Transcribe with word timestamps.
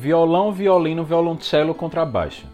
violão, 0.00 0.50
violino, 0.50 1.04
violoncelo, 1.04 1.74
contrabaixo. 1.74 2.46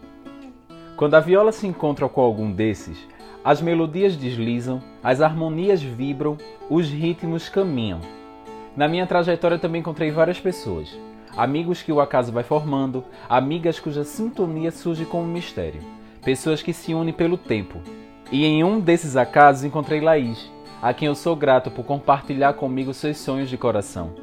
Quando 0.96 1.14
a 1.14 1.20
viola 1.20 1.52
se 1.52 1.64
encontra 1.64 2.08
com 2.08 2.20
algum 2.20 2.50
desses, 2.50 2.98
as 3.44 3.62
melodias 3.62 4.16
deslizam, 4.16 4.82
as 5.00 5.20
harmonias 5.20 5.80
vibram, 5.80 6.36
os 6.68 6.90
ritmos 6.90 7.48
caminham. 7.48 8.00
Na 8.76 8.88
minha 8.88 9.06
trajetória 9.06 9.60
também 9.60 9.78
encontrei 9.78 10.10
várias 10.10 10.40
pessoas, 10.40 10.98
amigos 11.36 11.84
que 11.84 11.92
o 11.92 12.00
acaso 12.00 12.32
vai 12.32 12.42
formando, 12.42 13.04
amigas 13.28 13.78
cuja 13.78 14.02
sintonia 14.02 14.72
surge 14.72 15.04
como 15.04 15.24
mistério, 15.24 15.80
pessoas 16.24 16.60
que 16.62 16.72
se 16.72 16.94
unem 16.94 17.14
pelo 17.14 17.38
tempo. 17.38 17.78
E 18.32 18.44
em 18.44 18.64
um 18.64 18.80
desses 18.80 19.16
acasos 19.16 19.62
encontrei 19.62 20.00
Laís, 20.00 20.50
a 20.82 20.92
quem 20.92 21.06
eu 21.06 21.14
sou 21.14 21.36
grato 21.36 21.70
por 21.70 21.84
compartilhar 21.84 22.54
comigo 22.54 22.92
seus 22.92 23.18
sonhos 23.18 23.48
de 23.48 23.56
coração. 23.56 24.14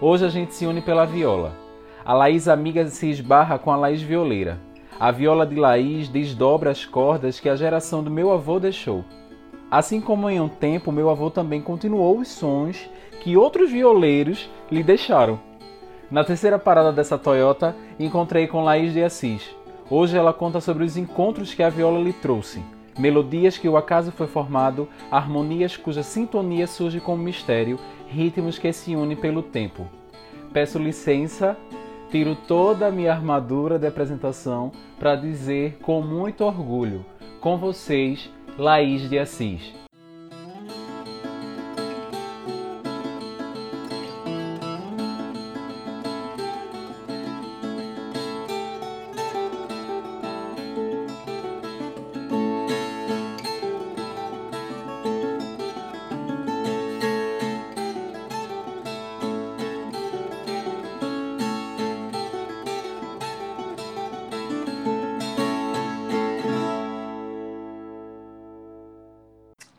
Hoje 0.00 0.24
a 0.24 0.28
gente 0.28 0.54
se 0.54 0.66
une 0.66 0.80
pela 0.80 1.04
viola. 1.04 1.59
A 2.04 2.14
Laís 2.14 2.48
amiga 2.48 2.86
se 2.86 3.10
esbarra 3.10 3.58
com 3.58 3.70
a 3.70 3.76
Laís 3.76 4.00
violeira. 4.00 4.58
A 4.98 5.10
viola 5.10 5.46
de 5.46 5.54
Laís 5.54 6.08
desdobra 6.08 6.70
as 6.70 6.84
cordas 6.84 7.38
que 7.38 7.48
a 7.48 7.56
geração 7.56 8.02
do 8.02 8.10
meu 8.10 8.32
avô 8.32 8.58
deixou. 8.58 9.04
Assim 9.70 10.00
como 10.00 10.28
em 10.28 10.40
um 10.40 10.48
tempo 10.48 10.90
meu 10.90 11.10
avô 11.10 11.30
também 11.30 11.60
continuou 11.60 12.18
os 12.18 12.28
sons 12.28 12.88
que 13.20 13.36
outros 13.36 13.70
violeiros 13.70 14.50
lhe 14.70 14.82
deixaram. 14.82 15.38
Na 16.10 16.24
terceira 16.24 16.58
parada 16.58 16.90
dessa 16.90 17.18
Toyota, 17.18 17.76
encontrei 17.98 18.46
com 18.46 18.64
Laís 18.64 18.92
de 18.92 19.04
Assis. 19.04 19.54
Hoje 19.90 20.16
ela 20.16 20.32
conta 20.32 20.60
sobre 20.60 20.84
os 20.84 20.96
encontros 20.96 21.52
que 21.52 21.62
a 21.62 21.68
viola 21.68 22.00
lhe 22.00 22.12
trouxe, 22.12 22.62
melodias 22.98 23.58
que 23.58 23.68
o 23.68 23.76
acaso 23.76 24.10
foi 24.10 24.26
formado, 24.26 24.88
harmonias 25.10 25.76
cuja 25.76 26.02
sintonia 26.02 26.66
surge 26.66 26.98
como 26.98 27.22
mistério, 27.22 27.78
ritmos 28.08 28.58
que 28.58 28.72
se 28.72 28.96
unem 28.96 29.16
pelo 29.16 29.42
tempo. 29.42 29.86
Peço 30.52 30.78
licença, 30.78 31.56
tiro 32.10 32.34
toda 32.34 32.88
a 32.88 32.90
minha 32.90 33.12
armadura 33.12 33.78
de 33.78 33.86
apresentação 33.86 34.72
para 34.98 35.16
dizer 35.16 35.78
com 35.82 36.02
muito 36.02 36.44
orgulho, 36.44 37.04
com 37.40 37.56
vocês, 37.56 38.28
Laís 38.58 39.08
de 39.08 39.18
Assis. 39.18 39.89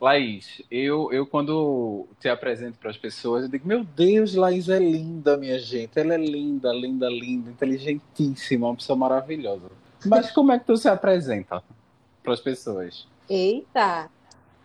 Laís, 0.01 0.63
eu, 0.71 1.13
eu 1.13 1.27
quando 1.27 2.07
te 2.19 2.27
apresento 2.27 2.79
para 2.79 2.89
as 2.89 2.97
pessoas, 2.97 3.43
eu 3.43 3.49
digo, 3.49 3.67
meu 3.67 3.83
Deus, 3.83 4.33
Laís 4.33 4.67
é 4.67 4.79
linda, 4.79 5.37
minha 5.37 5.59
gente. 5.59 5.99
Ela 5.99 6.15
é 6.15 6.17
linda, 6.17 6.73
linda, 6.73 7.07
linda, 7.07 7.51
inteligentíssima, 7.51 8.65
uma 8.65 8.75
pessoa 8.75 8.97
maravilhosa. 8.97 9.69
Mas 10.03 10.31
como 10.31 10.51
é 10.51 10.57
que 10.57 10.65
tu 10.65 10.75
se 10.75 10.89
apresenta 10.89 11.63
para 12.23 12.33
as 12.33 12.41
pessoas? 12.41 13.07
Eita, 13.29 14.09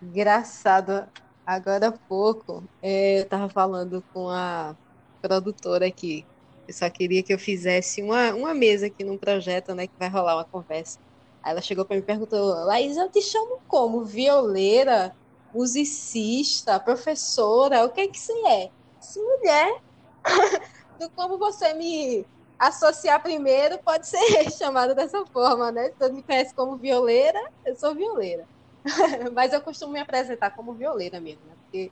engraçado. 0.02 1.06
Agora 1.46 1.88
há 1.88 1.92
pouco, 1.92 2.64
é, 2.82 3.18
eu 3.18 3.24
estava 3.24 3.50
falando 3.50 4.02
com 4.14 4.30
a 4.30 4.74
produtora 5.20 5.86
aqui. 5.86 6.24
Eu 6.66 6.72
só 6.72 6.88
queria 6.88 7.22
que 7.22 7.34
eu 7.34 7.38
fizesse 7.38 8.02
uma, 8.02 8.32
uma 8.32 8.54
mesa 8.54 8.86
aqui 8.86 9.04
num 9.04 9.18
projeto, 9.18 9.74
né, 9.74 9.86
que 9.86 9.92
vai 9.98 10.08
rolar 10.08 10.36
uma 10.36 10.44
conversa. 10.44 10.98
Aí 11.42 11.52
ela 11.52 11.60
chegou 11.60 11.84
para 11.84 11.94
mim 11.94 12.02
e 12.02 12.06
perguntou: 12.06 12.64
Laís, 12.64 12.96
eu 12.96 13.10
te 13.10 13.20
chamo 13.20 13.60
como? 13.68 14.02
Violeira? 14.02 15.14
Musicista, 15.56 16.78
professora, 16.78 17.84
o 17.84 17.90
que 17.90 18.02
é 18.02 18.08
que 18.08 18.18
você 18.18 18.32
é? 18.46 18.70
Se 19.00 19.18
mulher, 19.18 19.80
do 21.00 21.10
como 21.12 21.38
você 21.38 21.72
me 21.72 22.26
associar 22.58 23.22
primeiro, 23.22 23.78
pode 23.82 24.06
ser 24.06 24.18
chamada 24.52 24.94
dessa 24.94 25.24
forma, 25.26 25.72
né? 25.72 25.90
Você 25.90 26.12
me 26.12 26.22
conhece 26.22 26.54
como 26.54 26.76
violeira, 26.76 27.40
eu 27.64 27.74
sou 27.76 27.94
violeira. 27.94 28.46
Mas 29.34 29.52
eu 29.52 29.62
costumo 29.62 29.92
me 29.92 30.00
apresentar 30.00 30.50
como 30.54 30.74
violeira 30.74 31.20
mesmo, 31.20 31.44
né? 31.46 31.54
Porque 31.62 31.90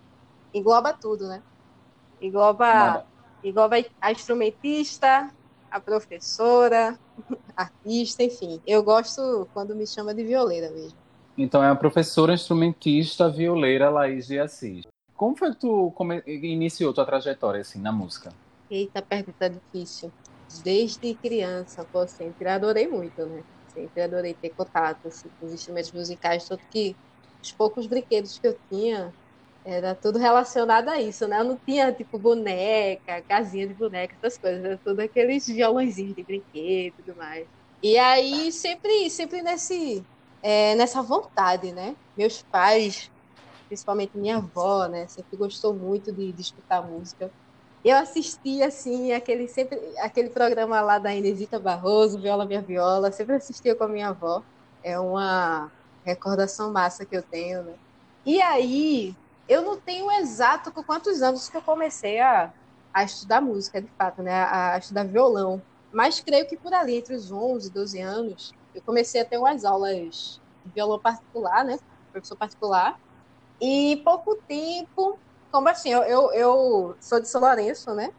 engloba 0.52 0.92
tudo, 0.92 1.26
né? 1.26 1.42
Engloba, 2.20 3.06
engloba 3.42 3.76
a 4.00 4.12
instrumentista, 4.12 5.34
a 5.70 5.80
professora, 5.80 6.98
artista, 7.56 8.22
enfim. 8.22 8.62
Eu 8.66 8.82
gosto 8.82 9.48
quando 9.52 9.74
me 9.74 9.86
chama 9.86 10.14
de 10.14 10.24
violeira 10.24 10.70
mesmo. 10.70 11.03
Então 11.36 11.62
é 11.62 11.68
a 11.68 11.74
professora 11.74 12.32
instrumentista 12.32 13.28
violeira 13.28 13.90
Laís 13.90 14.26
de 14.26 14.38
Assis. 14.38 14.84
Como 15.16 15.36
foi 15.36 15.52
que 15.52 15.60
tu 15.60 15.92
come... 15.94 16.22
iniciou 16.26 16.92
tua 16.92 17.04
trajetória 17.04 17.60
assim 17.60 17.80
na 17.80 17.92
música? 17.92 18.32
Eita, 18.70 19.02
pergunta 19.02 19.50
difícil. 19.50 20.12
Desde 20.62 21.14
criança, 21.14 21.84
pô, 21.84 22.06
sempre 22.06 22.48
adorei 22.48 22.86
muito, 22.86 23.24
né? 23.26 23.42
Sempre 23.72 24.02
adorei 24.02 24.34
ter 24.34 24.50
contato 24.50 25.08
assim, 25.08 25.28
com 25.40 25.46
os 25.46 25.52
instrumentos 25.52 25.90
musicais, 25.92 26.48
tanto 26.48 26.62
que 26.70 26.94
os 27.42 27.50
poucos 27.50 27.86
brinquedos 27.86 28.38
que 28.38 28.46
eu 28.46 28.56
tinha 28.70 29.12
era 29.64 29.94
tudo 29.94 30.18
relacionado 30.18 30.88
a 30.88 31.00
isso, 31.00 31.26
né? 31.26 31.40
Eu 31.40 31.44
não 31.44 31.56
tinha, 31.56 31.90
tipo, 31.90 32.18
boneca, 32.18 33.22
casinha 33.22 33.66
de 33.66 33.74
boneca, 33.74 34.14
essas 34.22 34.38
coisas. 34.38 34.64
Era 34.64 34.76
tudo 34.76 35.00
aqueles 35.00 35.46
violãozinhos 35.46 36.14
de 36.14 36.22
brinquedo 36.22 36.94
e 36.98 37.02
tudo 37.02 37.16
mais. 37.16 37.46
E 37.82 37.98
aí, 37.98 38.52
sempre, 38.52 39.08
sempre 39.10 39.42
nesse, 39.42 40.04
é, 40.44 40.74
nessa 40.74 41.02
vontade, 41.02 41.72
né? 41.72 41.96
Meus 42.14 42.42
pais, 42.42 43.10
principalmente 43.66 44.14
minha 44.14 44.36
avó, 44.36 44.86
né, 44.86 45.06
sempre 45.06 45.38
gostou 45.38 45.72
muito 45.72 46.12
de, 46.12 46.30
de 46.32 46.42
escutar 46.42 46.82
música. 46.82 47.30
Eu 47.82 47.96
assistia 47.96 48.68
assim 48.68 49.12
aquele 49.12 49.48
sempre 49.48 49.78
aquele 49.98 50.28
programa 50.28 50.82
lá 50.82 50.98
da 50.98 51.14
Inesita 51.14 51.58
Barroso, 51.58 52.20
Viola 52.20 52.44
Minha 52.44 52.60
Viola, 52.60 53.10
sempre 53.10 53.36
assistia 53.36 53.74
com 53.74 53.84
a 53.84 53.88
minha 53.88 54.08
avó. 54.10 54.42
É 54.82 54.98
uma 54.98 55.72
recordação 56.04 56.70
massa 56.70 57.06
que 57.06 57.16
eu 57.16 57.22
tenho, 57.22 57.62
né? 57.62 57.74
E 58.26 58.40
aí, 58.42 59.16
eu 59.48 59.62
não 59.62 59.80
tenho 59.80 60.10
exato 60.12 60.70
com 60.72 60.82
quantos 60.84 61.22
anos 61.22 61.48
que 61.48 61.56
eu 61.56 61.62
comecei 61.62 62.20
a, 62.20 62.52
a 62.92 63.04
estudar 63.04 63.40
música, 63.40 63.80
de 63.80 63.88
fato, 63.98 64.22
né? 64.22 64.34
A, 64.34 64.74
a 64.74 64.78
estudar 64.78 65.04
violão. 65.04 65.62
Mas 65.92 66.20
creio 66.20 66.46
que 66.46 66.56
por 66.56 66.74
ali, 66.74 66.96
entre 66.96 67.14
os 67.14 67.32
11 67.32 67.68
e 67.68 67.72
12 67.72 68.00
anos, 68.00 68.54
eu 68.74 68.82
comecei 68.82 69.20
a 69.20 69.24
ter 69.24 69.38
umas 69.38 69.64
aulas 69.64 70.40
de 70.64 70.72
violão 70.72 70.98
particular, 70.98 71.64
né? 71.64 71.78
Professor 72.10 72.36
particular. 72.36 73.00
E 73.60 74.00
pouco 74.04 74.36
tempo, 74.48 75.18
como 75.50 75.68
assim, 75.68 75.90
eu, 75.90 76.02
eu, 76.02 76.32
eu 76.32 76.96
sou 77.00 77.20
de 77.20 77.28
São 77.28 77.40
Lourenço, 77.40 77.94
né? 77.94 78.12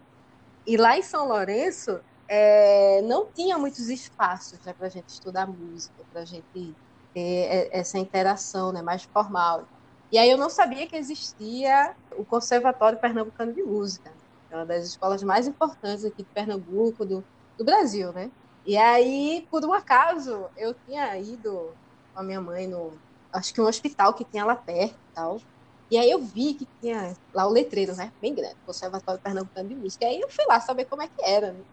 E 0.66 0.78
lá 0.78 0.98
em 0.98 1.02
São 1.02 1.28
Lourenço 1.28 2.00
é, 2.28 3.02
não 3.04 3.26
tinha 3.26 3.58
muitos 3.58 3.90
espaços 3.90 4.60
né, 4.62 4.74
para 4.74 4.88
a 4.88 4.90
gente 4.90 5.10
estudar 5.10 5.46
música, 5.46 6.04
para 6.12 6.22
a 6.22 6.26
gente 6.26 6.76
ter 7.14 7.70
essa 7.72 8.00
interação 8.00 8.72
né, 8.72 8.82
mais 8.82 9.04
formal. 9.04 9.68
E 10.12 10.18
aí 10.18 10.30
eu 10.30 10.38
não 10.38 10.50
sabia 10.50 10.88
que 10.88 10.96
existia 10.96 11.96
o 12.18 12.26
Conservatório 12.26 13.00
Pernambucano 13.00 13.54
de 13.54 13.62
Música, 13.62 14.12
é 14.50 14.56
uma 14.56 14.66
das 14.66 14.86
escolas 14.86 15.22
mais 15.24 15.48
importantes 15.48 16.06
aqui 16.06 16.24
de 16.24 16.30
Pernambuco, 16.30 17.06
do, 17.06 17.24
do 17.58 17.66
Brasil, 17.66 18.14
né? 18.14 18.32
E 18.66 18.76
aí, 18.78 19.48
por 19.52 19.64
um 19.64 19.74
acaso, 19.74 20.50
eu 20.58 20.74
tinha 20.86 21.18
ido 21.20 21.72
com 22.14 22.20
a 22.20 22.24
minha 22.24 22.42
mãe 22.42 22.68
no. 22.68 22.94
Acho 23.32 23.54
que 23.54 23.62
um 23.62 23.68
hospital 23.68 24.14
que 24.14 24.26
tinha 24.26 24.44
lá 24.44 24.56
perto 24.56 24.96
e 24.96 25.14
tal. 25.14 25.40
E 25.92 25.98
aí 25.98 26.10
eu 26.10 26.20
vi 26.20 26.56
que 26.56 26.68
tinha 26.82 27.16
lá 27.32 27.46
o 27.46 27.52
letreiro, 27.52 27.96
né? 27.96 28.12
Bem 28.20 28.34
grande, 28.34 28.56
Conservatório 28.66 29.22
Pernambucano 29.22 29.70
de 29.70 29.76
Música. 29.76 30.06
E 30.06 30.08
aí 30.08 30.20
eu 30.20 30.30
fui 30.30 30.46
lá 30.46 30.60
saber 30.60 30.86
como 30.86 31.04
é 31.04 31.08
que 31.08 31.24
era. 31.24 31.52
Né? 31.54 31.64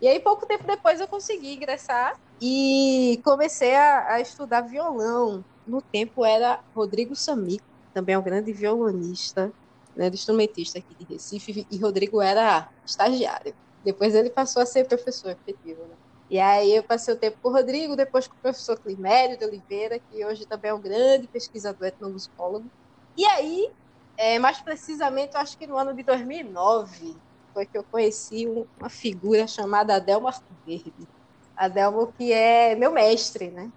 E 0.00 0.08
aí, 0.08 0.18
pouco 0.18 0.46
tempo 0.46 0.66
depois, 0.66 0.98
eu 0.98 1.06
consegui 1.06 1.54
ingressar 1.54 2.18
e 2.40 3.20
comecei 3.22 3.76
a, 3.76 4.14
a 4.14 4.20
estudar 4.20 4.62
violão. 4.62 5.44
No 5.66 5.80
tempo 5.80 6.24
era 6.24 6.64
Rodrigo 6.74 7.14
Samico, 7.14 7.64
também 7.92 8.14
é 8.14 8.18
um 8.18 8.22
grande 8.22 8.52
violonista, 8.52 9.52
né, 9.94 10.08
instrumentista 10.08 10.78
aqui 10.78 10.94
de 10.94 11.04
Recife, 11.04 11.66
e 11.70 11.78
Rodrigo 11.78 12.20
era 12.20 12.68
estagiário. 12.84 13.54
Depois 13.84 14.14
ele 14.14 14.30
passou 14.30 14.62
a 14.62 14.66
ser 14.66 14.88
professor 14.88 15.30
efetivo. 15.30 15.82
Né? 15.82 15.94
E 16.30 16.38
aí 16.38 16.76
eu 16.76 16.84
passei 16.84 17.12
o 17.12 17.18
tempo 17.18 17.38
com 17.42 17.48
o 17.48 17.52
Rodrigo, 17.52 17.96
depois 17.96 18.28
com 18.28 18.34
o 18.36 18.40
professor 18.40 18.78
Climério 18.78 19.36
de 19.36 19.44
Oliveira, 19.44 19.98
que 19.98 20.24
hoje 20.24 20.46
também 20.46 20.70
é 20.70 20.74
um 20.74 20.80
grande 20.80 21.26
pesquisador 21.26 21.88
etnomusicólogo. 21.88 22.70
E 23.16 23.26
aí, 23.26 23.68
é, 24.16 24.38
mais 24.38 24.60
precisamente, 24.60 25.34
eu 25.34 25.40
acho 25.40 25.58
que 25.58 25.66
no 25.66 25.76
ano 25.76 25.92
de 25.92 26.04
2009, 26.04 27.16
foi 27.52 27.66
que 27.66 27.76
eu 27.76 27.84
conheci 27.84 28.46
uma 28.78 28.88
figura 28.88 29.46
chamada 29.48 29.96
Adelmo 29.96 30.28
Verde. 30.64 31.08
Adelmo 31.56 32.12
que 32.12 32.32
é 32.32 32.76
meu 32.76 32.92
mestre, 32.92 33.50
né? 33.50 33.72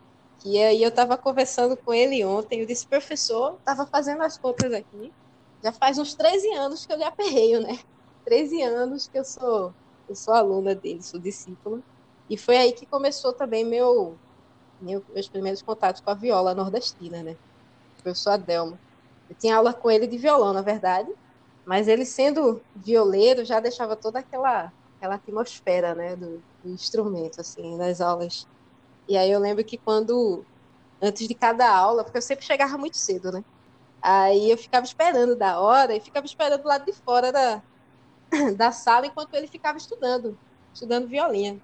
E 0.45 0.61
aí 0.61 0.83
eu 0.83 0.89
estava 0.89 1.17
conversando 1.17 1.75
com 1.77 1.93
ele 1.93 2.23
ontem, 2.23 2.59
eu 2.61 2.67
disse, 2.67 2.87
professor, 2.87 3.55
estava 3.57 3.87
fazendo 3.87 4.21
as 4.21 4.37
contas 4.37 4.71
aqui, 4.73 5.13
já 5.63 5.71
faz 5.71 5.97
uns 5.97 6.15
13 6.15 6.53
anos 6.53 6.85
que 6.85 6.93
eu 6.93 6.97
lhe 6.97 7.03
aperreio, 7.03 7.61
né? 7.61 7.79
13 8.25 8.61
anos 8.61 9.07
que 9.07 9.17
eu 9.17 9.23
sou, 9.25 9.73
eu 10.07 10.15
sou 10.15 10.33
aluna 10.33 10.75
dele, 10.75 11.01
sou 11.01 11.19
discípula. 11.19 11.81
E 12.33 12.37
foi 12.37 12.57
aí 12.57 12.73
que 12.73 12.87
começou 12.87 13.31
também 13.31 13.63
meu, 13.63 14.17
meu 14.81 15.05
meus 15.13 15.29
primeiros 15.29 15.61
contatos 15.61 16.01
com 16.01 16.09
a 16.09 16.15
viola 16.15 16.55
nordestina, 16.55 17.21
né? 17.21 17.33
O 17.99 18.01
professor 18.01 18.31
Adelmo. 18.31 18.79
Eu 19.29 19.35
tinha 19.35 19.55
aula 19.55 19.71
com 19.71 19.91
ele 19.91 20.07
de 20.07 20.17
violão, 20.17 20.51
na 20.51 20.63
verdade, 20.63 21.13
mas 21.63 21.87
ele 21.87 22.03
sendo 22.05 22.59
violeiro 22.75 23.45
já 23.45 23.59
deixava 23.59 23.95
toda 23.95 24.17
aquela 24.17 24.73
aquela 24.97 25.15
atmosfera, 25.15 25.93
né, 25.93 26.15
do, 26.15 26.43
do 26.63 26.71
instrumento 26.71 27.39
assim, 27.39 27.77
nas 27.77 28.01
aulas. 28.01 28.47
E 29.07 29.15
aí 29.15 29.29
eu 29.29 29.39
lembro 29.39 29.63
que 29.63 29.77
quando 29.77 30.43
antes 30.99 31.27
de 31.27 31.35
cada 31.35 31.69
aula, 31.69 32.03
porque 32.03 32.17
eu 32.17 32.21
sempre 32.23 32.45
chegava 32.45 32.79
muito 32.79 32.97
cedo, 32.97 33.31
né? 33.31 33.45
Aí 34.01 34.49
eu 34.49 34.57
ficava 34.57 34.85
esperando 34.85 35.35
da 35.35 35.59
hora 35.59 35.95
e 35.95 36.01
ficava 36.01 36.25
esperando 36.25 36.63
do 36.63 36.67
lado 36.67 36.83
de 36.85 36.93
fora 36.93 37.31
da, 37.31 37.63
da 38.57 38.71
sala 38.71 39.05
enquanto 39.05 39.35
ele 39.35 39.47
ficava 39.47 39.77
estudando, 39.77 40.39
estudando 40.73 41.07
violinha. 41.07 41.61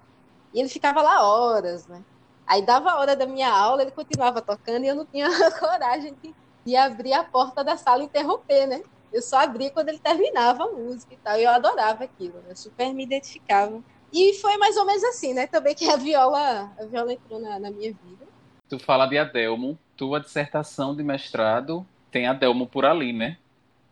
E 0.52 0.60
ele 0.60 0.68
ficava 0.68 1.02
lá 1.02 1.22
horas, 1.22 1.86
né? 1.86 2.02
Aí 2.46 2.62
dava 2.62 2.90
a 2.90 2.98
hora 2.98 3.14
da 3.14 3.26
minha 3.26 3.50
aula, 3.52 3.82
ele 3.82 3.92
continuava 3.92 4.42
tocando 4.42 4.84
e 4.84 4.88
eu 4.88 4.94
não 4.94 5.06
tinha 5.06 5.28
coragem 5.58 6.14
de, 6.22 6.34
de 6.64 6.76
abrir 6.76 7.12
a 7.12 7.22
porta 7.22 7.62
da 7.62 7.76
sala 7.76 8.02
e 8.02 8.06
interromper, 8.06 8.66
né? 8.66 8.82
Eu 9.12 9.22
só 9.22 9.40
abria 9.40 9.70
quando 9.70 9.88
ele 9.88 9.98
terminava 9.98 10.64
a 10.64 10.68
música 10.68 11.14
e 11.14 11.16
tal. 11.16 11.38
E 11.38 11.44
eu 11.44 11.50
adorava 11.50 12.04
aquilo, 12.04 12.42
né? 12.46 12.54
Super 12.54 12.92
me 12.92 13.04
identificava. 13.04 13.80
E 14.12 14.34
foi 14.34 14.56
mais 14.56 14.76
ou 14.76 14.84
menos 14.84 15.04
assim, 15.04 15.32
né? 15.32 15.46
Também 15.46 15.74
que 15.74 15.88
a 15.88 15.96
viola, 15.96 16.72
a 16.78 16.84
viola 16.84 17.12
entrou 17.12 17.40
na, 17.40 17.58
na 17.58 17.70
minha 17.70 17.92
vida. 17.92 18.26
Tu 18.68 18.78
fala 18.78 19.06
de 19.06 19.18
Adelmo, 19.18 19.78
tua 19.96 20.20
dissertação 20.20 20.94
de 20.94 21.02
mestrado 21.02 21.86
tem 22.10 22.26
Adelmo 22.26 22.66
por 22.66 22.84
ali, 22.84 23.12
né? 23.12 23.36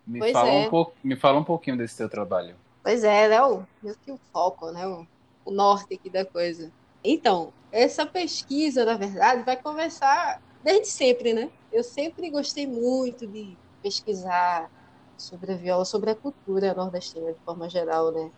Me 0.06 0.19
pois 0.19 0.32
fala, 0.32 0.49
é. 0.49 0.66
um 0.66 0.70
pouco, 0.70 0.93
me 1.04 1.16
fala 1.16 1.38
um 1.38 1.44
pouquinho 1.44 1.76
desse 1.76 1.96
teu 1.96 2.08
trabalho. 2.08 2.56
Pois 2.82 3.04
é, 3.04 3.28
né? 3.28 3.43
O, 3.43 3.62
meio 3.82 3.96
que 4.04 4.11
o 4.11 4.19
foco, 4.32 4.70
né? 4.70 4.87
O, 4.87 5.06
o 5.48 5.52
norte 5.52 5.94
aqui 5.94 6.10
da 6.10 6.26
coisa. 6.26 6.72
Então, 7.04 7.54
essa 7.70 8.06
pesquisa, 8.06 8.84
na 8.84 8.96
verdade, 8.96 9.44
vai 9.44 9.60
começar 9.60 10.38
desde 10.62 10.88
sempre, 10.88 11.32
né? 11.32 11.50
Eu 11.70 11.82
sempre 11.84 12.30
gostei 12.30 12.66
muito 12.66 13.26
de 13.26 13.58
pesquisar 13.82 14.68
sobre 15.16 15.52
a 15.52 15.56
viola, 15.56 15.84
sobre 15.84 16.10
a 16.10 16.16
cultura 16.16 16.74
nordestina 16.74 17.32
de 17.32 17.40
forma 17.44 17.68
geral, 17.68 18.12
né? 18.12 18.30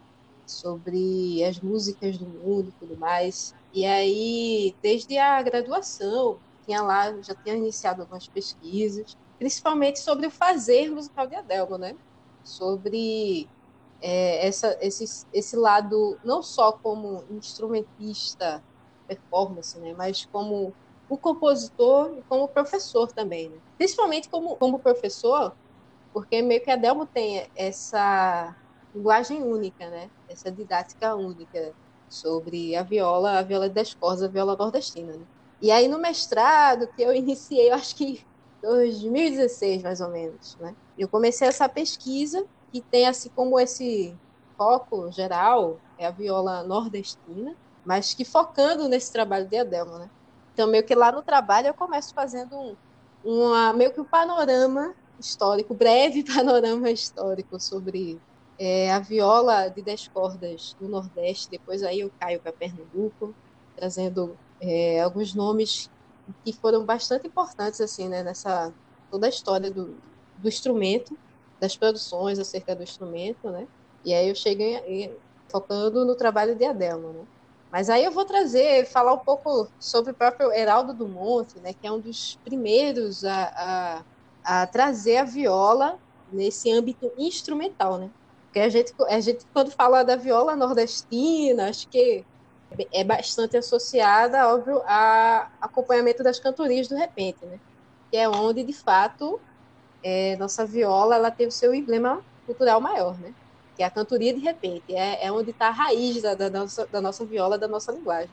Sobre 0.46 1.44
as 1.44 1.60
músicas 1.60 2.18
do 2.18 2.26
mundo 2.28 2.70
e 2.70 2.72
tudo 2.74 2.96
mais. 2.98 3.54
E 3.72 3.84
aí, 3.86 4.76
desde 4.82 5.16
a 5.18 5.42
graduação, 5.42 6.40
tinha 6.64 6.82
lá, 6.82 7.12
já 7.22 7.34
tinha 7.36 7.56
iniciado 7.56 8.02
algumas 8.02 8.28
pesquisas, 8.28 9.16
principalmente 9.38 10.00
sobre 10.00 10.26
o 10.26 10.30
fazer 10.30 10.90
musical 10.90 11.26
de 11.28 11.36
Adelmo, 11.36 11.78
né? 11.78 11.96
Sobre 12.42 13.50
é, 14.00 14.46
essa, 14.46 14.76
esse, 14.80 15.26
esse 15.32 15.56
lado, 15.56 16.18
não 16.24 16.42
só 16.42 16.72
como 16.72 17.24
instrumentista, 17.30 18.62
performance, 19.06 19.78
né? 19.78 19.94
Mas 19.96 20.24
como 20.26 20.72
o 21.08 21.18
compositor 21.18 22.16
e 22.16 22.22
como 22.22 22.48
professor 22.48 23.10
também, 23.12 23.48
né? 23.48 23.58
Principalmente 23.76 24.28
como, 24.28 24.56
como 24.56 24.78
professor, 24.78 25.54
porque 26.12 26.40
meio 26.40 26.62
que 26.62 26.70
Adelmo 26.70 27.06
tem 27.06 27.48
essa 27.56 28.56
linguagem 28.94 29.42
única, 29.42 29.90
né? 29.90 30.10
Essa 30.28 30.50
didática 30.50 31.14
única 31.14 31.74
sobre 32.08 32.76
a 32.76 32.82
viola, 32.82 33.38
a 33.38 33.42
viola 33.42 33.68
das 33.68 33.94
cordas, 33.94 34.22
a 34.22 34.28
viola 34.28 34.56
nordestina, 34.56 35.12
né? 35.16 35.26
E 35.60 35.70
aí 35.70 35.88
no 35.88 35.98
mestrado 35.98 36.88
que 36.94 37.02
eu 37.02 37.12
iniciei, 37.12 37.70
eu 37.70 37.74
acho 37.74 37.94
que 37.96 38.24
2016 38.62 39.82
mais 39.82 40.00
ou 40.00 40.08
menos, 40.08 40.56
né? 40.56 40.74
Eu 40.96 41.08
comecei 41.08 41.48
essa 41.48 41.68
pesquisa 41.68 42.46
que 42.72 42.80
tem 42.80 43.06
assim 43.06 43.30
como 43.30 43.58
esse 43.58 44.16
foco 44.56 45.10
geral 45.10 45.78
é 45.98 46.06
a 46.06 46.10
viola 46.10 46.62
nordestina, 46.62 47.56
mas 47.84 48.14
que 48.14 48.24
focando 48.24 48.88
nesse 48.88 49.12
trabalho 49.12 49.46
de 49.48 49.56
Adelmo, 49.56 49.98
né? 49.98 50.10
Então 50.52 50.68
meio 50.68 50.84
que 50.84 50.94
lá 50.94 51.10
no 51.10 51.22
trabalho 51.22 51.68
eu 51.68 51.74
começo 51.74 52.12
fazendo 52.14 52.54
um, 52.56 52.76
uma 53.24 53.72
meio 53.72 53.92
que 53.92 54.00
um 54.00 54.04
panorama 54.04 54.94
histórico, 55.18 55.74
breve 55.74 56.22
panorama 56.24 56.90
histórico 56.90 57.58
sobre 57.60 58.20
é, 58.58 58.92
a 58.92 58.98
viola 58.98 59.68
de 59.68 59.80
dez 59.80 60.06
cordas 60.08 60.76
do 60.78 60.88
Nordeste. 60.88 61.50
Depois 61.50 61.82
aí 61.82 62.00
eu 62.00 62.10
caio 62.20 62.40
para 62.40 62.52
Pernambuco, 62.52 63.34
trazendo 63.74 64.36
é, 64.60 65.00
alguns 65.00 65.34
nomes 65.34 65.90
que 66.44 66.52
foram 66.52 66.84
bastante 66.84 67.26
importantes 67.26 67.80
assim, 67.80 68.08
né, 68.08 68.22
nessa 68.22 68.72
toda 69.10 69.26
a 69.26 69.30
história 69.30 69.70
do, 69.70 69.96
do 70.36 70.48
instrumento, 70.48 71.18
das 71.60 71.76
produções 71.76 72.38
acerca 72.38 72.74
do 72.74 72.82
instrumento, 72.82 73.50
né? 73.50 73.66
E 74.04 74.14
aí 74.14 74.28
eu 74.28 74.34
cheguei 74.34 75.14
focando 75.48 76.04
no 76.04 76.14
trabalho 76.14 76.56
de 76.56 76.64
Adelmo, 76.64 77.12
né? 77.12 77.24
Mas 77.70 77.88
aí 77.88 78.04
eu 78.04 78.10
vou 78.10 78.24
trazer, 78.24 78.86
falar 78.86 79.12
um 79.12 79.18
pouco 79.18 79.68
sobre 79.78 80.10
o 80.10 80.14
próprio 80.14 80.52
Heraldo 80.52 80.92
do 80.92 81.06
Monte, 81.06 81.60
né, 81.60 81.72
que 81.72 81.86
é 81.86 81.92
um 81.92 82.00
dos 82.00 82.36
primeiros 82.44 83.24
a, 83.24 84.02
a, 84.44 84.62
a 84.62 84.66
trazer 84.66 85.18
a 85.18 85.24
viola 85.24 85.96
nesse 86.32 86.70
âmbito 86.72 87.12
instrumental, 87.16 87.96
né? 87.98 88.10
Porque 88.46 88.58
a 88.58 88.68
gente, 88.68 88.92
a 89.08 89.20
gente, 89.20 89.46
quando 89.52 89.70
fala 89.70 90.02
da 90.02 90.16
viola 90.16 90.56
nordestina, 90.56 91.68
acho 91.68 91.88
que 91.88 92.24
é 92.92 93.04
bastante 93.04 93.56
associada, 93.56 94.52
óbvio, 94.52 94.82
a 94.84 95.48
acompanhamento 95.60 96.22
das 96.22 96.40
cantorias 96.40 96.88
do 96.88 96.96
repente, 96.96 97.44
né? 97.46 97.60
Que 98.10 98.16
é 98.16 98.28
onde, 98.28 98.64
de 98.64 98.72
fato, 98.72 99.40
é, 100.02 100.36
nossa 100.36 100.64
viola 100.64 101.16
ela 101.16 101.30
tem 101.30 101.46
o 101.46 101.52
seu 101.52 101.74
emblema 101.74 102.22
cultural 102.46 102.80
maior, 102.80 103.18
né? 103.18 103.34
Que 103.76 103.82
é 103.82 103.86
a 103.86 103.90
cantoria 103.90 104.32
de 104.34 104.40
repente, 104.40 104.94
é, 104.94 105.26
é 105.26 105.32
onde 105.32 105.50
está 105.50 105.68
a 105.68 105.72
raiz 105.72 106.22
da, 106.22 106.34
da, 106.34 106.50
nossa, 106.50 106.86
da 106.86 107.00
nossa 107.00 107.24
viola, 107.24 107.58
da 107.58 107.68
nossa 107.68 107.92
linguagem. 107.92 108.30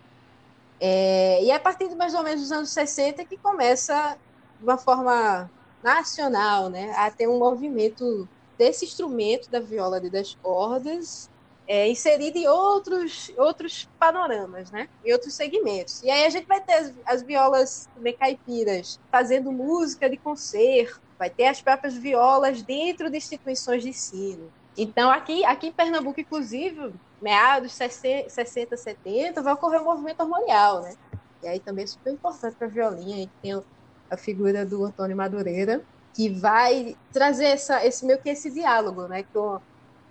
É, 0.80 1.44
e 1.44 1.52
é 1.52 1.56
a 1.56 1.60
partir 1.60 1.88
de 1.88 1.96
mais 1.96 2.14
ou 2.14 2.24
menos 2.24 2.42
dos 2.42 2.52
anos 2.52 2.70
60 2.70 3.26
que 3.26 3.38
começa, 3.38 4.18
de 4.60 4.64
uma 4.64 4.78
forma 4.78 5.50
nacional, 5.84 6.70
né, 6.70 6.94
a 6.98 7.10
ter 7.10 7.28
um 7.28 7.40
movimento 7.40 8.28
desse 8.58 8.86
instrumento 8.86 9.50
da 9.50 9.60
viola 9.60 10.02
de 10.02 10.10
dez 10.10 10.36
cordas 10.42 11.30
é, 11.68 11.90
inserido 11.90 12.38
em 12.38 12.48
outros, 12.48 13.32
outros 13.38 13.90
panoramas, 14.00 14.72
né? 14.72 14.88
Em 15.04 15.12
outros 15.12 15.34
segmentos. 15.34 16.02
E 16.02 16.10
aí 16.10 16.26
a 16.26 16.30
gente 16.30 16.48
vai 16.48 16.62
ter 16.62 16.74
as, 16.74 16.94
as 17.06 17.22
violas 17.22 17.90
também 17.94 18.16
caipiras 18.16 18.98
fazendo 19.12 19.52
música 19.52 20.10
de 20.10 20.16
concerto, 20.16 21.02
vai 21.18 21.30
ter 21.30 21.48
as 21.48 21.62
próprias 21.62 21.96
violas 21.96 22.62
dentro 22.62 23.10
de 23.10 23.18
instituições 23.18 23.84
de 23.84 23.90
ensino. 23.90 24.52
Então, 24.78 25.10
aqui, 25.10 25.44
aqui 25.44 25.68
em 25.68 25.72
Pernambuco, 25.72 26.20
inclusive, 26.20 26.94
meados 27.22 27.74
60, 27.74 28.78
70, 28.78 29.42
vai 29.42 29.54
ocorrer 29.54 29.82
um 29.82 29.86
movimento 29.86 30.22
harmonial, 30.22 30.82
né? 30.82 30.96
E 31.42 31.48
aí 31.48 31.60
também 31.60 31.84
é 31.84 31.88
super 31.88 32.14
importante 32.14 32.56
para 32.56 32.68
a 32.68 32.70
violinha, 32.70 33.16
a 33.16 33.20
gente 33.20 33.32
tem 33.42 33.64
a 34.10 34.18
figura 34.18 34.66
do 34.66 34.84
Antônio 34.84 35.18
Madureira, 35.18 35.82
que 36.14 36.30
vai 36.30 36.96
trazer 37.12 37.46
essa, 37.46 37.86
esse 37.86 38.06
meio 38.06 38.20
que 38.20 38.30
esse 38.30 38.52
diálogo, 38.52 39.08
né? 39.08 39.24
Com, 39.34 39.60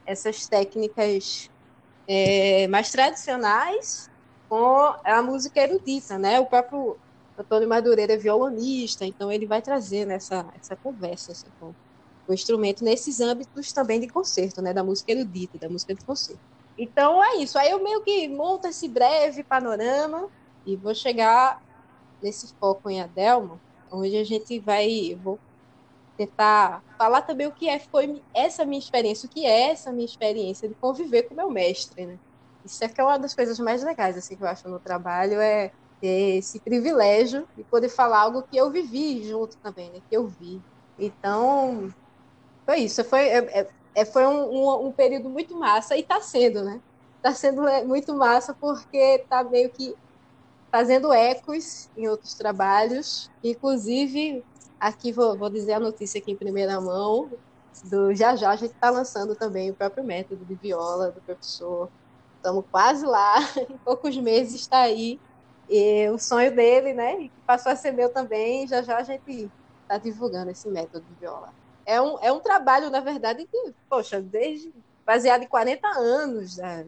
essas 0.07 0.47
técnicas 0.47 1.51
é, 2.07 2.69
mais 2.69 2.91
tradicionais 2.91 4.09
com 4.49 4.95
a 5.05 5.21
música 5.23 5.61
erudita, 5.61 6.17
né? 6.17 6.39
O 6.39 6.47
próprio 6.47 6.97
Antônio 7.39 7.69
Madureira 7.69 8.15
é 8.15 8.17
violonista, 8.17 9.05
então 9.05 9.31
ele 9.31 9.47
vai 9.47 9.61
trazer 9.63 10.07
nessa 10.07 10.51
essa 10.55 10.77
conversa 10.77 11.33
assim, 11.33 11.51
com 11.59 11.75
o 12.29 12.33
instrumento 12.35 12.83
nesses 12.85 13.21
âmbitos 13.21 13.73
também 13.73 14.01
de 14.01 14.09
concerto, 14.09 14.63
né? 14.63 14.73
Da 14.73 14.83
música 14.83 15.13
erudita, 15.13 15.59
da 15.59 15.69
música 15.69 15.95
de 15.95 16.05
concerto. 16.05 16.41
Então 16.79 17.23
é 17.23 17.37
isso. 17.37 17.59
Aí 17.59 17.71
eu 17.71 17.83
meio 17.83 18.03
que 18.03 18.29
monto 18.29 18.69
esse 18.69 18.89
breve 18.89 19.45
panorama 19.45 20.29
e 20.65 20.77
vou 20.77 20.95
chegar 20.95 21.61
nesse 22.23 22.55
foco 22.59 22.91
em 22.91 23.01
Adelmo, 23.01 23.61
onde 23.93 24.17
a 24.17 24.25
gente 24.25 24.59
vai, 24.61 25.15
vou 25.23 25.39
tentar 26.17 26.83
falar 26.99 27.23
também 27.23 27.47
o 27.47 27.53
que 27.53 27.69
é, 27.69 27.79
foi 27.79 28.23
essa 28.35 28.65
minha 28.65 28.79
experiência, 28.79 29.27
o 29.27 29.31
que 29.31 29.45
é 29.47 29.71
essa 29.71 29.93
minha 29.93 30.07
experiência 30.07 30.69
de 30.69 30.75
conviver 30.77 31.25
com 31.25 31.35
meu 31.35 31.51
mestre, 31.51 32.07
né? 32.07 32.19
Isso 32.65 32.83
é 32.85 32.89
que 32.89 33.01
é 33.01 33.05
uma 33.05 33.19
das 33.19 33.35
coisas 33.35 33.59
mais 33.61 33.83
legais 33.85 34.17
assim 34.17 34.37
que 34.37 34.43
eu 34.43 34.49
acho 34.49 34.69
no 34.69 34.81
trabalho 34.81 35.41
é 35.41 35.73
ter 36.01 36.39
esse 36.39 36.61
privilégio 36.61 37.47
de 37.57 37.65
poder 37.65 37.89
falar 37.89 38.21
algo 38.23 38.43
que 38.43 38.57
eu 38.57 38.71
vivi 38.71 39.27
junto 39.29 39.57
também, 39.59 39.91
né? 39.91 40.01
Que 40.09 40.17
eu 40.17 40.27
vi. 40.27 40.61
Então 40.99 41.93
foi 42.65 42.79
isso. 42.81 43.05
Foi 43.05 43.21
é, 43.21 43.69
é, 43.95 44.05
foi 44.05 44.27
um, 44.27 44.45
um, 44.53 44.87
um, 44.87 44.93
período 44.93 45.29
muito 45.29 45.55
massa 45.57 45.97
e 45.97 46.01
está 46.01 46.21
sendo, 46.21 46.65
né? 46.65 46.81
Está 47.17 47.33
sendo 47.33 47.67
é, 47.67 47.85
muito 47.85 48.15
massa 48.15 48.55
porque 48.55 48.97
está 48.97 49.43
meio 49.45 49.71
que 49.71 49.95
fazendo 50.71 51.13
ecos 51.13 51.89
em 51.97 52.09
outros 52.09 52.35
trabalhos, 52.35 53.31
inclusive 53.43 54.45
Aqui 54.79 55.11
vou, 55.11 55.37
vou 55.37 55.49
dizer 55.49 55.73
a 55.73 55.81
notícia 55.81 56.21
aqui 56.21 56.33
em 56.33 56.37
primeira 56.37 56.81
mão. 56.81 57.31
Do 57.85 58.15
já 58.15 58.37
já 58.37 58.51
a 58.51 58.57
gente 58.57 58.73
está 58.73 58.91
lançando 58.91 59.35
também 59.35 59.71
o 59.71 59.75
próprio 59.75 60.05
método 60.05 60.45
de 60.45 60.55
viola 60.55 61.11
do 61.11 61.21
professor. 61.23 61.89
Estamos 62.37 62.65
quase 62.71 63.05
lá, 63.05 63.37
em 63.69 63.77
poucos 63.79 64.17
meses 64.17 64.61
está 64.61 64.81
aí. 64.81 65.19
E 65.69 66.09
o 66.11 66.19
sonho 66.19 66.55
dele, 66.55 66.95
né? 66.95 67.15
Passou 67.47 67.73
a 67.73 67.77
ser 67.77 67.93
meu 67.93 68.13
também. 68.13 68.67
Já 68.69 68.83
já 68.83 68.99
a 68.99 69.03
gente 69.03 69.53
está 69.83 69.99
divulgando 69.99 70.51
esse 70.51 70.69
método 70.71 71.07
de 71.07 71.15
viola. 71.17 71.53
É 71.85 72.01
um, 72.01 72.19
é 72.21 72.33
um 72.33 72.41
trabalho, 72.41 72.91
na 72.91 73.01
verdade, 73.01 73.47
que, 73.47 73.75
poxa, 73.89 74.21
desde 74.23 74.73
baseado 75.07 75.43
em 75.43 75.49
40 75.49 75.87
anos 75.99 76.57
da 76.57 76.85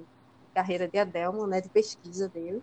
carreira 0.54 0.88
de 0.88 0.98
Adelmo, 0.98 1.46
né, 1.46 1.60
de 1.60 1.70
pesquisa 1.70 2.28
dele. 2.28 2.62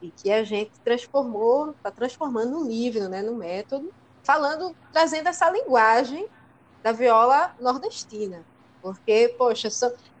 e 0.00 0.12
que 0.12 0.30
a 0.30 0.44
gente 0.44 0.72
transformou, 0.82 1.72
está 1.72 1.90
transformando 1.92 2.52
no 2.60 2.68
livro, 2.68 3.08
né, 3.08 3.22
no 3.22 3.36
método, 3.36 3.94
falando, 4.26 4.76
trazendo 4.92 5.28
essa 5.28 5.48
linguagem 5.50 6.28
da 6.82 6.92
viola 6.92 7.54
nordestina. 7.60 8.46
Porque, 8.82 9.34
poxa, 9.38 9.68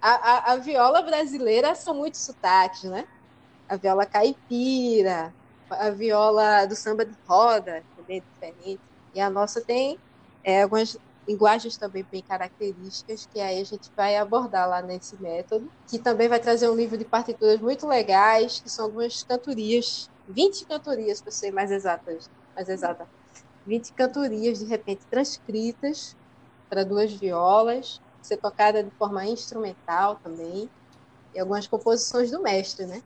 a, 0.00 0.52
a, 0.52 0.52
a 0.54 0.56
viola 0.58 1.02
brasileira 1.02 1.74
são 1.74 1.94
muitos 1.94 2.24
sotaques, 2.24 2.84
né? 2.90 3.06
A 3.72 3.76
viola 3.78 4.04
caipira, 4.04 5.34
a 5.70 5.90
viola 5.90 6.66
do 6.66 6.76
samba 6.76 7.06
de 7.06 7.14
roda, 7.26 7.82
também 7.96 8.18
é 8.18 8.20
diferente. 8.20 8.82
E 9.14 9.18
a 9.20 9.30
nossa 9.30 9.64
tem 9.64 9.98
é, 10.44 10.62
algumas 10.62 10.94
linguagens 11.26 11.78
também 11.78 12.06
bem 12.10 12.22
características, 12.22 13.24
que 13.26 13.40
aí 13.40 13.60
a 13.60 13.64
gente 13.64 13.90
vai 13.96 14.16
abordar 14.16 14.68
lá 14.68 14.82
nesse 14.82 15.18
método, 15.22 15.72
que 15.88 15.98
também 15.98 16.28
vai 16.28 16.38
trazer 16.38 16.68
um 16.68 16.74
livro 16.76 16.98
de 16.98 17.06
partituras 17.06 17.58
muito 17.60 17.86
legais, 17.86 18.60
que 18.60 18.68
são 18.68 18.84
algumas 18.84 19.22
cantorias, 19.24 20.10
20 20.26 20.66
cantorias, 20.66 21.22
para 21.22 21.32
ser 21.32 21.50
mais 21.50 21.70
exatas, 21.70 22.28
mais 22.54 22.68
exata, 22.68 23.08
20 23.66 23.90
cantorias, 23.94 24.58
de 24.58 24.66
repente, 24.66 25.06
transcritas 25.10 26.14
para 26.70 26.84
duas 26.84 27.12
violas, 27.14 28.00
ser 28.22 28.38
tocada 28.38 28.84
de 28.84 28.90
forma 28.98 29.24
instrumental 29.26 30.18
também, 30.22 30.70
e 31.34 31.40
algumas 31.40 31.66
composições 31.68 32.30
do 32.30 32.42
mestre, 32.42 32.86
né? 32.86 33.02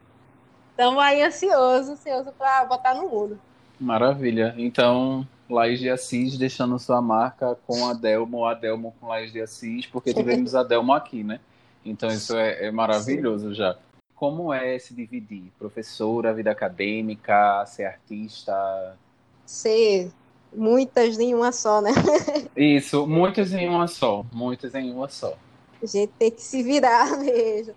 Estamos 0.77 1.03
aí 1.03 1.23
ansioso, 1.23 1.93
ansioso 1.93 2.33
para 2.37 2.67
botar 2.67 2.95
no 2.95 3.09
mundo. 3.09 3.41
Maravilha. 3.81 4.55
Então, 4.59 5.27
Laís 5.49 5.81
de 5.81 5.89
Assis 5.89 6.37
deixando 6.37 6.79
sua 6.79 7.01
marca 7.01 7.57
com 7.67 7.89
a 7.89 7.95
Delmo, 7.95 8.45
a 8.45 8.53
Delmo 8.53 8.95
com 9.01 9.09
Laís 9.09 9.33
de 9.33 9.41
Assis, 9.41 9.87
porque 9.87 10.13
tivemos 10.13 10.55
a 10.55 10.63
Delmo 10.63 10.93
aqui, 10.93 11.25
né? 11.25 11.41
Então 11.83 12.11
isso 12.11 12.37
é, 12.37 12.67
é 12.67 12.71
maravilhoso 12.71 13.49
Sim. 13.49 13.55
já. 13.55 13.79
Como 14.15 14.53
é 14.53 14.79
se 14.79 14.93
dividir? 14.93 15.51
Professora, 15.59 16.35
vida 16.35 16.51
acadêmica, 16.51 17.65
ser 17.65 17.87
artista? 17.87 18.99
Ser 19.47 20.11
muitas 20.55 21.19
em 21.19 21.35
uma 21.35 21.53
só, 21.53 21.81
né? 21.81 21.93
Isso, 22.55 23.07
muitas 23.07 23.51
em 23.55 23.67
uma 23.67 23.89
só. 23.89 24.27
Muitas 24.31 24.75
em 24.75 24.93
uma 24.93 25.09
só. 25.09 25.39
A 25.83 25.87
gente 25.87 26.13
tem 26.19 26.31
que 26.31 26.43
se 26.43 26.63
virar 26.63 27.17
mesmo. 27.17 27.75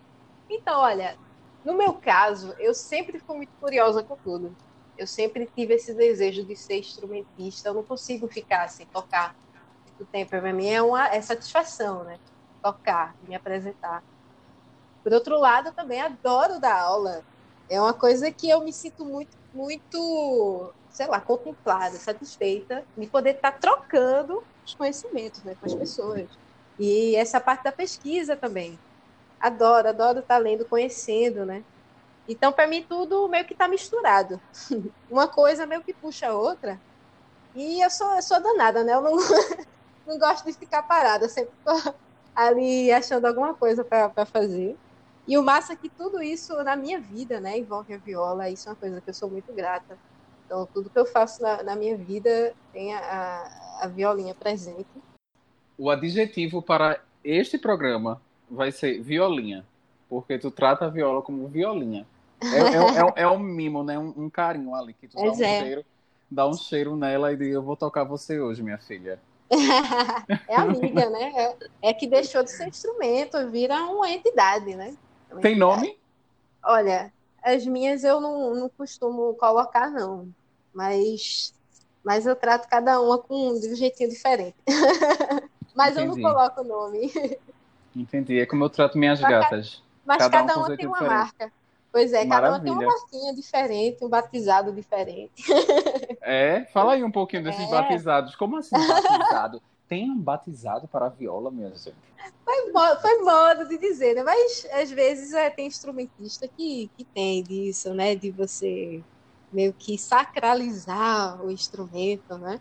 Então, 0.49 0.81
olha, 0.81 1.15
no 1.69 1.77
meu 1.77 1.93
caso, 1.93 2.55
eu 2.57 2.73
sempre 2.73 3.19
fui 3.19 3.37
muito 3.37 3.51
curiosa 3.61 4.01
com 4.01 4.15
tudo. 4.15 4.55
Eu 4.97 5.05
sempre 5.05 5.47
tive 5.55 5.75
esse 5.75 5.93
desejo 5.93 6.43
de 6.43 6.55
ser 6.55 6.79
instrumentista. 6.79 7.69
Eu 7.69 7.75
não 7.75 7.83
consigo 7.83 8.27
ficar 8.27 8.67
sem 8.69 8.87
tocar 8.87 9.35
muito 9.85 10.03
tempo. 10.11 10.31
Para 10.31 10.51
mim 10.51 10.67
é 10.67 10.81
uma 10.81 11.07
é 11.09 11.21
satisfação, 11.21 12.03
né? 12.03 12.17
Tocar, 12.63 13.15
me 13.27 13.35
apresentar. 13.35 14.03
Por 15.03 15.13
outro 15.13 15.37
lado, 15.37 15.67
eu 15.67 15.73
também 15.73 16.01
adoro 16.01 16.59
dar 16.59 16.81
aula. 16.81 17.23
É 17.69 17.79
uma 17.79 17.93
coisa 17.93 18.31
que 18.31 18.49
eu 18.49 18.63
me 18.63 18.73
sinto 18.73 19.05
muito, 19.05 19.37
muito, 19.53 20.73
sei 20.89 21.05
lá, 21.05 21.21
contemplada, 21.21 21.97
satisfeita 21.97 22.83
de 22.97 23.05
poder 23.05 23.35
estar 23.35 23.51
trocando 23.51 24.43
os 24.65 24.73
conhecimentos 24.73 25.43
né, 25.43 25.55
com 25.59 25.67
as 25.67 25.75
pessoas. 25.75 26.27
E 26.79 27.15
essa 27.15 27.39
parte 27.39 27.63
da 27.63 27.71
pesquisa 27.71 28.35
também. 28.35 28.77
Adoro, 29.39 29.89
adoro 29.89 30.19
estar 30.19 30.37
lendo, 30.37 30.65
conhecendo, 30.65 31.45
né? 31.45 31.63
Então, 32.27 32.51
para 32.51 32.67
mim, 32.67 32.83
tudo 32.87 33.27
meio 33.27 33.45
que 33.45 33.53
está 33.53 33.67
misturado. 33.67 34.39
Uma 35.09 35.27
coisa 35.27 35.65
meio 35.65 35.83
que 35.83 35.93
puxa 35.93 36.27
a 36.27 36.33
outra. 36.33 36.79
E 37.55 37.83
eu 37.83 37.89
sou, 37.89 38.15
eu 38.15 38.21
sou 38.21 38.41
danada, 38.41 38.83
né? 38.83 38.93
Eu 38.93 39.01
não, 39.01 39.15
não 40.05 40.19
gosto 40.19 40.45
de 40.45 40.53
ficar 40.53 40.83
parada, 40.83 41.27
sempre 41.27 41.53
estou 41.57 41.95
ali 42.35 42.91
achando 42.91 43.25
alguma 43.25 43.53
coisa 43.53 43.83
para 43.83 44.25
fazer. 44.25 44.77
E 45.27 45.37
o 45.37 45.43
massa 45.43 45.73
é 45.73 45.75
que 45.75 45.89
tudo 45.89 46.21
isso 46.21 46.55
na 46.63 46.75
minha 46.75 46.99
vida, 46.99 47.39
né, 47.39 47.57
envolve 47.57 47.93
a 47.93 47.97
viola, 47.97 48.49
isso 48.49 48.67
é 48.67 48.71
uma 48.71 48.75
coisa 48.75 49.01
que 49.01 49.09
eu 49.09 49.13
sou 49.13 49.29
muito 49.29 49.53
grata. 49.53 49.97
Então, 50.45 50.67
tudo 50.73 50.89
que 50.89 50.97
eu 50.97 51.05
faço 51.05 51.41
na, 51.41 51.61
na 51.61 51.75
minha 51.75 51.95
vida 51.95 52.53
tem 52.73 52.95
a, 52.95 53.79
a 53.81 53.87
violinha 53.87 54.33
presente. 54.33 54.89
O 55.77 55.89
adjetivo 55.89 56.61
para 56.61 57.03
este 57.23 57.57
programa 57.57 58.21
vai 58.49 58.71
ser 58.71 59.01
violinha, 59.01 59.65
porque 60.09 60.37
tu 60.37 60.49
trata 60.49 60.85
a 60.85 60.89
viola 60.89 61.21
como 61.21 61.47
violinha. 61.47 62.05
É, 62.41 62.45
é, 62.45 63.21
é, 63.21 63.23
é 63.23 63.27
um 63.27 63.39
mimo, 63.39 63.83
né? 63.83 63.97
Um, 63.97 64.13
um, 64.15 64.29
carinho 64.29 64.73
ali 64.73 64.93
que 64.93 65.07
tu 65.07 65.15
dá 65.15 65.23
um, 65.23 65.43
é. 65.43 65.59
cheiro, 65.59 65.85
dá 66.29 66.47
um 66.47 66.53
cheiro 66.53 66.95
nela 66.95 67.31
e 67.33 67.37
diz, 67.37 67.53
eu 67.53 67.61
vou 67.61 67.75
tocar 67.75 68.03
você 68.03 68.39
hoje, 68.39 68.63
minha 68.63 68.77
filha. 68.77 69.19
é 70.47 70.55
amiga, 70.55 71.09
né? 71.09 71.33
É, 71.35 71.89
é, 71.89 71.93
que 71.93 72.07
deixou 72.07 72.43
de 72.43 72.51
ser 72.51 72.67
instrumento, 72.67 73.49
vira 73.49 73.75
uma 73.85 74.09
entidade, 74.09 74.75
né? 74.75 74.95
Uma 75.31 75.41
Tem 75.41 75.51
entidade. 75.51 75.81
nome? 75.81 75.99
Olha, 76.63 77.11
as 77.43 77.65
minhas 77.65 78.03
eu 78.03 78.21
não, 78.21 78.53
não 78.53 78.69
costumo 78.69 79.33
colocar, 79.35 79.89
não. 79.89 80.27
Mas, 80.73 81.53
mas 82.03 82.25
eu 82.25 82.35
trato 82.35 82.67
cada 82.69 83.01
uma 83.01 83.17
com, 83.17 83.59
de 83.59 83.69
um 83.69 83.75
jeitinho 83.75 84.09
diferente. 84.09 84.55
mas 85.75 85.93
Entendi. 85.97 86.11
eu 86.11 86.15
não 86.15 86.21
coloco 86.21 86.63
nome. 86.63 87.11
Entendi. 88.01 88.39
É 88.39 88.45
como 88.45 88.63
eu 88.63 88.69
trato 88.69 88.97
minhas 88.97 89.19
gatas. 89.19 89.83
Mas 90.05 90.17
cada, 90.17 90.29
cada 90.29 90.57
uma 90.57 90.75
tem 90.75 90.87
uma 90.87 90.99
diferente. 90.99 91.17
marca. 91.17 91.51
Pois 91.91 92.13
é, 92.13 92.23
Maravilha. 92.23 92.29
cada 92.29 92.49
uma 92.49 92.59
tem 92.63 92.71
uma 92.71 92.99
marquinha 92.99 93.35
diferente, 93.35 94.05
um 94.05 94.09
batizado 94.09 94.71
diferente. 94.71 95.43
É? 96.21 96.65
Fala 96.73 96.93
aí 96.93 97.03
um 97.03 97.09
pouquinho 97.09 97.43
desses 97.43 97.65
é. 97.65 97.71
batizados. 97.71 98.35
Como 98.35 98.57
assim 98.57 98.75
batizado? 98.75 99.61
tem 99.87 100.11
um 100.11 100.19
batizado 100.19 100.87
para 100.87 101.07
a 101.07 101.09
viola, 101.09 101.49
minha 101.49 101.69
gente? 101.69 101.95
Foi, 102.43 102.71
foi 103.01 103.23
modo 103.23 103.67
de 103.67 103.77
dizer, 103.79 104.13
né? 104.13 104.21
Mas 104.21 104.67
às 104.71 104.91
vezes 104.91 105.33
é, 105.33 105.49
tem 105.49 105.65
instrumentista 105.65 106.47
que, 106.47 106.91
que 106.95 107.03
tem 107.03 107.41
disso, 107.41 107.93
né? 107.95 108.15
De 108.15 108.29
você 108.29 109.01
meio 109.51 109.73
que 109.73 109.97
sacralizar 109.97 111.43
o 111.43 111.49
instrumento, 111.49 112.37
né? 112.37 112.59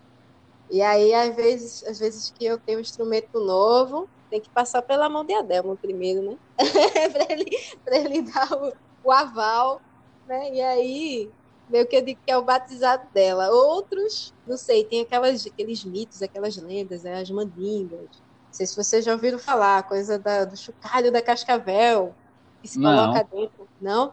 E 0.71 0.80
aí, 0.80 1.12
às 1.12 1.35
vezes, 1.35 1.85
às 1.85 1.99
vezes 1.99 2.30
que 2.30 2.45
eu 2.47 2.59
tenho 2.59 2.78
um 2.78 2.83
instrumento 2.83 3.38
novo, 3.40 4.09
tem 4.30 4.40
que 4.40 4.49
passar 4.50 4.82
pela 4.82 5.08
mão 5.08 5.25
de 5.25 5.35
Adelmo 5.35 5.76
primeiro, 5.76 6.23
né? 6.23 6.37
para 7.12 7.32
ele, 7.32 7.50
ele 7.87 8.23
dar 8.23 8.52
o, 8.52 8.73
o 9.04 9.12
aval, 9.12 9.80
né? 10.26 10.54
E 10.54 10.61
aí, 10.61 11.30
meio 11.68 11.87
que 11.87 11.97
eu 11.97 12.02
digo 12.02 12.20
que 12.25 12.30
é 12.32 12.37
o 12.37 12.44
batizado 12.44 13.06
dela. 13.12 13.50
Outros, 13.50 14.35
não 14.47 14.56
sei, 14.56 14.85
tem 14.85 15.02
aquelas, 15.02 15.47
aqueles 15.47 15.85
mitos, 15.85 16.23
aquelas 16.23 16.56
lendas, 16.56 17.02
né? 17.02 17.20
as 17.20 17.30
mandingas. 17.30 18.00
Não 18.00 18.52
sei 18.52 18.66
se 18.66 18.76
vocês 18.76 19.04
já 19.04 19.12
ouviram 19.12 19.38
falar, 19.38 19.82
coisa 19.85 20.18
da, 20.18 20.44
do 20.44 20.56
chocalho 20.56 21.12
da 21.12 21.23
cascavel, 21.23 22.14
que 22.62 22.68
se 22.68 22.78
não. 22.78 22.90
coloca 22.90 23.28
dentro. 23.30 23.68
Não? 23.80 24.12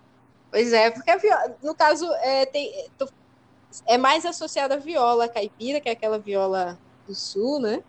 Pois 0.51 0.73
é, 0.73 0.91
porque 0.91 1.09
a 1.09 1.17
viola, 1.17 1.55
no 1.63 1.73
caso, 1.73 2.05
é, 2.15 2.45
tem, 2.45 2.89
é 3.85 3.97
mais 3.97 4.25
associada 4.25 4.75
à 4.75 4.77
viola 4.77 5.27
caipira, 5.27 5.81
que 5.81 5.89
é 5.89 5.91
aquela 5.93 6.19
viola 6.19 6.77
do 7.07 7.15
sul, 7.15 7.59
né? 7.59 7.83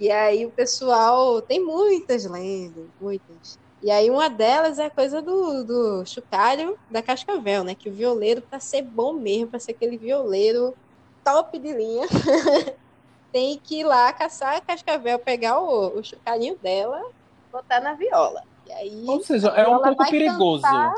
E 0.00 0.10
aí 0.10 0.46
o 0.46 0.50
pessoal 0.50 1.42
tem 1.42 1.62
muitas 1.62 2.24
lendas, 2.24 2.86
muitas. 2.98 3.58
E 3.82 3.90
aí 3.90 4.10
uma 4.10 4.30
delas 4.30 4.78
é 4.78 4.86
a 4.86 4.90
coisa 4.90 5.20
do, 5.20 5.62
do 5.62 6.06
chocalho 6.06 6.78
da 6.90 7.02
cascavel, 7.02 7.62
né? 7.62 7.74
Que 7.74 7.90
o 7.90 7.92
violeiro, 7.92 8.40
para 8.40 8.58
ser 8.58 8.80
bom 8.80 9.12
mesmo, 9.12 9.48
para 9.48 9.60
ser 9.60 9.72
aquele 9.72 9.98
violeiro 9.98 10.74
top 11.22 11.58
de 11.58 11.70
linha, 11.70 12.06
tem 13.30 13.58
que 13.58 13.80
ir 13.80 13.84
lá 13.84 14.10
caçar 14.10 14.56
a 14.56 14.60
cascavel, 14.62 15.18
pegar 15.18 15.60
o, 15.60 15.98
o 15.98 16.02
chocalhinho 16.02 16.56
dela, 16.56 17.02
botar 17.52 17.80
na 17.80 17.92
viola. 17.92 18.42
E 18.66 18.72
aí, 18.72 19.04
Ou 19.06 19.22
seja, 19.22 19.48
é 19.48 19.68
um 19.68 19.82
pouco 19.82 20.10
perigoso. 20.10 20.62
Cantar, 20.62 20.94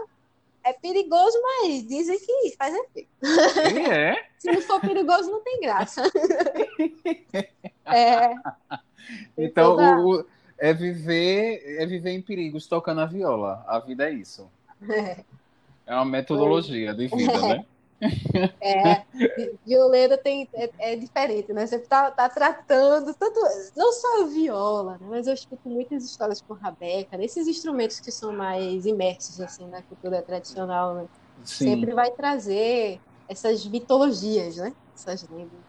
é 0.62 0.72
perigoso, 0.72 1.36
mas 1.42 1.84
dizem 1.88 2.20
que 2.20 2.54
faz 2.56 2.72
efeito. 2.72 3.10
É? 3.90 4.14
Se 4.38 4.52
não 4.52 4.60
for 4.60 4.80
perigoso, 4.80 5.28
não 5.28 5.40
tem 5.40 5.60
graça. 5.60 6.02
é. 7.86 8.34
Então, 9.36 9.76
toda... 9.76 9.98
o, 9.98 10.24
é 10.62 10.72
viver, 10.72 11.60
é 11.80 11.84
viver 11.84 12.12
em 12.12 12.22
perigos 12.22 12.68
tocando 12.68 13.00
a 13.00 13.06
viola. 13.06 13.64
A 13.66 13.80
vida 13.80 14.08
é 14.08 14.12
isso. 14.12 14.48
É, 14.88 15.24
é 15.86 15.94
uma 15.94 16.04
metodologia 16.04 16.94
de 16.94 17.08
vida, 17.08 17.40
né? 17.40 17.64
É, 18.60 19.04
violeira 19.64 20.18
tem, 20.18 20.48
é, 20.54 20.68
é, 20.78 20.96
diferente, 20.96 21.52
né? 21.52 21.64
Você 21.64 21.78
tá, 21.78 22.10
tá 22.10 22.28
tratando 22.28 23.14
tanto, 23.14 23.38
não 23.76 23.92
só 23.92 24.22
a 24.22 24.26
viola, 24.26 24.98
né? 25.00 25.06
mas 25.08 25.28
eu 25.28 25.34
escuto 25.34 25.68
muitas 25.68 26.04
histórias 26.04 26.40
com 26.40 26.52
rabeca, 26.52 27.16
nesses 27.16 27.46
instrumentos 27.46 28.00
que 28.00 28.10
são 28.10 28.32
mais 28.32 28.86
imersos 28.86 29.40
assim 29.40 29.68
na 29.68 29.82
cultura 29.82 30.20
tradicional, 30.20 30.96
né? 30.96 31.06
Sempre 31.44 31.94
vai 31.94 32.10
trazer 32.10 33.00
essas 33.28 33.64
mitologias, 33.66 34.56
né? 34.56 34.74
Essas 34.96 35.28
lendas. 35.28 35.60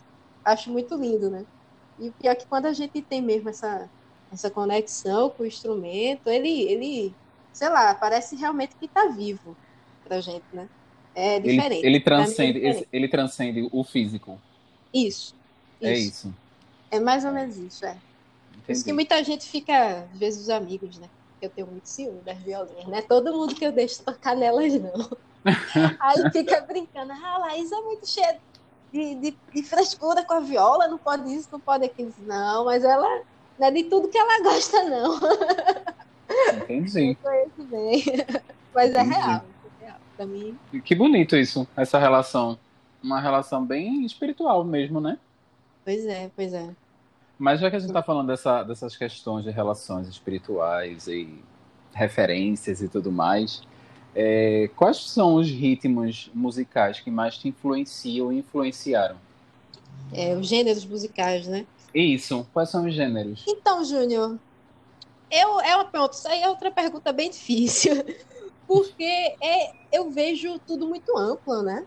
Acho 0.43 0.72
muito 0.72 0.96
lindo, 0.96 1.29
né? 1.29 1.46
E 2.00 2.09
o 2.09 2.12
pior 2.13 2.31
é 2.31 2.35
que 2.35 2.45
quando 2.45 2.65
a 2.65 2.73
gente 2.73 3.01
tem 3.01 3.21
mesmo 3.21 3.50
essa 3.50 3.89
essa 4.33 4.50
conexão 4.50 5.29
com 5.29 5.43
o 5.43 5.45
instrumento, 5.45 6.27
ele, 6.27 6.63
ele 6.63 7.13
sei 7.53 7.69
lá, 7.69 7.93
parece 7.93 8.35
realmente 8.35 8.75
que 8.75 8.85
está 8.85 9.07
vivo 9.07 9.55
pra 10.03 10.19
gente, 10.19 10.43
né? 10.51 10.67
É 11.15 11.39
diferente. 11.39 11.85
Ele, 11.85 11.97
ele 11.97 12.00
transcende, 12.00 12.57
é 12.57 12.62
diferente. 12.62 12.89
ele 12.91 13.07
transcende 13.07 13.69
o 13.71 13.83
físico. 13.83 14.41
Isso, 14.91 15.35
isso. 15.79 15.91
É 15.91 15.93
isso. 15.93 16.35
É 16.89 17.00
mais 17.00 17.23
ou 17.23 17.31
menos 17.31 17.57
isso, 17.57 17.85
é. 17.85 17.95
Por 18.65 18.71
isso 18.71 18.83
que 18.83 18.93
muita 18.93 19.23
gente 19.23 19.45
fica, 19.45 20.07
às 20.12 20.17
vezes, 20.17 20.41
os 20.41 20.50
amigos, 20.50 20.97
né? 20.97 21.07
Eu 21.41 21.50
tenho 21.50 21.67
muito 21.67 21.88
ciúme 21.88 22.21
das 22.21 22.38
violinhas, 22.39 22.88
né? 22.88 23.01
Todo 23.01 23.33
mundo 23.33 23.53
que 23.53 23.65
eu 23.65 23.71
deixo 23.71 24.01
tocar 24.01 24.35
nelas, 24.35 24.73
não. 24.73 25.17
Aí 26.00 26.31
fica 26.31 26.62
brincando, 26.62 27.12
ah, 27.12 27.38
Laís 27.39 27.71
é 27.71 27.81
muito 27.81 28.07
cheia 28.07 28.39
de, 28.93 29.15
de, 29.15 29.38
de, 29.53 29.63
frescura 29.63 30.23
com 30.23 30.35
a 30.35 30.39
viola, 30.39 30.88
não 30.88 31.00
pode 31.00 31.33
isso, 31.33 31.50
não 31.51 31.59
pode 31.59 31.83
aquilo. 31.83 32.13
Não, 32.19 32.65
mas 32.65 32.83
ela 32.83 33.23
não 33.57 33.67
é 33.67 33.71
de 33.71 33.85
tudo 33.85 34.07
que 34.07 34.17
ela 34.17 34.41
gosta, 34.43 34.83
não. 34.83 35.19
Entendi. 36.62 37.09
Eu 37.09 37.15
conheço 37.15 37.63
bem. 37.63 38.03
Mas 38.73 38.93
é 38.93 39.01
Entendi. 39.01 39.15
é 39.15 39.17
real. 39.17 39.45
É 39.81 39.85
real. 39.85 39.97
Pra 40.15 40.25
mim. 40.27 40.57
Que 40.85 40.93
bonito 40.93 41.35
isso, 41.35 41.67
essa 41.75 41.97
relação. 41.97 42.57
Uma 43.03 43.19
relação 43.19 43.65
bem 43.65 44.05
espiritual 44.05 44.63
mesmo, 44.63 45.01
né? 45.01 45.17
Pois 45.83 46.05
é, 46.05 46.31
pois 46.35 46.53
é. 46.53 46.69
Mas 47.38 47.59
já 47.59 47.69
que 47.69 47.75
a 47.75 47.79
gente 47.79 47.89
está 47.89 48.03
falando 48.03 48.27
dessa, 48.27 48.63
dessas 48.63 48.95
questões 48.95 49.43
de 49.43 49.50
relações 49.50 50.07
espirituais 50.07 51.07
e 51.07 51.43
referências 51.91 52.81
e 52.81 52.88
tudo 52.88 53.12
mais, 53.12 53.63
é, 54.15 54.70
quais 54.75 55.10
são 55.10 55.36
os 55.36 55.50
ritmos 55.50 56.29
musicais 56.34 57.00
que 57.00 57.10
mais 57.10 57.38
te 57.38 57.48
influenciam 57.48 58.32
e 58.32 58.39
influenciaram? 58.39 59.17
É, 60.13 60.36
os 60.36 60.48
gêneros 60.48 60.86
musicais, 60.86 61.48
né? 61.48 61.65
Isso, 61.93 62.48
quais 62.53 62.70
são 62.70 62.86
os 62.86 62.93
gêneros? 62.93 63.43
Então, 63.48 63.84
Júnior, 63.84 64.38
eu, 65.32 65.60
é 65.62 65.75
uma, 65.75 65.86
pronto, 65.86 66.13
isso 66.13 66.27
aí 66.27 66.41
é 66.41 66.50
outra 66.50 66.70
pergunta 66.70 67.12
bem 67.12 67.29
difícil, 67.29 68.03
porque 68.67 69.36
é, 69.41 69.74
eu 69.91 70.10
vejo 70.12 70.60
tudo 70.60 70.88
muito 70.88 71.17
amplo, 71.17 71.62
né? 71.63 71.86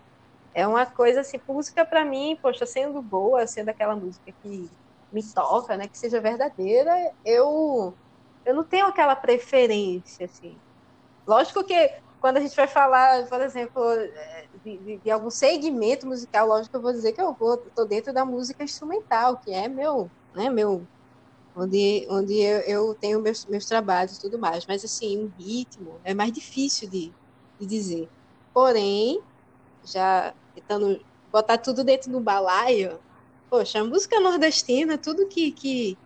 É 0.53 0.67
uma 0.67 0.85
coisa 0.85 1.21
assim, 1.21 1.39
música 1.47 1.85
para 1.85 2.03
mim, 2.03 2.37
poxa, 2.41 2.65
sendo 2.65 3.01
boa, 3.01 3.45
sendo 3.45 3.69
aquela 3.69 3.95
música 3.95 4.33
que 4.41 4.69
me 5.11 5.23
toca, 5.23 5.77
né, 5.77 5.87
que 5.87 5.97
seja 5.97 6.19
verdadeira, 6.19 7.11
eu 7.23 7.93
eu 8.45 8.55
não 8.55 8.63
tenho 8.63 8.85
aquela 8.85 9.15
preferência 9.15 10.25
assim. 10.25 10.55
Lógico 11.25 11.63
que 11.63 11.91
quando 12.19 12.37
a 12.37 12.41
gente 12.41 12.55
vai 12.55 12.67
falar, 12.67 13.27
por 13.27 13.41
exemplo, 13.41 13.81
de, 14.63 14.77
de, 14.77 14.97
de 14.99 15.11
algum 15.11 15.29
segmento 15.29 16.07
musical, 16.07 16.47
lógico 16.47 16.77
eu 16.77 16.81
vou 16.81 16.91
dizer 16.91 17.13
que 17.13 17.21
eu 17.21 17.33
vou, 17.33 17.57
tô 17.75 17.85
dentro 17.85 18.13
da 18.13 18.25
música 18.25 18.63
instrumental, 18.63 19.37
que 19.39 19.51
é 19.51 19.67
meu, 19.67 20.09
né, 20.35 20.49
meu 20.49 20.87
onde, 21.55 22.07
onde 22.09 22.39
eu, 22.39 22.59
eu 22.61 22.95
tenho 22.95 23.21
meus, 23.21 23.45
meus 23.45 23.65
trabalhos 23.65 24.17
e 24.17 24.21
tudo 24.21 24.37
mais. 24.39 24.65
Mas, 24.67 24.83
assim, 24.83 25.17
um 25.23 25.27
ritmo 25.37 25.99
é 26.03 26.13
mais 26.13 26.31
difícil 26.31 26.89
de, 26.89 27.13
de 27.59 27.65
dizer. 27.65 28.09
Porém, 28.53 29.21
já 29.83 30.33
tentando 30.53 31.03
botar 31.31 31.57
tudo 31.57 31.83
dentro 31.83 32.11
do 32.11 32.19
balaio, 32.19 32.99
poxa, 33.49 33.79
a 33.79 33.83
música 33.83 34.19
nordestina, 34.19 34.97
tudo 34.97 35.27
que, 35.27 35.51
que 35.51 35.97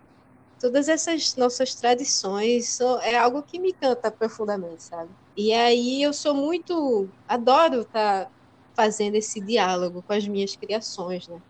todas 0.62 0.88
essas 0.88 1.36
nossas 1.36 1.74
tradições 1.76 2.80
é 3.02 3.18
algo 3.18 3.42
que 3.42 3.60
me 3.60 3.74
canta 3.74 4.12
profundamente, 4.12 4.84
sabe? 4.84 5.10
E 5.36 5.52
aí 5.52 6.02
eu 6.04 6.14
sou 6.14 6.36
muito, 6.36 7.10
adoro 7.28 7.82
estar 7.82 8.26
tá 8.26 8.32
fazendo 8.76 9.16
esse 9.16 9.42
diálogo 9.42 10.04
com 10.04 10.14
as 10.14 10.28
minhas 10.28 10.56
criações, 10.56 11.28
né? 11.28 11.42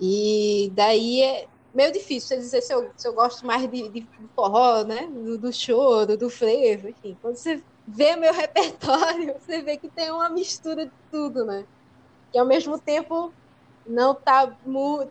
E 0.00 0.70
daí 0.74 1.22
é 1.22 1.48
meio 1.74 1.92
difícil 1.92 2.38
dizer 2.38 2.62
se 2.62 2.72
eu, 2.72 2.90
se 2.96 3.08
eu 3.08 3.14
gosto 3.14 3.44
mais 3.46 3.68
de, 3.70 3.88
de 3.88 4.08
forró, 4.34 4.84
né? 4.84 5.06
Do, 5.08 5.38
do 5.38 5.52
choro, 5.52 6.16
do 6.16 6.30
frevo, 6.30 6.88
enfim. 6.88 7.18
Quando 7.20 7.36
você 7.36 7.62
vê 7.86 8.14
meu 8.16 8.32
repertório, 8.34 9.34
você 9.34 9.62
vê 9.62 9.76
que 9.76 9.90
tem 9.90 10.10
uma 10.10 10.30
mistura 10.30 10.86
de 10.86 10.92
tudo, 11.10 11.44
né? 11.44 11.66
que 12.32 12.38
ao 12.38 12.46
mesmo 12.46 12.80
tempo 12.80 13.32
não 13.86 14.14
tá 14.14 14.46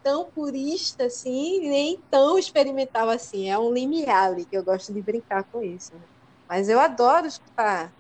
tão 0.04 0.26
purista 0.26 1.06
assim, 1.06 1.70
nem 1.70 2.00
tão 2.10 2.38
experimental 2.38 3.10
assim. 3.10 3.50
É 3.50 3.58
um 3.58 3.74
limiar 3.74 4.32
ali, 4.32 4.46
que 4.46 4.56
eu 4.56 4.64
gosto 4.64 4.94
de 4.94 5.02
brincar 5.02 5.44
com 5.46 5.62
isso. 5.62 5.94
Né? 5.94 6.02
Mas 6.48 6.70
eu 6.70 6.80
adoro 6.80 7.28
escutar 7.28 7.92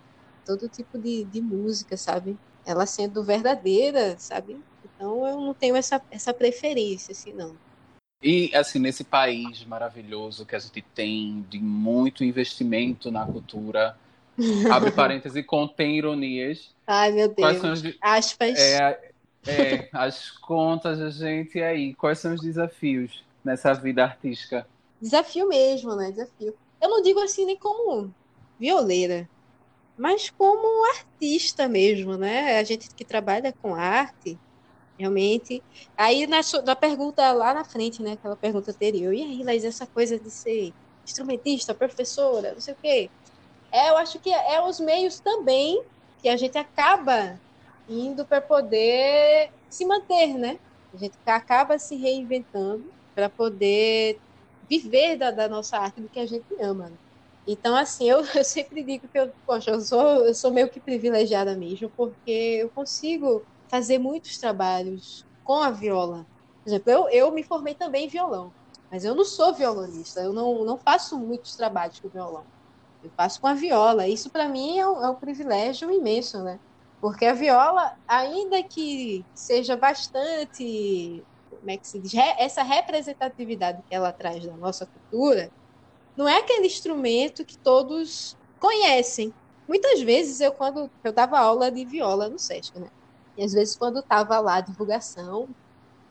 todo 0.45 0.69
tipo 0.69 0.97
de, 0.97 1.23
de 1.25 1.41
música, 1.41 1.95
sabe? 1.97 2.37
Ela 2.65 2.85
sendo 2.85 3.23
verdadeira, 3.23 4.15
sabe? 4.17 4.59
Então 4.83 5.25
eu 5.27 5.39
não 5.39 5.53
tenho 5.53 5.75
essa, 5.75 6.01
essa 6.11 6.33
preferência, 6.33 7.11
assim, 7.11 7.33
não. 7.33 7.55
E, 8.23 8.51
assim, 8.53 8.77
nesse 8.77 9.03
país 9.03 9.63
maravilhoso 9.65 10.45
que 10.45 10.55
a 10.55 10.59
gente 10.59 10.81
tem, 10.93 11.43
de 11.49 11.59
muito 11.59 12.23
investimento 12.23 13.09
na 13.09 13.25
cultura, 13.25 13.97
abre 14.71 14.91
parênteses, 14.93 15.43
contém 15.45 15.97
ironias. 15.97 16.69
Ai, 16.85 17.11
meu 17.11 17.33
Deus. 17.33 17.63
As, 17.63 17.83
Aspas. 18.01 18.59
É, 18.59 19.10
é, 19.47 19.89
as 19.91 20.31
contas 20.31 20.99
da 20.99 21.09
gente 21.09 21.57
e 21.57 21.63
aí, 21.63 21.93
quais 21.95 22.19
são 22.19 22.33
os 22.33 22.41
desafios 22.41 23.23
nessa 23.43 23.73
vida 23.73 24.03
artística? 24.03 24.67
Desafio 25.01 25.47
mesmo, 25.47 25.95
né? 25.95 26.11
Desafio. 26.11 26.55
Eu 26.79 26.89
não 26.89 27.01
digo 27.01 27.19
assim 27.19 27.45
nem 27.45 27.57
como 27.57 28.13
violeira, 28.59 29.27
mas 29.97 30.29
como 30.29 30.85
artista 30.91 31.67
mesmo, 31.67 32.17
né? 32.17 32.59
A 32.59 32.63
gente 32.63 32.89
que 32.93 33.03
trabalha 33.03 33.53
com 33.61 33.75
arte, 33.75 34.37
realmente. 34.97 35.63
Aí 35.97 36.27
na, 36.27 36.41
na 36.63 36.75
pergunta 36.75 37.31
lá 37.31 37.53
na 37.53 37.63
frente, 37.63 38.01
né? 38.01 38.13
Aquela 38.13 38.35
pergunta 38.35 38.71
anterior, 38.71 39.13
e 39.13 39.21
aí, 39.21 39.43
Laís, 39.43 39.63
essa 39.63 39.87
coisa 39.87 40.19
de 40.19 40.29
ser 40.29 40.73
instrumentista, 41.03 41.73
professora, 41.73 42.53
não 42.53 42.61
sei 42.61 42.73
o 42.73 42.77
quê. 42.81 43.09
É, 43.71 43.89
eu 43.89 43.97
acho 43.97 44.19
que 44.19 44.31
é 44.31 44.61
os 44.61 44.79
meios 44.79 45.19
também 45.19 45.81
que 46.21 46.29
a 46.29 46.37
gente 46.37 46.57
acaba 46.57 47.39
indo 47.87 48.25
para 48.25 48.41
poder 48.41 49.51
se 49.69 49.85
manter, 49.85 50.37
né? 50.37 50.59
A 50.93 50.97
gente 50.97 51.17
acaba 51.25 51.79
se 51.79 51.95
reinventando 51.95 52.91
para 53.15 53.29
poder 53.29 54.19
viver 54.69 55.17
da, 55.17 55.31
da, 55.31 55.47
nossa 55.47 55.77
arte 55.77 56.01
do 56.01 56.09
que 56.09 56.19
a 56.19 56.25
gente 56.25 56.45
ama. 56.59 56.89
Né? 56.89 56.97
Então, 57.47 57.75
assim, 57.75 58.09
eu, 58.09 58.23
eu, 58.35 58.43
sempre 58.43 58.83
digo 58.83 59.07
que 59.07 59.19
eu, 59.19 59.31
poxa, 59.45 59.71
eu 59.71 59.81
sou, 59.81 60.25
eu 60.25 60.33
sou 60.33 60.51
meio 60.51 60.69
que 60.69 60.79
privilegiada 60.79 61.55
mesmo, 61.55 61.89
porque 61.95 62.59
eu 62.61 62.69
consigo 62.69 63.43
fazer 63.69 63.97
muitos 63.97 64.37
trabalhos 64.37 65.25
com 65.43 65.61
a 65.61 65.71
viola. 65.71 66.25
Por 66.63 66.69
exemplo, 66.69 66.91
eu, 66.91 67.09
eu 67.09 67.31
me 67.31 67.43
formei 67.43 67.73
também 67.73 68.05
em 68.05 68.09
violão, 68.09 68.53
mas 68.89 69.03
eu 69.03 69.15
não 69.15 69.25
sou 69.25 69.53
violonista, 69.53 70.21
eu 70.21 70.33
não, 70.33 70.63
não 70.63 70.77
faço 70.77 71.17
muitos 71.17 71.55
trabalhos 71.55 71.99
com 71.99 72.09
violão. 72.09 72.45
Eu 73.03 73.09
faço 73.17 73.41
com 73.41 73.47
a 73.47 73.53
viola. 73.53 74.07
Isso, 74.07 74.29
para 74.29 74.47
mim, 74.47 74.77
é 74.77 74.87
um, 74.87 75.03
é 75.03 75.09
um 75.09 75.15
privilégio 75.15 75.89
imenso, 75.91 76.43
né? 76.43 76.59
Porque 77.01 77.25
a 77.25 77.33
viola, 77.33 77.97
ainda 78.07 78.61
que 78.63 79.25
seja 79.33 79.75
bastante, 79.75 81.23
como 81.49 81.71
é 81.71 81.75
que 81.77 81.87
se 81.87 81.99
diz, 81.99 82.13
essa 82.37 82.61
representatividade 82.61 83.81
que 83.89 83.95
ela 83.95 84.13
traz 84.13 84.45
da 84.45 84.55
nossa 84.55 84.85
cultura, 84.85 85.51
não 86.15 86.27
é 86.27 86.37
aquele 86.37 86.67
instrumento 86.67 87.43
que 87.43 87.57
todos 87.57 88.37
conhecem. 88.59 89.33
Muitas 89.67 90.01
vezes 90.01 90.41
eu 90.41 90.51
quando 90.51 90.91
eu 91.03 91.11
dava 91.11 91.39
aula 91.39 91.71
de 91.71 91.83
viola 91.85 92.29
no 92.29 92.37
SESC, 92.37 92.79
né? 92.79 92.89
E 93.35 93.43
às 93.43 93.53
vezes 93.53 93.75
quando 93.75 93.99
estava 93.99 94.39
lá 94.39 94.57
a 94.57 94.61
divulgação, 94.61 95.49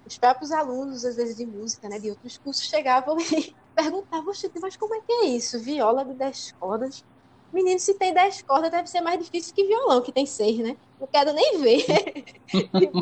os 0.04 0.18
próprios 0.18 0.50
alunos, 0.50 1.04
às 1.04 1.14
vezes 1.14 1.36
de 1.36 1.46
música, 1.46 1.88
né, 1.88 2.00
de 2.00 2.10
outros 2.10 2.36
cursos, 2.38 2.64
chegavam 2.64 3.16
e 3.38 3.54
perguntavam, 3.76 4.32
mas 4.60 4.76
como 4.76 4.94
é 4.94 5.00
que 5.00 5.12
é 5.12 5.24
isso? 5.26 5.60
Viola 5.60 6.04
de 6.04 6.14
10 6.14 6.52
cordas? 6.58 7.04
Menino, 7.52 7.80
se 7.80 7.94
tem 7.94 8.14
10 8.14 8.42
cordas, 8.42 8.70
deve 8.70 8.88
ser 8.88 9.00
mais 9.00 9.18
difícil 9.18 9.54
que 9.54 9.66
violão, 9.66 10.00
que 10.00 10.12
tem 10.12 10.24
6, 10.24 10.58
né? 10.58 10.76
Não 11.00 11.06
quero 11.06 11.32
nem 11.32 11.58
ver. 11.58 11.84
tipo, 12.46 13.00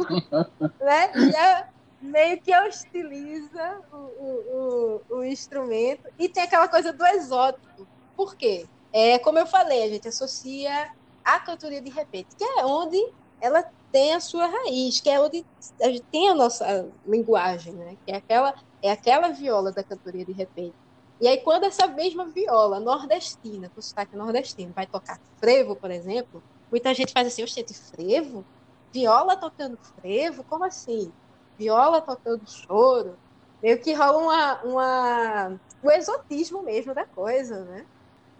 né? 0.80 1.30
Já 1.30 1.68
meio 2.00 2.40
que 2.40 2.54
hostiliza 2.54 3.80
o, 3.92 3.96
o, 3.96 5.00
o, 5.10 5.16
o, 5.16 5.24
instrumento. 5.24 6.08
E 6.18 6.28
tem 6.28 6.44
aquela 6.44 6.68
coisa 6.68 6.92
do 6.92 7.04
exótico. 7.06 7.86
Por 8.16 8.36
quê? 8.36 8.66
É, 8.92 9.18
como 9.18 9.38
eu 9.38 9.46
falei, 9.46 9.82
a 9.82 9.88
gente 9.88 10.08
associa 10.08 10.90
a 11.24 11.38
cantoria 11.40 11.82
de 11.82 11.90
repente, 11.90 12.34
que 12.36 12.44
é 12.44 12.64
onde 12.64 12.96
ela 13.40 13.64
tem 13.92 14.14
a 14.14 14.20
sua 14.20 14.46
raiz, 14.46 15.00
que 15.00 15.10
é 15.10 15.20
onde 15.20 15.44
a 15.82 15.88
gente 15.88 16.02
tem 16.10 16.28
a 16.28 16.34
nossa 16.34 16.88
linguagem, 17.06 17.74
né? 17.74 17.96
Que 18.06 18.12
é 18.12 18.16
aquela, 18.16 18.54
é 18.82 18.90
aquela 18.90 19.28
viola 19.28 19.72
da 19.72 19.82
cantoria 19.82 20.24
de 20.24 20.32
repente 20.32 20.74
e 21.20 21.26
aí, 21.28 21.38
quando 21.42 21.64
essa 21.64 21.86
mesma 21.88 22.26
viola 22.32 22.78
nordestina, 22.80 23.70
com 23.70 23.80
sotaque 23.82 24.16
nordestino, 24.16 24.72
vai 24.74 24.86
tocar 24.86 25.18
frevo, 25.38 25.76
por 25.76 25.90
exemplo, 25.90 26.42
muita 26.70 26.94
gente 26.94 27.12
faz 27.12 27.26
assim, 27.26 27.42
oxente, 27.42 27.74
frevo? 27.74 28.44
Viola 28.92 29.36
tocando 29.36 29.78
frevo? 30.00 30.44
Como 30.44 30.64
assim? 30.64 31.12
Viola 31.58 32.00
tocando 32.00 32.42
choro? 32.46 33.18
Meio 33.62 33.80
que 33.82 33.92
rola 33.92 34.18
uma, 34.18 34.62
uma, 34.64 35.60
o 35.82 35.90
exotismo 35.90 36.62
mesmo 36.62 36.94
da 36.94 37.04
coisa, 37.06 37.64
né? 37.64 37.86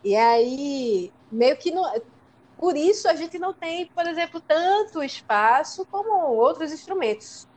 E 0.05 0.15
aí, 0.17 1.13
meio 1.31 1.57
que 1.59 1.71
não, 1.73 1.85
por 2.57 2.77
isso 2.77 3.09
a 3.09 3.15
gente 3.15 3.39
não 3.39 3.55
tem, 3.55 3.89
por 3.95 4.07
exemplo, 4.07 4.41
tanto 4.47 5.03
espaço 5.03 5.87
como 5.87 6.11
outros 6.35 6.73
instrumentos 6.73 7.49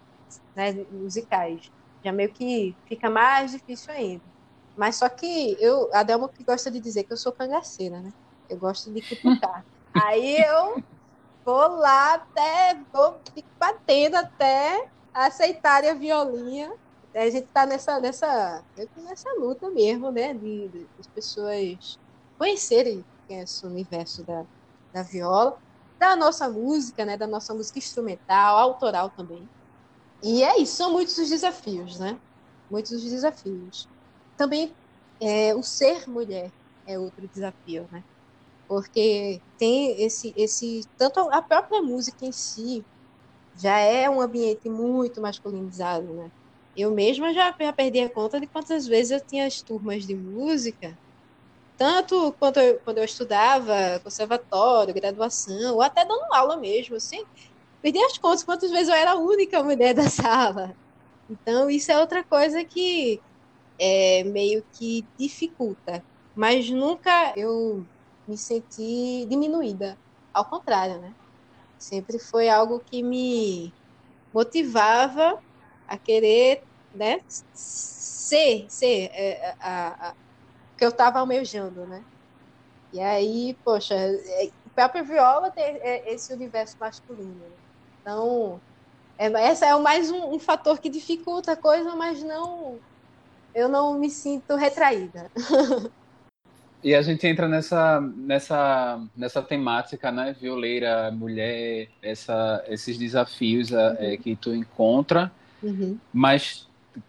né, 0.55 0.73
musicais. 0.91 1.71
Já 2.03 2.11
meio 2.11 2.33
que 2.33 2.75
fica 2.87 3.09
mais 3.09 3.51
difícil 3.51 3.93
ainda. 3.93 4.23
Mas 4.75 4.97
só 4.97 5.09
que 5.09 5.57
eu, 5.59 5.89
a 5.93 6.03
Delma 6.03 6.29
que 6.29 6.43
gosta 6.43 6.71
de 6.71 6.79
dizer 6.79 7.03
que 7.03 7.13
eu 7.13 7.17
sou 7.17 7.33
cangaceira, 7.33 8.01
né? 8.01 8.11
Eu 8.49 8.57
gosto 8.57 8.91
de 8.93 9.01
cutucar. 9.01 9.65
Aí 9.93 10.37
eu 10.41 10.83
vou 11.45 11.67
lá 11.77 12.15
até, 12.15 12.81
vou 12.93 13.21
batendo 13.59 14.15
até 14.15 14.89
aceitarem 15.13 15.89
a 15.89 15.93
violinha. 15.93 16.71
A 17.15 17.29
gente 17.29 17.47
tá 17.47 17.65
nessa, 17.65 17.99
nessa, 17.99 18.63
nessa 18.97 19.29
luta 19.39 19.69
mesmo, 19.71 20.11
né? 20.11 20.33
De, 20.33 20.69
de 20.69 20.89
as 20.99 21.07
pessoas 21.07 21.97
conhecerem 22.37 23.05
é 23.29 23.43
esse 23.43 23.65
universo 23.65 24.23
da, 24.25 24.45
da 24.93 25.03
viola. 25.03 25.57
da 25.99 26.15
nossa 26.15 26.49
música, 26.49 27.05
né, 27.05 27.17
da 27.17 27.27
nossa 27.27 27.53
música 27.53 27.79
instrumental, 27.79 28.57
autoral 28.57 29.09
também. 29.11 29.47
E 30.23 30.43
é 30.43 30.59
isso, 30.59 30.75
são 30.77 30.91
muitos 30.91 31.17
os 31.17 31.29
desafios, 31.29 31.99
né? 31.99 32.19
Muitos 32.69 32.91
os 32.91 33.03
desafios. 33.03 33.87
Também 34.41 34.75
é, 35.21 35.53
o 35.55 35.61
ser 35.61 36.07
mulher 36.09 36.51
é 36.87 36.97
outro 36.97 37.27
desafio, 37.29 37.87
né? 37.91 38.03
Porque 38.67 39.43
tem 39.57 40.01
esse, 40.03 40.33
esse 40.37 40.81
tanto 40.97 41.19
a 41.31 41.41
própria 41.43 41.81
música 41.83 42.25
em 42.25 42.31
si 42.33 42.85
já 43.55 43.79
é 43.79 44.09
um 44.09 44.21
ambiente 44.21 44.69
muito 44.69 45.21
masculinizado, 45.21 46.13
né? 46.15 46.31
Eu 46.75 46.93
mesma 46.93 47.33
já, 47.33 47.55
já 47.61 47.73
perdi 47.73 48.01
a 48.01 48.11
conta 48.13 48.39
de 48.41 48.47
quantas 48.47 48.87
vezes 48.87 49.11
eu 49.11 49.25
tinha 49.25 49.47
as 49.47 49.61
turmas 49.63 50.05
de 50.05 50.15
música, 50.15 50.97
tanto 51.77 52.33
quando 52.39 52.57
eu, 52.59 52.79
quando 52.81 52.99
eu 52.99 53.03
estudava 53.05 53.99
conservatório, 54.03 54.93
graduação, 54.93 55.75
ou 55.75 55.81
até 55.81 56.05
dando 56.05 56.33
aula 56.33 56.57
mesmo, 56.57 56.95
assim, 56.95 57.25
perdi 57.81 57.99
as 58.03 58.17
contas 58.19 58.43
quantas 58.43 58.71
vezes 58.71 58.89
eu 58.89 58.95
era 58.95 59.11
a 59.13 59.17
única 59.19 59.63
mulher 59.63 59.93
da 59.95 60.03
sala. 60.09 60.75
Então, 61.29 61.69
isso 61.69 61.91
é 61.91 61.99
outra 61.99 62.23
coisa 62.25 62.65
que 62.65 63.23
é, 63.79 64.23
meio 64.23 64.63
que 64.73 65.05
dificulta. 65.17 66.03
Mas 66.35 66.69
nunca 66.69 67.33
eu 67.35 67.85
me 68.27 68.37
senti 68.37 69.25
diminuída. 69.29 69.97
Ao 70.33 70.45
contrário, 70.45 70.99
né? 70.99 71.13
Sempre 71.77 72.19
foi 72.19 72.47
algo 72.47 72.79
que 72.79 73.03
me 73.03 73.73
motivava 74.33 75.41
a 75.87 75.97
querer 75.97 76.63
né, 76.93 77.21
ser, 77.27 78.65
ser 78.69 79.09
é, 79.13 79.55
a, 79.59 80.09
a, 80.09 80.13
que 80.77 80.85
eu 80.85 80.89
estava 80.89 81.19
almejando, 81.19 81.85
né? 81.85 82.03
E 82.93 82.99
aí, 82.99 83.57
poxa, 83.63 83.95
é, 83.95 84.49
a 84.65 84.69
própria 84.73 85.03
viola 85.03 85.49
tem 85.49 85.63
é, 85.63 86.13
esse 86.13 86.33
universo 86.33 86.77
masculino. 86.79 87.33
Né? 87.33 87.51
Então, 88.01 88.59
é, 89.17 89.27
essa 89.45 89.65
é 89.65 89.75
mais 89.77 90.11
um, 90.11 90.33
um, 90.33 90.39
fator 90.39 90.79
que 90.79 90.89
dificulta 90.89 91.53
a 91.53 91.57
coisa, 91.57 91.95
mas 91.95 92.21
não, 92.21 92.79
eu 93.53 93.69
não 93.69 93.97
me 93.97 94.09
sinto 94.09 94.55
retraída. 94.55 95.29
E 96.83 96.95
a 96.95 97.01
gente 97.03 97.27
entra 97.27 97.47
nessa, 97.47 98.01
nessa, 98.01 98.99
nessa 99.15 99.39
temática, 99.39 100.11
né? 100.11 100.35
Violeira, 100.41 101.11
mulher, 101.11 101.89
essa, 102.01 102.63
esses 102.67 102.97
desafios 102.97 103.69
uhum. 103.69 103.95
é, 103.99 104.17
que 104.17 104.35
tu 104.35 104.51
encontra 104.51 105.31
Uhum. 105.61 105.97
Mas 106.11 106.67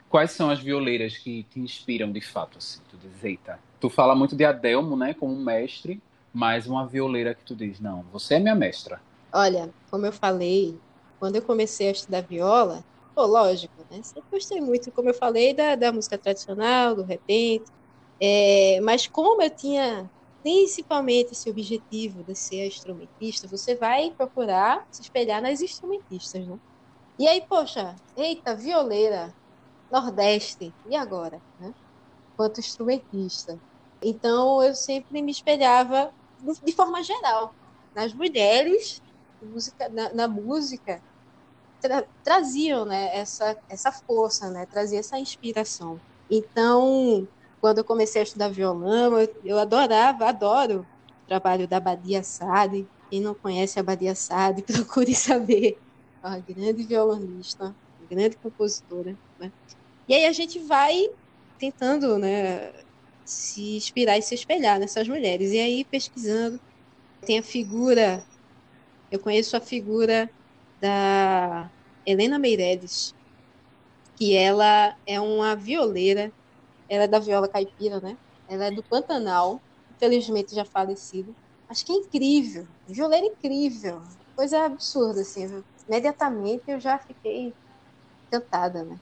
quais 0.09 0.33
são 0.33 0.51
as 0.51 0.61
violeiras 0.61 1.17
que 1.17 1.45
te 1.45 1.61
inspiram 1.61 2.13
de 2.13 2.21
fato? 2.21 2.59
Assim? 2.59 2.81
Tu 2.91 2.97
diz, 2.97 3.25
eita. 3.25 3.59
Tu 3.81 3.89
fala 3.89 4.15
muito 4.15 4.37
de 4.37 4.45
Adelmo, 4.45 4.97
né, 4.97 5.15
como 5.15 5.35
mestre, 5.35 6.01
mas 6.33 6.67
uma 6.67 6.87
violeira 6.87 7.35
que 7.35 7.45
tu 7.45 7.55
diz, 7.55 7.81
não, 7.81 8.05
você 8.13 8.35
é 8.35 8.39
minha 8.39 8.55
mestra. 8.55 9.01
Olha, 9.33 9.71
como 9.91 10.07
eu 10.07 10.13
falei, 10.13 10.79
quando 11.19 11.37
eu 11.37 11.43
comecei 11.43 11.89
a 11.89 11.93
estudar 11.93 12.21
viola, 12.23 12.85
pô, 13.15 13.27
lógico, 13.27 13.87
né? 13.91 14.03
Sempre 14.03 14.29
gostei 14.33 14.61
muito, 14.61 14.93
como 14.93 15.11
eu 15.11 15.15
falei, 15.15 15.55
da, 15.55 15.75
da 15.77 15.93
música 15.93 16.19
tradicional, 16.19 16.95
do 16.97 17.05
repente. 17.05 17.71
É, 18.21 18.81
mas 18.83 19.07
como 19.09 19.43
eu 19.43 19.55
tinha 19.55 20.11
principalmente 20.43 21.33
esse 21.33 21.51
objetivo 21.51 22.25
de 22.25 22.35
ser 22.37 22.67
instrumentista, 22.69 23.49
você 23.49 23.77
vai 23.77 24.13
procurar 24.17 24.85
se 24.91 25.03
espelhar 25.03 25.43
nas 25.43 25.61
instrumentistas, 25.61 26.47
né? 26.47 26.57
E 27.19 27.29
aí, 27.29 27.47
poxa, 27.49 27.97
eita, 28.17 28.57
violeira, 28.57 29.35
Nordeste, 29.91 30.75
e 30.85 30.97
agora? 30.97 31.43
Né? 31.59 31.73
Quanto 32.37 32.61
instrumentista. 32.61 33.61
Então, 34.03 34.63
eu 34.63 34.75
sempre 34.75 35.23
me 35.23 35.33
espelhava, 35.33 36.13
de 36.65 36.73
forma 36.75 37.03
geral, 37.03 37.55
nas 37.95 38.15
mulheres, 38.15 39.01
música, 39.41 39.89
na, 39.91 40.13
na 40.15 40.29
música, 40.29 41.03
tra 41.83 42.05
traziam 42.23 42.85
né, 42.85 43.15
essa, 43.15 43.57
essa 43.69 43.91
força, 43.91 44.49
né, 44.51 44.65
trazia 44.67 45.01
essa 45.01 45.19
inspiração. 45.19 46.01
Então, 46.31 47.27
quando 47.61 47.79
eu 47.79 47.85
comecei 47.85 48.23
a 48.23 48.25
estudar 48.25 48.49
violão, 48.49 49.19
eu, 49.19 49.37
eu 49.45 49.59
adorava, 49.59 50.27
adoro 50.27 50.87
o 51.25 51.27
trabalho 51.27 51.67
da 51.67 51.81
Badia 51.81 52.23
Sade. 52.23 52.87
Quem 53.11 53.21
não 53.21 53.35
conhece 53.35 53.79
a 53.79 53.83
Badia 53.83 54.15
Sade, 54.15 54.63
procure 54.67 55.15
saber 55.15 55.79
uma 56.23 56.39
grande 56.39 56.85
violonista, 56.85 57.75
grande 58.09 58.37
compositora. 58.37 59.17
Né? 59.39 59.53
E 60.09 60.15
aí 60.15 60.27
a 60.27 60.33
gente 60.33 60.59
vai 60.61 61.11
tentando 61.59 62.19
né, 62.19 62.73
se 63.25 63.77
inspirar 63.77 64.17
e 64.19 64.23
se 64.23 64.35
espelhar 64.35 64.79
nessas 64.79 65.07
mulheres. 65.09 65.53
E 65.53 65.59
aí, 65.59 65.85
pesquisando, 65.85 66.61
tem 67.27 67.39
a 67.39 67.43
figura, 67.43 68.25
eu 69.11 69.19
conheço 69.19 69.57
a 69.57 69.61
figura 69.61 70.31
da 70.83 71.71
Helena 72.05 72.41
Meireles, 72.41 73.15
que 74.17 74.37
ela 74.37 74.97
é 75.07 75.21
uma 75.21 75.55
violeira, 75.55 76.33
ela 76.89 77.05
é 77.05 77.09
da 77.09 77.21
viola 77.21 77.49
caipira, 77.49 78.01
né? 78.01 78.19
Ela 78.49 78.67
é 78.67 78.71
do 78.73 78.83
Pantanal, 78.83 79.61
infelizmente 79.95 80.55
já 80.55 80.65
falecido. 80.65 81.35
Acho 81.69 81.87
que 81.87 81.93
é 81.93 81.95
incrível, 81.95 82.67
violeira 82.87 83.27
incrível, 83.27 84.03
coisa 84.35 84.65
absurda, 84.67 85.21
assim 85.21 85.63
imediatamente 85.89 86.65
eu 86.69 86.81
já 86.81 86.99
fiquei 86.99 87.55
encantada, 88.27 88.85
né? 88.85 88.99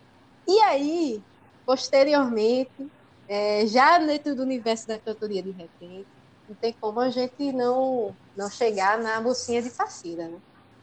E 0.46 0.60
aí, 0.60 1.22
posteriormente, 1.64 2.90
é, 3.28 3.66
já 3.66 3.98
dentro 3.98 4.34
do 4.34 4.42
universo 4.42 4.86
da 4.86 4.98
cantoria 4.98 5.42
de 5.42 5.50
repente, 5.50 6.08
não 6.48 6.56
tem 6.56 6.74
como 6.80 7.00
a 7.00 7.10
gente 7.10 7.52
não, 7.52 8.16
não 8.36 8.50
chegar 8.50 8.98
na 8.98 9.20
mocinha 9.20 9.62
de 9.62 9.70
Passira, 9.70 10.28
né? 10.28 10.40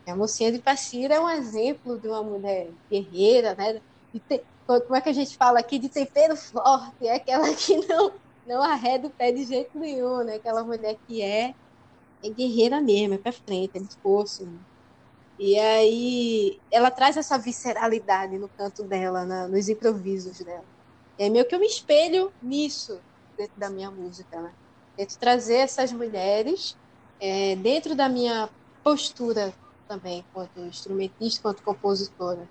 A 0.08 0.16
mocinha 0.16 0.52
de 0.52 0.60
Passira 0.60 1.16
é 1.16 1.20
um 1.20 1.30
exemplo 1.30 2.00
de 2.00 2.08
uma 2.08 2.24
mulher 2.24 2.72
guerreira, 2.90 3.54
né? 3.56 3.82
Te, 4.28 4.44
como 4.66 4.96
é 4.96 5.02
que 5.02 5.10
a 5.10 5.14
gente 5.14 5.36
fala 5.38 5.60
aqui? 5.60 5.78
De 5.80 5.90
tempero 5.90 6.36
forte, 6.36 7.08
é 7.08 7.16
aquela 7.16 7.54
que 7.54 7.76
não, 7.88 8.12
não 8.46 8.64
arreda 8.64 9.08
o 9.08 9.12
pé 9.12 9.32
de 9.32 9.44
jeito 9.46 9.78
nenhum, 9.78 10.24
né? 10.24 10.36
Aquela 10.36 10.64
mulher 10.64 10.98
que 11.06 11.22
é, 11.22 11.54
é 12.24 12.30
guerreira 12.30 12.82
mesmo, 12.82 13.16
é 13.16 13.18
pra 13.18 13.32
frente, 13.32 13.78
é 13.78 13.80
disposto, 13.80 14.46
né? 14.46 14.60
E 15.40 15.60
aí 15.60 16.60
ela 16.72 16.90
traz 16.90 17.16
essa 17.18 17.38
visceralidade 17.38 18.38
no 18.40 18.50
canto 18.50 18.84
dela, 18.84 19.26
na, 19.26 19.48
nos 19.48 19.70
improvisos 19.70 20.40
dela. 20.40 20.66
E 21.18 21.24
aí 21.24 21.30
meio 21.30 21.48
que 21.48 21.54
eu 21.54 21.60
me 21.60 21.68
espelho 21.68 22.34
nisso 22.42 23.00
dentro 23.38 23.60
da 23.60 23.70
minha 23.70 23.92
música, 23.92 24.42
né? 24.42 24.54
Tento 24.96 25.18
trazer 25.20 25.58
essas 25.58 25.92
mulheres 25.92 26.76
é, 27.20 27.56
dentro 27.56 27.96
da 27.96 28.10
minha 28.10 28.50
postura 28.84 29.54
também, 29.88 30.24
quanto 30.34 30.60
instrumentista, 30.60 31.42
quanto 31.42 31.64
compositora. 31.64 32.48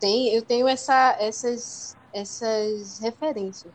Tem, 0.00 0.28
eu 0.34 0.42
tenho 0.42 0.66
essa, 0.66 1.16
essas, 1.18 1.96
essas 2.12 2.98
referências. 2.98 3.72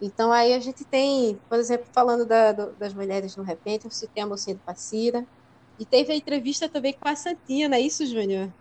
Então 0.00 0.30
aí 0.30 0.54
a 0.54 0.60
gente 0.60 0.84
tem, 0.84 1.38
por 1.48 1.58
exemplo, 1.58 1.86
falando 1.92 2.24
da, 2.24 2.52
do, 2.52 2.72
das 2.72 2.94
mulheres 2.94 3.36
no 3.36 3.42
repente, 3.42 3.84
eu 3.84 3.90
citei 3.90 4.22
a 4.22 4.26
mocinha 4.26 4.56
de 4.56 4.62
Passira, 4.62 5.26
e 5.78 5.84
teve 5.84 6.12
a 6.12 6.16
entrevista 6.16 6.68
também 6.68 6.92
com 6.92 7.08
a 7.08 7.14
Santinha, 7.14 7.68
não 7.68 7.76
é 7.76 7.80
isso, 7.80 8.04
Júnior? 8.06 8.52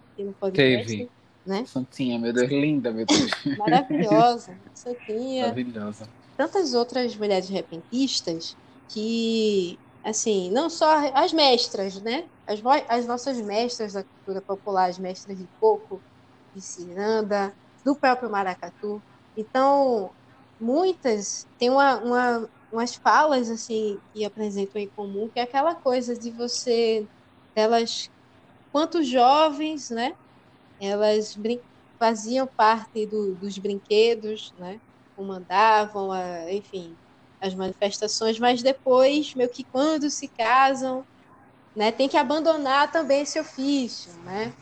Teve. 0.53 1.09
Né? 1.45 1.65
Santinha, 1.65 2.19
meu 2.19 2.33
Deus, 2.33 2.49
linda, 2.49 2.91
meu 2.91 3.05
Deus. 3.05 3.31
Maravilhosa. 3.57 4.57
Santinha. 4.73 5.43
Maravilhosa. 5.43 6.09
Tantas 6.35 6.73
outras 6.73 7.15
mulheres 7.15 7.49
repentistas 7.49 8.55
que, 8.89 9.79
assim, 10.09 10.51
não 10.51 10.69
só 10.69 10.87
as 11.15 11.33
mestras, 11.33 12.01
né? 12.01 12.29
As, 12.47 12.61
as 12.89 13.07
nossas 13.07 13.39
mestras 13.41 13.93
da 13.93 14.03
cultura 14.03 14.41
popular, 14.41 14.89
as 14.89 14.99
mestras 14.99 15.37
de 15.37 15.47
coco, 15.59 16.03
de 16.53 16.61
ciranda, 16.61 17.55
do 17.85 17.97
próprio 17.99 18.29
maracatu. 18.31 19.03
Então, 19.35 20.13
muitas 20.59 21.47
têm 21.57 21.69
uma, 21.69 21.97
uma 22.03 22.49
umas 22.71 22.95
falas 22.95 23.49
assim 23.49 24.01
que 24.13 24.25
apresentam 24.25 24.81
em 24.81 24.89
comum, 24.89 25.29
que 25.29 25.39
é 25.39 25.43
aquela 25.43 25.73
coisa 25.75 26.17
de 26.17 26.31
você, 26.31 27.09
elas, 27.55 28.09
quanto 28.71 29.03
jovens, 29.03 29.89
né, 29.89 30.15
elas 30.79 31.35
faziam 31.99 32.47
parte 32.57 33.05
do, 33.07 33.35
dos 33.35 33.57
brinquedos, 33.57 34.53
né, 34.57 34.79
comandavam, 35.15 36.11
a, 36.11 36.51
enfim, 36.53 36.97
as 37.41 37.53
manifestações, 37.55 38.39
mas 38.39 38.61
depois, 38.63 39.33
meio 39.35 39.49
que 39.49 39.63
quando 39.65 40.09
se 40.09 40.27
casam, 40.29 41.03
né, 41.75 41.91
tem 41.91 42.09
que 42.09 42.17
abandonar 42.17 42.91
também 42.91 43.21
esse 43.21 43.39
ofício, 43.39 44.11
né, 44.23 44.53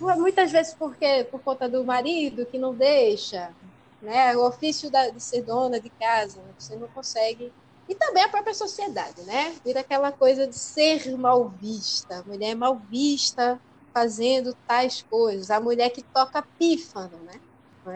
muitas 0.00 0.50
vezes 0.52 0.74
porque 0.74 1.24
por 1.30 1.40
conta 1.42 1.68
do 1.68 1.84
marido 1.84 2.46
que 2.46 2.58
não 2.58 2.74
deixa, 2.74 3.54
né? 4.00 4.36
O 4.36 4.46
ofício 4.46 4.90
da, 4.90 5.08
de 5.08 5.22
ser 5.22 5.42
dona 5.42 5.80
de 5.80 5.90
casa, 5.90 6.42
você 6.58 6.76
não 6.76 6.88
consegue. 6.88 7.52
E 7.88 7.94
também 7.94 8.22
a 8.24 8.28
própria 8.28 8.54
sociedade, 8.54 9.22
né? 9.22 9.56
Vira 9.64 9.80
aquela 9.80 10.12
coisa 10.12 10.46
de 10.46 10.58
ser 10.58 11.16
mal 11.16 11.48
vista, 11.50 12.22
mulher 12.26 12.50
é 12.50 12.54
mal 12.54 12.78
vista 12.90 13.60
fazendo 13.94 14.54
tais 14.66 15.02
coisas, 15.02 15.50
a 15.50 15.60
mulher 15.60 15.90
que 15.90 16.02
toca 16.12 16.46
pífano, 16.58 17.18
né? 17.22 17.40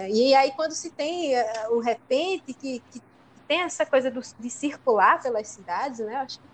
E 0.08 0.32
aí 0.34 0.52
quando 0.52 0.72
se 0.72 0.90
tem 0.92 1.34
eh, 1.34 1.68
o 1.70 1.80
repente 1.80 2.54
que, 2.54 2.80
que 2.90 3.02
tem 3.50 3.62
essa 3.62 3.84
coisa 3.84 4.12
do, 4.12 4.20
de 4.38 4.48
circular 4.48 5.20
pelas 5.20 5.48
cidades, 5.48 5.98
né? 5.98 6.14
Acho 6.14 6.38
que 6.38 6.46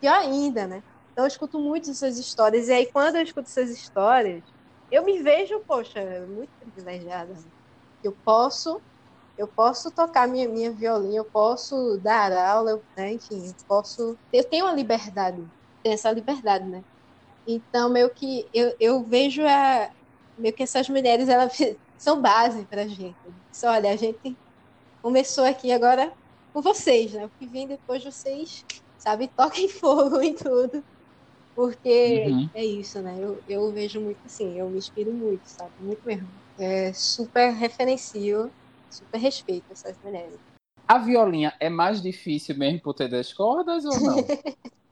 pior 0.00 0.14
ainda, 0.14 0.66
né? 0.66 0.82
Então 1.12 1.24
eu 1.24 1.28
escuto 1.28 1.60
muito 1.60 1.90
essas 1.90 2.16
histórias. 2.18 2.68
E 2.68 2.72
aí, 2.72 2.90
quando 2.90 3.16
eu 3.16 3.22
escuto 3.22 3.46
essas 3.46 3.68
histórias, 3.68 4.42
eu 4.90 5.04
me 5.04 5.22
vejo, 5.22 5.60
poxa, 5.66 6.00
muito 6.26 6.48
privilegiada. 6.58 7.34
Eu 8.02 8.16
posso, 8.24 8.80
eu 9.36 9.46
posso 9.46 9.90
tocar 9.90 10.26
minha, 10.26 10.48
minha 10.48 10.72
violina, 10.72 11.16
eu 11.16 11.26
posso 11.26 11.98
dar 11.98 12.32
aula, 12.32 12.82
né? 12.96 13.12
enfim, 13.12 13.46
eu 13.46 13.54
posso. 13.68 14.18
Eu 14.32 14.44
tenho 14.48 14.64
uma 14.64 14.72
liberdade, 14.72 15.46
tenho 15.82 15.92
essa 15.92 16.10
liberdade, 16.10 16.64
né? 16.64 16.82
Então, 17.46 17.90
meio 17.90 18.08
que 18.08 18.48
eu, 18.54 18.74
eu 18.80 19.04
vejo 19.04 19.42
a, 19.46 19.90
meio 20.38 20.54
que 20.54 20.62
essas 20.62 20.88
mulheres 20.88 21.28
elas 21.28 21.54
são 21.98 22.22
base 22.22 22.64
para 22.64 22.82
a 22.82 22.88
gente. 22.88 23.18
Só, 23.52 23.68
olha, 23.68 23.92
a 23.92 23.96
gente 23.96 24.38
começou 25.04 25.44
aqui 25.44 25.70
agora 25.70 26.10
com 26.50 26.62
vocês, 26.62 27.12
né? 27.12 27.26
O 27.26 27.30
que 27.38 27.44
vem 27.44 27.66
depois 27.66 28.02
vocês, 28.02 28.64
sabe, 28.96 29.28
toquem 29.36 29.68
fogo 29.68 30.18
em 30.22 30.32
tudo. 30.34 30.82
Porque 31.54 32.24
uhum. 32.26 32.48
é 32.54 32.64
isso, 32.64 33.02
né? 33.02 33.14
Eu, 33.20 33.38
eu 33.46 33.70
vejo 33.70 34.00
muito 34.00 34.18
assim, 34.24 34.58
eu 34.58 34.70
me 34.70 34.78
inspiro 34.78 35.12
muito, 35.12 35.42
sabe? 35.44 35.70
Muito 35.80 36.00
mesmo. 36.06 36.26
É 36.58 36.90
super 36.94 37.52
referencio, 37.52 38.50
super 38.90 39.18
respeito 39.18 39.66
essas 39.70 39.94
mulheres. 40.02 40.38
A 40.88 40.96
violinha 40.96 41.54
é 41.60 41.68
mais 41.68 42.00
difícil 42.00 42.56
mesmo 42.56 42.80
por 42.80 42.94
ter 42.94 43.08
10 43.08 43.34
cordas 43.34 43.84
ou 43.84 44.00
não? 44.00 44.16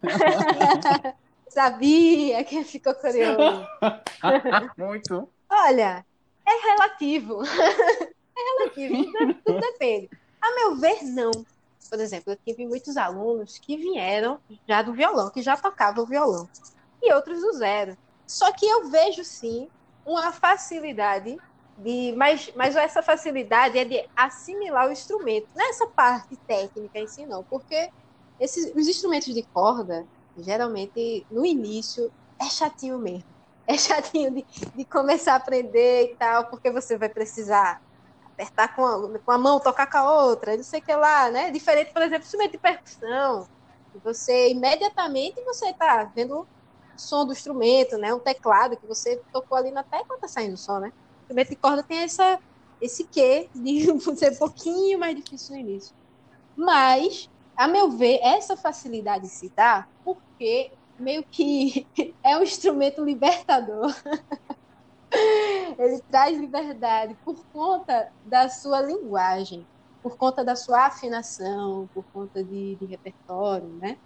Sabia 1.48 2.44
que 2.44 2.62
ficou 2.64 2.94
curioso. 2.94 3.66
muito. 4.76 5.28
Olha, 5.50 6.04
é 6.46 6.70
relativo. 6.70 7.42
É 8.42 8.58
relativo, 8.58 9.12
tudo, 9.12 9.34
tudo 9.44 9.60
depende. 9.72 10.10
A 10.40 10.54
meu 10.54 10.76
ver, 10.76 11.02
não. 11.04 11.30
Por 11.88 12.00
exemplo, 12.00 12.32
eu 12.32 12.38
tive 12.44 12.66
muitos 12.66 12.96
alunos 12.96 13.58
que 13.58 13.76
vieram 13.76 14.38
já 14.66 14.82
do 14.82 14.92
violão, 14.92 15.30
que 15.30 15.42
já 15.42 15.56
tocavam 15.56 16.06
violão, 16.06 16.48
e 17.02 17.12
outros 17.12 17.40
do 17.40 17.52
zero. 17.52 17.96
Só 18.26 18.50
que 18.52 18.64
eu 18.64 18.88
vejo 18.88 19.22
sim 19.24 19.68
uma 20.06 20.32
facilidade 20.32 21.36
de, 21.76 22.14
mas, 22.16 22.52
mas 22.54 22.76
essa 22.76 23.02
facilidade 23.02 23.78
é 23.78 23.84
de 23.84 24.08
assimilar 24.16 24.88
o 24.88 24.92
instrumento, 24.92 25.48
nessa 25.54 25.86
parte 25.86 26.36
técnica 26.46 26.98
em 26.98 27.06
si 27.06 27.26
não, 27.26 27.44
porque 27.44 27.90
esses, 28.38 28.74
os 28.74 28.88
instrumentos 28.88 29.34
de 29.34 29.42
corda, 29.42 30.06
geralmente 30.36 31.26
no 31.30 31.44
início 31.44 32.12
é 32.40 32.46
chatinho 32.46 32.98
mesmo, 32.98 33.24
é 33.66 33.76
chatinho 33.78 34.30
de, 34.30 34.46
de 34.74 34.84
começar 34.84 35.34
a 35.34 35.36
aprender 35.36 36.12
e 36.12 36.16
tal, 36.16 36.46
porque 36.46 36.70
você 36.70 36.96
vai 36.96 37.08
precisar 37.08 37.80
apertar 38.32 38.74
com 38.74 38.84
a, 38.84 39.18
com 39.18 39.30
a 39.30 39.38
mão, 39.38 39.60
tocar 39.60 39.90
com 39.90 39.98
a 39.98 40.24
outra, 40.24 40.56
não 40.56 40.64
sei 40.64 40.80
o 40.80 40.82
que 40.82 40.94
lá, 40.94 41.30
né? 41.30 41.50
Diferente, 41.50 41.92
por 41.92 42.02
exemplo, 42.02 42.24
instrumento 42.24 42.52
de 42.52 42.58
percussão. 42.58 43.46
Você 44.02 44.50
imediatamente 44.50 45.42
você 45.44 45.68
está 45.68 46.04
vendo 46.04 46.40
o 46.40 46.46
som 46.96 47.26
do 47.26 47.32
instrumento, 47.32 47.98
né? 47.98 48.12
Um 48.12 48.18
teclado 48.18 48.76
que 48.76 48.86
você 48.86 49.22
tocou 49.32 49.58
ali 49.58 49.70
na 49.70 49.82
tecla 49.82 50.16
está 50.16 50.28
saindo 50.28 50.56
som, 50.56 50.78
né? 50.78 50.88
O 50.88 51.22
instrumento 51.22 51.50
de 51.50 51.56
corda 51.56 51.82
tem 51.82 51.98
essa, 51.98 52.38
esse 52.80 53.04
quê 53.04 53.50
de 53.54 53.86
ser 54.16 54.32
um 54.32 54.36
pouquinho 54.36 54.98
mais 54.98 55.14
difícil 55.14 55.54
no 55.54 55.60
início. 55.60 55.94
Mas, 56.56 57.30
a 57.56 57.68
meu 57.68 57.90
ver, 57.90 58.18
essa 58.22 58.56
facilidade 58.56 59.28
se 59.28 59.50
dá 59.50 59.86
porque 60.04 60.72
meio 60.98 61.24
que 61.24 61.86
é 62.22 62.36
um 62.36 62.42
instrumento 62.42 63.04
libertador. 63.04 63.94
Ele 65.78 66.00
traz 66.10 66.38
liberdade 66.38 67.16
por 67.24 67.44
conta 67.52 68.10
da 68.24 68.48
sua 68.48 68.80
linguagem, 68.80 69.66
por 70.02 70.16
conta 70.16 70.44
da 70.44 70.56
sua 70.56 70.86
afinação, 70.86 71.88
por 71.94 72.04
conta 72.12 72.42
de, 72.44 72.76
de 72.76 72.86
repertório, 72.86 73.68
né? 73.78 73.96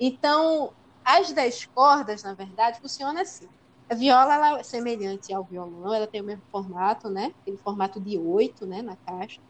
Então, 0.00 0.72
as 1.04 1.32
dez 1.32 1.66
cordas, 1.66 2.22
na 2.22 2.34
verdade, 2.34 2.80
funcionam 2.80 3.20
assim. 3.22 3.48
A 3.88 3.94
viola 3.94 4.34
ela 4.34 4.60
é 4.60 4.62
semelhante 4.64 5.32
ao 5.32 5.44
violão, 5.44 5.94
ela 5.94 6.06
tem 6.08 6.20
o 6.20 6.24
mesmo 6.24 6.42
formato, 6.50 7.08
né? 7.08 7.32
Aquele 7.42 7.58
formato 7.58 8.00
de 8.00 8.18
oito, 8.18 8.66
né, 8.66 8.82
na 8.82 8.96
caixa. 9.06 9.40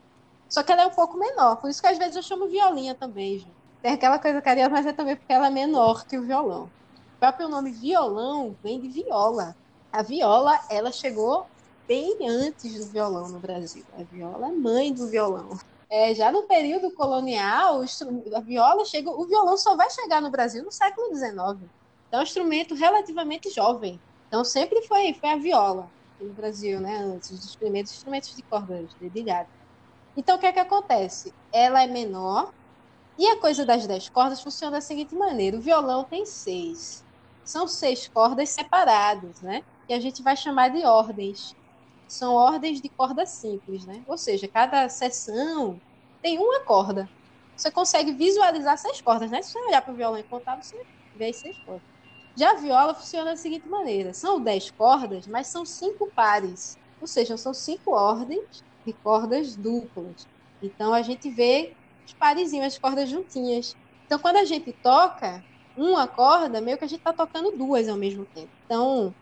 Só 0.49 0.63
que 0.63 0.73
ela 0.73 0.83
é 0.83 0.87
um 0.87 0.95
pouco 0.95 1.19
menor, 1.19 1.57
por 1.61 1.71
isso 1.71 1.81
que 1.81 1.89
às 1.89 1.99
vezes 1.99 2.17
eu 2.17 2.23
chamo 2.23 2.49
violinha 2.49 2.95
também, 2.95 3.39
gente. 3.39 3.57
Tem 3.83 3.93
aquela 3.93 4.19
coisa 4.19 4.43
carinhosa, 4.43 4.71
mas 4.71 4.87
é 4.87 4.93
também 4.93 5.17
porque 5.17 5.33
ela 5.33 5.49
é 5.49 5.51
menor 5.51 6.07
que 6.07 6.19
o 6.19 6.27
violão. 6.27 6.67
O 6.67 7.19
próprio 7.21 7.49
nome 7.49 7.73
violão 7.73 8.57
vem 8.63 8.81
de 8.81 8.89
viola, 8.89 9.57
a 9.97 10.03
viola, 10.03 10.61
ela 10.69 10.93
chegou 10.93 11.47
bem 11.89 12.19
antes 12.29 12.85
do 12.85 12.93
violão 12.93 13.31
no 13.31 13.41
Brasil. 13.41 13.83
A 13.99 14.03
viola 14.03 14.49
é 14.49 14.53
mãe 14.53 14.93
do 14.93 15.09
violão. 15.09 15.59
É, 15.89 16.15
já 16.15 16.31
no 16.31 16.43
período 16.43 16.91
colonial, 16.91 17.81
a 18.35 18.41
viola 18.41 18.85
chega, 18.85 19.11
o 19.11 19.27
violão 19.27 19.57
só 19.57 19.75
vai 19.75 19.89
chegar 19.89 20.21
no 20.21 20.31
Brasil 20.31 20.63
no 20.63 20.71
século 20.71 21.15
XIX. 21.15 21.33
Então, 21.33 21.71
é 22.13 22.19
um 22.19 22.23
instrumento 22.23 22.75
relativamente 22.75 23.49
jovem. 23.49 23.99
Então, 24.29 24.45
sempre 24.45 24.83
foi, 24.83 25.15
foi 25.15 25.31
a 25.31 25.37
viola 25.37 25.91
no 26.21 26.35
Brasil, 26.35 26.79
né? 26.79 26.99
Antes 26.99 27.31
dos 27.31 27.57
primeiros 27.57 27.91
instrumentos 27.91 28.37
de 28.37 28.43
cordas 28.43 28.93
dedilhado. 29.01 29.49
Então, 30.15 30.37
o 30.37 30.39
que 30.39 30.47
é 30.47 30.53
que 30.53 30.59
acontece? 30.59 31.33
Ela 31.51 31.85
é 31.85 31.87
menor 31.87 32.53
e 33.17 33.27
a 33.29 33.41
coisa 33.41 33.65
das 33.65 33.87
dez 33.87 34.11
cordas 34.11 34.43
funciona 34.43 34.73
da 34.73 34.81
seguinte 34.83 35.15
maneira: 35.15 35.57
o 35.57 35.61
violão 35.61 36.05
tem 36.05 36.27
seis. 36.27 37.03
São 37.43 37.67
seis 37.67 38.09
cordas 38.09 38.51
separadas, 38.51 39.41
né? 39.41 39.65
Que 39.87 39.93
a 39.93 40.01
gente 40.01 40.23
vai 40.23 40.37
chamar 40.37 40.69
de 40.71 40.85
ordens. 40.85 41.55
São 42.09 42.35
ordens 42.35 42.81
de 42.81 42.89
corda 42.89 43.27
simples, 43.27 43.85
né? 43.85 44.03
Ou 44.07 44.17
seja, 44.17 44.47
cada 44.49 44.89
seção 44.89 45.81
tem 46.23 46.39
uma 46.39 46.61
corda. 46.61 47.09
Você 47.57 47.71
consegue 47.71 48.13
visualizar 48.13 48.77
seis 48.79 49.01
cordas, 49.01 49.31
né? 49.31 49.43
Se 49.43 49.53
você 49.53 49.59
olhar 49.61 49.83
para 49.83 49.93
o 49.93 49.97
violão 49.97 50.19
e 50.19 50.23
contar, 50.23 50.63
você 50.63 50.77
vê 51.15 51.31
as 51.31 51.37
seis 51.37 51.59
cordas. 51.59 51.83
Já 52.37 52.51
a 52.51 52.55
viola 52.55 52.95
funciona 52.95 53.31
da 53.31 53.37
seguinte 53.37 53.67
maneira: 53.67 54.13
são 54.13 54.41
dez 54.41 54.71
cordas, 54.71 55.27
mas 55.27 55.47
são 55.49 55.65
cinco 55.65 56.11
pares. 56.15 56.79
Ou 57.01 57.07
seja, 57.07 57.37
são 57.37 57.55
cinco 57.55 57.93
ordens 57.93 58.63
de 58.85 58.93
cordas 58.93 59.57
duplas. 59.57 60.29
Então 60.63 60.93
a 60.93 61.03
gente 61.03 61.31
vê 61.31 61.77
os 62.07 62.13
parezinhos, 62.13 62.67
as 62.67 62.79
cordas 62.79 63.09
juntinhas. 63.09 63.77
Então 64.05 64.19
quando 64.19 64.37
a 64.37 64.45
gente 64.45 64.73
toca 64.73 65.45
uma 65.77 66.07
corda, 66.07 66.61
meio 66.61 66.79
que 66.79 66.85
a 66.85 66.89
gente 66.89 67.01
está 67.01 67.13
tocando 67.13 67.57
duas 67.57 67.89
ao 67.89 67.97
mesmo 67.97 68.27
tempo. 68.27 68.53
Então 68.65 69.15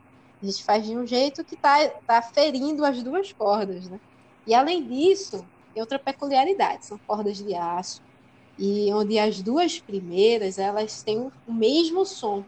a 0.45 0.47
gente 0.47 0.63
faz 0.63 0.87
de 0.87 0.97
um 0.97 1.07
jeito 1.07 1.43
que 1.43 1.55
está 1.55 1.89
tá 2.07 2.21
ferindo 2.21 2.85
as 2.85 3.03
duas 3.03 3.33
cordas, 3.33 3.89
né? 3.89 3.99
E 4.47 4.55
além 4.55 4.87
disso, 4.87 5.45
tem 5.73 5.83
outra 5.83 5.99
peculiaridade, 5.99 6.85
são 6.85 6.99
cordas 6.99 7.39
de 7.39 7.55
aço, 7.55 8.03
e 8.59 8.93
onde 8.93 9.19
as 9.19 9.41
duas 9.43 9.81
primeiras, 9.81 10.59
elas 10.59 11.03
têm 11.03 11.19
o 11.19 11.53
mesmo 11.53 12.05
som. 12.05 12.45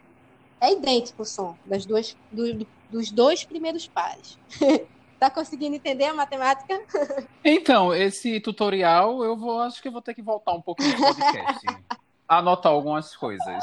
É 0.61 0.73
idêntico 0.73 1.23
o 1.23 1.27
som 1.27 1.57
das 1.65 1.87
duas, 1.87 2.17
do, 2.31 2.67
dos 2.91 3.11
dois 3.11 3.45
primeiros 3.45 3.89
pares. 3.89 4.39
tá 5.19 5.31
conseguindo 5.31 5.77
entender 5.77 6.05
a 6.05 6.15
matemática? 6.15 6.81
Então, 7.49 7.95
esse 7.95 8.41
tutorial 8.41 9.23
eu 9.23 9.37
vou, 9.37 9.61
acho 9.61 9.81
que 9.81 9.87
eu 9.87 9.93
vou 9.93 10.03
ter 10.03 10.15
que 10.15 10.21
voltar 10.21 10.53
um 10.53 10.61
pouquinho 10.61 10.99
no 10.99 11.15
podcast. 11.15 11.65
anotar 12.29 12.73
algumas 12.73 13.15
coisas. 13.17 13.47
é, 13.47 13.63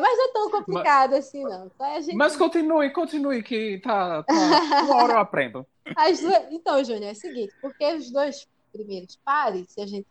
mas 0.00 0.18
não 0.18 0.24
é 0.24 0.32
tão 0.32 0.50
complicado 0.52 1.10
mas, 1.12 1.26
assim, 1.26 1.42
não. 1.44 1.70
Gente... 2.00 2.16
Mas 2.16 2.36
continue, 2.36 2.90
continue, 2.90 3.42
que 3.42 3.78
tá, 3.78 4.22
tá. 4.22 4.34
Uma 4.84 4.96
hora 4.96 5.12
eu 5.14 5.18
aprendo. 5.18 5.66
Duas... 5.84 6.22
Então, 6.50 6.82
Júnior, 6.82 7.10
é 7.10 7.12
o 7.12 7.16
seguinte, 7.16 7.52
porque 7.60 7.84
os 7.94 8.10
dois 8.10 8.48
primeiros 8.72 9.16
pares, 9.24 9.70
se 9.70 9.80
a 9.80 9.86
gente 9.86 10.06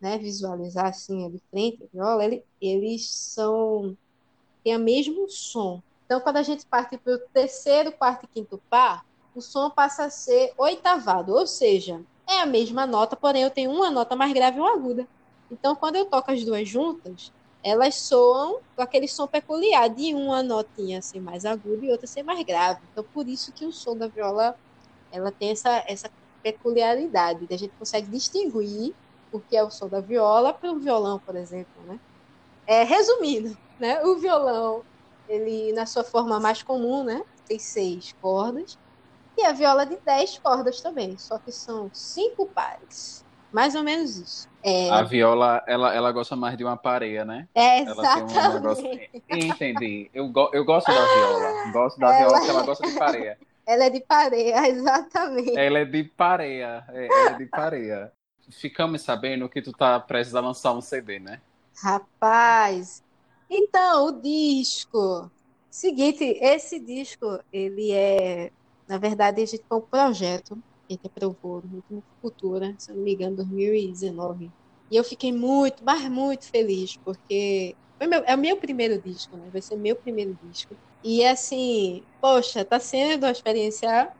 né, 0.00 0.18
visualizar 0.18 0.86
assim 0.86 1.30
de 1.30 1.40
frente, 1.50 1.88
viola, 1.92 2.24
ele, 2.24 2.44
eles 2.60 3.08
são. 3.08 3.96
têm 4.64 4.76
o 4.76 4.80
mesmo 4.80 5.28
som. 5.28 5.82
Então, 6.06 6.20
quando 6.20 6.38
a 6.38 6.42
gente 6.42 6.66
parte 6.66 6.98
para 6.98 7.14
o 7.14 7.18
terceiro, 7.18 7.92
quarto 7.92 8.24
e 8.24 8.28
quinto 8.28 8.60
par, 8.68 9.04
o 9.34 9.40
som 9.40 9.70
passa 9.70 10.04
a 10.04 10.10
ser 10.10 10.52
oitavado, 10.58 11.32
ou 11.32 11.46
seja, 11.46 12.02
é 12.28 12.40
a 12.40 12.46
mesma 12.46 12.86
nota, 12.86 13.16
porém 13.16 13.42
eu 13.42 13.50
tenho 13.50 13.70
uma 13.70 13.90
nota 13.90 14.14
mais 14.14 14.32
grave 14.32 14.58
e 14.58 14.60
uma 14.60 14.74
aguda. 14.74 15.06
Então, 15.52 15.76
quando 15.76 15.96
eu 15.96 16.06
toco 16.06 16.30
as 16.30 16.44
duas 16.44 16.68
juntas, 16.68 17.30
elas 17.62 17.96
soam 17.96 18.62
com 18.74 18.82
aquele 18.82 19.06
som 19.06 19.28
peculiar, 19.28 19.88
de 19.90 20.14
uma 20.14 20.42
notinha 20.42 21.02
ser 21.02 21.20
mais 21.20 21.44
aguda 21.44 21.84
e 21.84 21.92
outra 21.92 22.06
ser 22.06 22.22
mais 22.22 22.42
grave. 22.44 22.80
Então, 22.90 23.04
por 23.12 23.28
isso 23.28 23.52
que 23.52 23.66
o 23.66 23.72
som 23.72 23.96
da 23.96 24.08
viola 24.08 24.56
ela 25.10 25.30
tem 25.32 25.50
essa, 25.50 25.84
essa 25.86 26.10
peculiaridade, 26.42 27.46
a 27.50 27.56
gente 27.56 27.74
consegue 27.78 28.10
distinguir 28.10 28.94
o 29.30 29.40
que 29.40 29.56
é 29.56 29.62
o 29.62 29.70
som 29.70 29.88
da 29.88 30.00
viola 30.00 30.54
para 30.54 30.72
o 30.72 30.80
violão, 30.80 31.20
por 31.20 31.36
exemplo, 31.36 31.82
né? 31.84 32.00
É, 32.66 32.84
resumindo, 32.84 33.56
né? 33.78 34.02
O 34.04 34.18
violão, 34.18 34.84
ele 35.28 35.72
na 35.72 35.86
sua 35.86 36.04
forma 36.04 36.40
mais 36.40 36.62
comum, 36.62 37.04
né? 37.04 37.22
Tem 37.46 37.58
seis 37.58 38.12
cordas 38.20 38.78
e 39.36 39.44
a 39.44 39.52
viola 39.52 39.86
de 39.86 39.98
dez 40.04 40.38
cordas 40.38 40.80
também, 40.80 41.18
só 41.18 41.38
que 41.38 41.52
são 41.52 41.90
cinco 41.92 42.48
pares. 42.48 43.24
Mais 43.52 43.74
ou 43.74 43.82
menos 43.82 44.16
isso. 44.16 44.48
É... 44.62 44.90
A 44.90 45.02
viola, 45.02 45.62
ela, 45.66 45.94
ela 45.94 46.12
gosta 46.12 46.34
mais 46.34 46.56
de 46.56 46.64
uma 46.64 46.76
pareia, 46.76 47.24
né? 47.24 47.48
É, 47.54 47.80
exatamente. 47.80 48.38
Um 48.38 48.52
negócio... 48.54 49.00
Entendi. 49.28 50.10
Eu, 50.14 50.28
go... 50.28 50.50
eu 50.52 50.64
gosto 50.64 50.86
da 50.86 51.04
viola. 51.04 51.72
Gosto 51.72 52.00
da 52.00 52.06
ela... 52.06 52.18
viola 52.18 52.38
porque 52.38 52.50
ela 52.50 52.62
gosta 52.62 52.86
de 52.86 52.98
pareia. 52.98 53.38
Ela 53.66 53.84
é 53.84 53.90
de 53.90 54.00
pareia, 54.00 54.66
exatamente. 54.68 55.56
Ela 55.56 55.78
é 55.80 55.84
de 55.84 56.04
pareia. 56.04 56.84
É, 56.88 57.06
ela 57.06 57.30
é 57.30 57.38
de 57.38 57.46
pareia. 57.46 58.12
Ficamos 58.50 59.02
sabendo 59.02 59.48
que 59.48 59.62
tu 59.62 59.72
tá 59.72 59.98
prestes 60.00 60.34
a 60.34 60.40
lançar 60.40 60.72
um 60.72 60.80
CD, 60.80 61.18
né? 61.18 61.40
Rapaz, 61.76 63.02
Então, 63.48 64.06
o 64.06 64.12
disco. 64.12 65.30
Seguinte, 65.70 66.24
esse 66.40 66.78
disco, 66.78 67.40
ele 67.52 67.92
é. 67.92 68.50
Na 68.86 68.98
verdade, 68.98 69.42
a 69.42 69.46
gente 69.46 69.62
tem 69.62 69.78
um 69.78 69.80
projeto 69.80 70.62
que 70.98 71.06
a 71.06 71.08
gente 71.08 71.16
aprovou 71.16 71.62
no 71.62 71.76
último 71.76 72.04
Cultura, 72.20 72.74
se 72.78 72.92
não 72.92 73.02
me 73.02 73.14
engano, 73.14 73.36
2019. 73.36 74.52
E 74.90 74.96
eu 74.96 75.04
fiquei 75.04 75.32
muito, 75.32 75.84
mas 75.84 76.08
muito 76.10 76.46
feliz, 76.50 76.96
porque 77.04 77.76
meu, 78.00 78.22
é 78.24 78.34
o 78.34 78.38
meu 78.38 78.58
primeiro 78.58 79.00
disco, 79.00 79.36
né? 79.36 79.50
Vai 79.50 79.62
ser 79.62 79.76
meu 79.76 79.96
primeiro 79.96 80.34
disco. 80.42 80.76
E 81.02 81.24
assim, 81.24 82.06
poxa, 82.20 82.64
tá 82.64 82.78
sendo 82.80 83.24
uma 83.24 83.32
experiência 83.32 84.12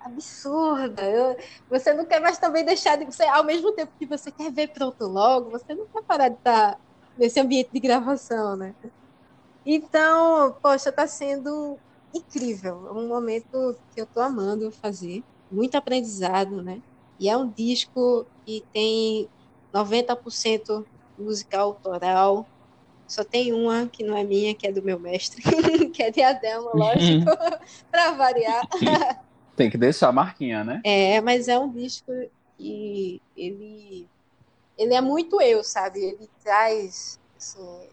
absurda. 0.00 1.04
Eu, 1.10 1.36
você 1.68 1.92
não 1.94 2.06
quer 2.06 2.20
mais 2.20 2.38
também 2.38 2.64
deixar 2.64 2.96
de 2.98 3.04
você, 3.06 3.24
ao 3.24 3.44
mesmo 3.44 3.74
tempo 3.74 3.92
que 3.98 4.06
você 4.06 4.32
quer 4.32 4.52
ver 4.52 4.68
pronto 4.72 5.04
logo, 5.06 5.50
você 5.50 5.74
não 5.74 5.88
quer 5.88 6.02
parar 6.06 6.28
de 6.28 6.36
estar 6.36 6.74
tá 6.74 6.80
nesse 7.16 7.40
ambiente 7.40 7.70
de 7.72 7.80
gravação, 7.80 8.56
né? 8.56 8.74
Então, 9.64 10.58
poxa, 10.62 10.92
tá 10.92 11.06
sendo 11.06 11.80
incrível. 12.14 12.86
É 12.88 12.92
um 12.92 13.08
momento 13.08 13.78
que 13.92 14.00
eu 14.00 14.06
tô 14.06 14.20
amando 14.20 14.70
fazer. 14.72 15.24
Muito 15.50 15.74
aprendizado, 15.76 16.62
né? 16.62 16.80
E 17.18 17.28
é 17.28 17.36
um 17.36 17.48
disco 17.50 18.26
que 18.46 18.64
tem 18.72 19.28
90% 19.74 20.84
musical 21.18 21.68
autoral. 21.68 22.46
Só 23.06 23.24
tem 23.24 23.52
uma 23.52 23.86
que 23.86 24.04
não 24.04 24.16
é 24.16 24.24
minha, 24.24 24.54
que 24.54 24.66
é 24.66 24.72
do 24.72 24.82
meu 24.82 24.98
mestre, 24.98 25.42
que 25.92 26.02
é 26.02 26.10
de 26.10 26.22
Adelma, 26.22 26.70
lógico, 26.74 27.26
para 27.90 28.12
variar. 28.12 28.62
Tem 29.56 29.68
que 29.68 29.76
deixar 29.76 30.08
a 30.08 30.12
marquinha, 30.12 30.64
né? 30.64 30.80
É, 30.84 31.20
mas 31.20 31.46
é 31.46 31.58
um 31.58 31.70
disco 31.70 32.10
que 32.56 33.20
ele, 33.36 34.08
ele 34.78 34.94
é 34.94 35.00
muito 35.00 35.40
eu, 35.42 35.62
sabe? 35.62 36.00
Ele 36.00 36.30
traz 36.42 37.18
assim, 37.36 37.88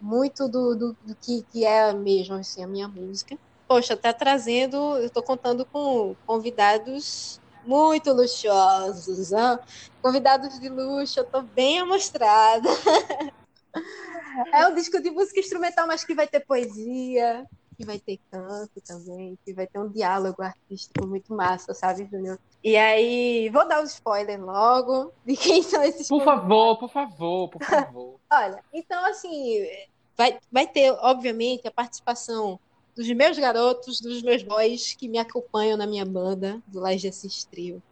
muito 0.00 0.48
do, 0.48 0.74
do, 0.74 0.96
do, 1.04 1.14
que, 1.14 1.44
que 1.52 1.64
é 1.64 1.92
mesmo 1.92 2.34
assim, 2.34 2.64
a 2.64 2.66
minha 2.66 2.88
música. 2.88 3.38
Poxa, 3.72 3.96
tá 3.96 4.12
trazendo, 4.12 4.98
eu 4.98 5.08
tô 5.08 5.22
contando 5.22 5.64
com 5.64 6.14
convidados 6.26 7.40
muito 7.64 8.12
luxuosos, 8.12 9.32
hein? 9.32 9.58
convidados 10.02 10.60
de 10.60 10.68
luxo, 10.68 11.20
eu 11.20 11.24
tô 11.24 11.40
bem 11.40 11.78
amostrada. 11.78 12.68
é 14.52 14.66
um 14.66 14.74
disco 14.74 15.00
de 15.00 15.10
música 15.10 15.40
instrumental, 15.40 15.86
mas 15.86 16.04
que 16.04 16.14
vai 16.14 16.26
ter 16.26 16.40
poesia, 16.40 17.46
que 17.74 17.86
vai 17.86 17.98
ter 17.98 18.20
canto 18.30 18.78
também, 18.86 19.38
que 19.42 19.54
vai 19.54 19.66
ter 19.66 19.78
um 19.78 19.88
diálogo 19.88 20.42
artístico 20.42 21.06
muito 21.06 21.34
massa, 21.34 21.72
sabe, 21.72 22.06
Júnior? 22.12 22.38
E 22.62 22.76
aí, 22.76 23.48
vou 23.48 23.66
dar 23.66 23.80
um 23.80 23.84
spoiler 23.84 24.38
logo 24.38 25.14
de 25.24 25.34
quem 25.34 25.62
são 25.62 25.82
esses. 25.82 26.08
Por 26.08 26.22
favor, 26.22 26.78
por 26.78 26.92
favor, 26.92 27.48
por 27.48 27.62
favor. 27.64 28.20
Olha, 28.30 28.62
então, 28.70 29.02
assim, 29.06 29.66
vai, 30.14 30.38
vai 30.50 30.66
ter, 30.66 30.90
obviamente, 31.00 31.66
a 31.66 31.70
participação 31.70 32.60
dos 32.96 33.08
meus 33.10 33.38
garotos, 33.38 34.00
dos 34.00 34.22
meus 34.22 34.42
boys 34.42 34.94
que 34.94 35.08
me 35.08 35.18
acompanham 35.18 35.76
na 35.76 35.86
minha 35.86 36.04
banda, 36.04 36.60
do 36.66 36.80
Laje 36.80 37.08
Assis 37.08 37.44
Trio, 37.44 37.82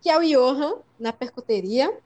que 0.00 0.10
é 0.10 0.18
o 0.18 0.22
Johan, 0.22 0.76
na 0.98 1.12
percuteria, 1.12 1.96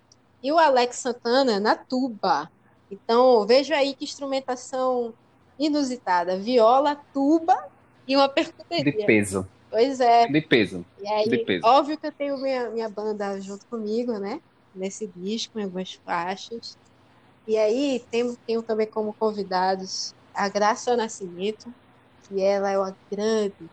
e 0.43 0.53
o 0.53 0.59
Alex 0.59 0.97
Santana, 0.97 1.59
na 1.59 1.75
tuba. 1.75 2.51
Então, 2.91 3.45
veja 3.47 3.77
aí 3.77 3.95
que 3.95 4.05
instrumentação 4.05 5.13
inusitada. 5.59 6.39
Viola, 6.39 6.97
tuba 7.13 7.69
e 8.07 8.17
uma 8.17 8.29
percuteria. 8.29 8.93
De 8.93 9.05
peso. 9.05 9.47
Pois 9.71 10.01
é. 10.01 10.27
De 10.29 10.41
peso. 10.41 10.85
E 11.03 11.09
aí, 11.09 11.29
de 11.29 11.39
peso. 11.39 11.67
óbvio 11.67 11.99
que 11.99 12.07
eu 12.07 12.13
tenho 12.13 12.39
minha, 12.39 12.71
minha 12.71 12.89
banda 12.89 13.39
junto 13.41 13.67
comigo, 13.67 14.13
né? 14.13 14.41
Nesse 14.75 15.07
disco, 15.09 15.59
em 15.59 15.65
algumas 15.65 15.95
faixas. 15.95 16.79
E 17.47 17.57
aí, 17.57 18.05
tenho, 18.11 18.37
tenho 18.47 18.63
também 18.63 18.87
como 18.87 19.13
convidados 19.13 20.15
a 20.33 20.49
Graça 20.49 20.97
Nascimento, 20.97 21.73
que 22.29 22.41
ela 22.41 22.71
é 22.71 22.79
uma 22.79 22.97
grande, 23.11 23.71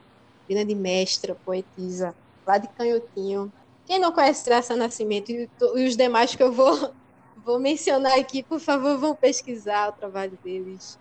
grande 0.49 0.75
mestra, 0.75 1.35
poetisa, 1.45 2.15
lá 2.47 2.57
de 2.57 2.67
Canhotinho. 2.73 3.53
Quem 3.85 3.99
não 3.99 4.13
conhece 4.13 4.45
Graça 4.45 4.75
Nascimento 4.75 5.31
e, 5.31 5.49
e 5.75 5.87
os 5.87 5.95
demais 5.97 6.35
que 6.35 6.43
eu 6.43 6.51
vou, 6.51 6.71
vou 7.35 7.59
mencionar 7.59 8.17
aqui, 8.19 8.43
por 8.43 8.59
favor, 8.59 8.97
vão 8.97 9.15
pesquisar 9.15 9.89
o 9.89 9.93
trabalho 9.93 10.37
deles 10.43 10.97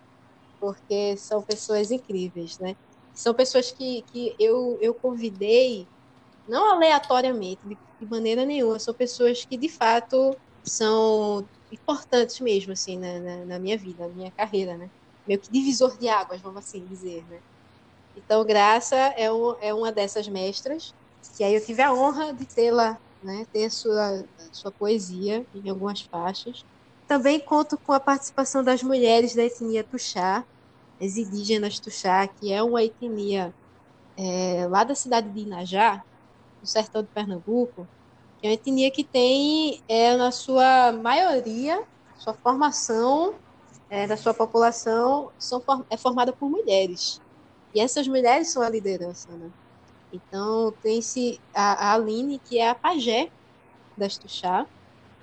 porque 0.61 1.17
são 1.19 1.43
pessoas 1.43 1.91
incríveis, 1.91 2.59
né? 2.59 2.75
São 3.13 3.35
pessoas 3.35 3.71
que, 3.73 4.03
que 4.05 4.35
eu, 4.39 4.79
eu 4.81 4.95
convidei, 4.95 5.89
não 6.49 6.73
aleatoriamente, 6.75 7.61
de, 7.67 7.79
de 8.01 8.07
maneira 8.07 8.47
nenhuma, 8.47 8.79
são 8.79 8.95
pessoas 8.95 9.45
que 9.45 9.59
de 9.59 9.69
fato 9.69 10.37
são 10.67 11.49
importantes 11.71 12.41
mesmo, 12.41 12.73
assim, 12.73 12.99
na, 12.99 13.21
na, 13.21 13.47
na, 13.47 13.59
minha 13.59 13.77
vida, 13.79 14.09
na 14.09 14.15
minha 14.15 14.33
carreira, 14.33 14.77
né? 14.79 14.89
Meio 15.27 15.41
que 15.41 15.51
divisor 15.51 15.97
de 15.97 16.09
águas, 16.09 16.41
vamos 16.41 16.59
assim 16.59 16.85
dizer, 16.85 17.25
né? 17.29 17.41
Então, 18.17 18.45
Graça 18.45 18.97
é, 18.97 19.25
é 19.61 19.75
uma 19.75 19.91
dessas 19.91 20.29
mestras, 20.29 20.95
que 21.37 21.43
aí 21.43 21.55
eu 21.55 21.65
tive 21.65 21.83
a 21.83 21.93
honra 21.93 22.33
de 22.33 22.45
tê-la, 22.45 22.99
né? 23.23 23.47
Ter 23.53 23.71
sua, 23.71 24.25
sua 24.53 24.71
poesia 24.71 25.45
em 25.55 25.69
algumas 25.69 26.03
faixas. 26.03 26.65
Também 27.09 27.41
conto 27.41 27.77
com 27.79 27.93
a 27.93 28.01
participação 28.01 28.63
das 28.63 28.83
mulheres 28.83 29.35
da 29.35 29.43
etnia 29.43 29.83
Tuxá, 29.83 30.45
as 31.01 31.17
indígenas 31.17 31.79
Tuxá, 31.79 32.27
que 32.27 32.53
é 32.53 32.63
uma 32.63 32.83
etnia 32.83 33.55
é, 34.17 34.67
lá 34.69 34.85
da 34.85 34.95
cidade 34.95 35.29
de 35.31 35.41
Inajá, 35.41 36.03
no 36.61 36.67
sertão 36.67 37.03
de 37.03 37.09
Pernambuco, 37.09 37.87
que 38.39 38.47
é 38.47 38.51
uma 38.51 38.55
etnia 38.55 38.91
que 38.91 39.05
tem, 39.05 39.83
é, 39.89 40.17
na 40.17 40.31
sua 40.31 40.93
maioria, 40.93 41.83
sua 42.17 42.35
formação 42.35 43.35
é, 43.95 44.07
da 44.09 44.17
sua 44.17 44.35
população 44.35 45.33
são, 45.39 45.63
é 45.91 45.97
formada 45.97 46.33
por 46.37 46.51
mulheres. 46.51 47.21
E 47.75 47.81
essas 47.81 48.09
mulheres 48.09 48.53
são 48.53 48.63
a 48.63 48.69
liderança, 48.71 49.37
né? 49.37 49.53
Então, 50.13 50.73
tem-se 50.83 51.43
a, 51.55 51.91
a 51.93 51.95
Aline, 51.95 52.41
que 52.41 52.59
é 52.59 52.69
a 52.71 52.75
pajé 52.75 53.31
das 53.97 54.19
Tuxá, 54.19 54.69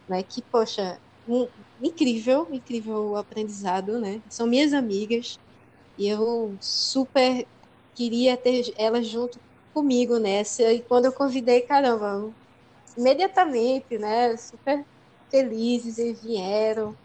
né? 0.10 0.24
Que, 0.24 0.44
poxa, 0.52 1.02
um, 1.28 1.50
incrível, 1.82 2.48
incrível 2.54 3.16
aprendizado, 3.18 4.00
né? 4.00 4.24
São 4.30 4.48
minhas 4.48 4.74
amigas, 4.74 5.40
e 5.98 6.08
eu 6.08 6.58
super 6.62 7.48
queria 7.96 8.38
ter 8.38 8.74
elas 8.78 9.08
junto 9.08 9.40
comigo 9.74 10.20
nessa. 10.20 10.74
E 10.74 10.84
quando 10.84 11.06
eu 11.06 11.14
convidei, 11.14 11.62
caramba, 11.64 12.34
imediatamente, 12.98 13.98
né? 14.00 14.38
Super 14.38 14.86
felizes 15.32 15.98
e 16.00 16.14
vieram. 16.14 16.98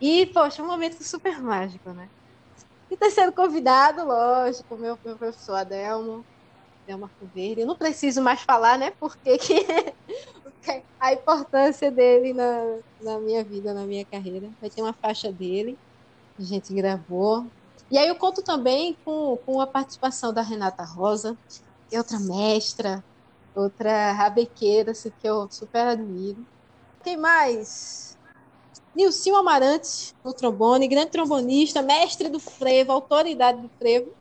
E, 0.00 0.26
poxa, 0.32 0.62
um 0.62 0.66
momento 0.66 1.02
super 1.04 1.40
mágico, 1.42 1.92
né? 1.92 2.10
E 2.90 2.96
terceiro 2.96 3.32
convidado, 3.34 4.04
lógico, 4.06 4.76
meu, 4.78 4.98
meu 5.04 5.18
professor 5.18 5.56
Adelmo, 5.56 6.26
Adelmo 6.84 7.06
Arco 7.06 7.28
Verde. 7.28 7.62
Eu 7.62 7.66
não 7.68 7.78
preciso 7.78 8.22
mais 8.22 8.42
falar, 8.42 8.78
né? 8.78 8.92
Porque 9.00 9.38
que 9.38 9.54
a 11.00 11.12
importância 11.12 11.90
dele 11.90 12.32
na, 12.32 12.62
na 13.00 13.20
minha 13.20 13.44
vida, 13.44 13.74
na 13.74 13.86
minha 13.86 14.06
carreira. 14.06 14.50
Vai 14.60 14.70
ter 14.70 14.82
uma 14.82 14.94
faixa 14.94 15.32
dele, 15.32 15.78
a 16.38 16.42
gente 16.44 16.74
gravou, 16.74 17.52
e 17.90 17.98
aí 17.98 18.08
eu 18.08 18.16
conto 18.18 18.42
também 18.44 18.98
com, 19.04 19.38
com 19.46 19.60
a 19.60 19.66
participação 19.66 20.32
da 20.34 20.42
Renata 20.42 20.84
Rosa, 20.84 21.38
que 21.88 21.96
é 21.96 21.98
outra 22.00 22.18
mestra, 22.20 23.04
outra 23.54 24.12
rabequeira, 24.12 24.92
assim, 24.92 25.10
que 25.18 25.28
eu 25.28 25.48
super 25.50 25.86
admiro. 25.88 26.46
Quem 27.04 27.16
mais? 27.18 28.09
Nilcinho 28.94 29.36
Amarante, 29.36 30.14
no 30.24 30.32
trombone, 30.32 30.88
grande 30.88 31.10
trombonista, 31.10 31.80
mestre 31.80 32.28
do 32.28 32.40
frevo, 32.40 32.92
autoridade 32.92 33.62
do 33.62 33.68
frevo. 33.78 34.12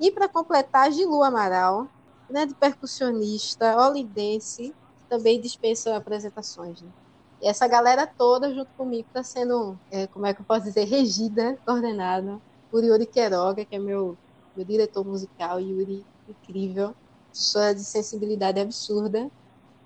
E 0.00 0.10
para 0.10 0.28
completar, 0.28 0.92
Gilu 0.92 1.22
Amaral, 1.22 1.88
grande 2.28 2.54
percussionista, 2.54 3.76
olidense, 3.76 4.74
também 5.08 5.40
dispensa 5.40 5.96
apresentações. 5.96 6.82
Né? 6.82 6.90
E 7.40 7.48
essa 7.48 7.66
galera 7.66 8.06
toda 8.06 8.52
junto 8.52 8.70
comigo 8.76 9.06
está 9.08 9.22
sendo, 9.22 9.78
é, 9.90 10.06
como 10.08 10.26
é 10.26 10.34
que 10.34 10.40
eu 10.40 10.44
posso 10.44 10.64
dizer, 10.64 10.84
regida, 10.84 11.58
coordenada 11.64 12.40
por 12.70 12.84
Yuri 12.84 13.06
Queiroga, 13.06 13.64
que 13.64 13.76
é 13.76 13.78
meu, 13.78 14.18
meu 14.54 14.64
diretor 14.64 15.04
musical, 15.04 15.60
Yuri, 15.60 16.04
incrível, 16.28 16.94
sua 17.32 17.72
de 17.72 17.84
sensibilidade 17.84 18.60
absurda. 18.60 19.30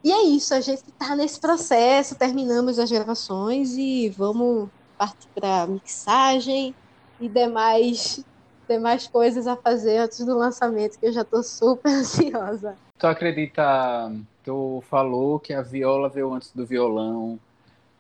E 0.05 0.11
é 0.11 0.22
isso, 0.22 0.53
a 0.53 0.61
gente 0.61 0.82
está 0.88 1.14
nesse 1.14 1.40
processo, 1.40 2.16
terminamos 2.16 2.78
as 2.78 2.90
gravações 2.90 3.76
e 3.76 4.09
vamos 4.09 4.68
partir 4.98 5.28
para 5.32 5.66
mixagem 5.68 6.74
e 7.20 7.28
demais, 7.28 8.24
demais 8.68 9.07
coisas 9.07 9.46
a 9.46 9.57
fazer 9.57 9.98
antes 9.98 10.24
do 10.24 10.36
lançamento, 10.36 10.98
que 10.98 11.07
eu 11.07 11.12
já 11.12 11.22
estou 11.22 11.42
super 11.44 11.88
ansiosa. 11.94 12.76
Tu 12.98 13.07
acredita, 13.07 14.12
tu 14.44 14.82
falou 14.90 15.38
que 15.38 15.53
a 15.53 15.62
viola 15.62 16.09
veio 16.09 16.32
antes 16.34 16.50
do 16.53 16.66
violão, 16.66 17.38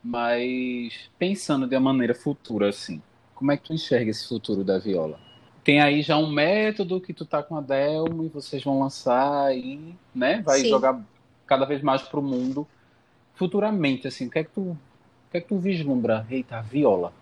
mas 0.02 1.08
pensando 1.16 1.68
de 1.68 1.76
uma 1.76 1.92
maneira 1.92 2.16
futura, 2.16 2.70
assim, 2.70 3.00
como 3.32 3.52
é 3.52 3.56
que 3.56 3.64
tu 3.64 3.72
enxerga 3.72 4.10
esse 4.10 4.26
futuro 4.26 4.64
da 4.64 4.78
viola? 4.78 5.20
Tem 5.62 5.80
aí 5.80 6.02
já 6.02 6.16
um 6.16 6.30
método 6.30 7.00
que 7.00 7.14
tu 7.14 7.24
tá 7.24 7.44
com 7.44 7.56
a 7.56 7.60
Delmo 7.60 8.24
e 8.24 8.28
vocês 8.28 8.64
vão 8.64 8.80
lançar 8.80 9.56
e, 9.56 9.94
né, 10.12 10.42
vai 10.44 10.60
Sim. 10.60 10.70
jogar 10.70 11.00
cada 11.52 11.66
vez 11.66 11.82
mais 11.82 12.00
pro 12.00 12.22
mundo. 12.22 12.66
Futuramente, 13.34 14.08
assim, 14.08 14.26
o 14.26 14.30
que 14.30 14.38
é 14.38 14.44
que 14.44 14.50
tu, 14.50 14.60
o 14.60 14.78
que 15.30 15.36
é 15.36 15.40
que 15.40 15.48
tu 15.48 15.58
vislumbra, 15.58 16.26
eita, 16.30 16.62
viola? 16.62 17.12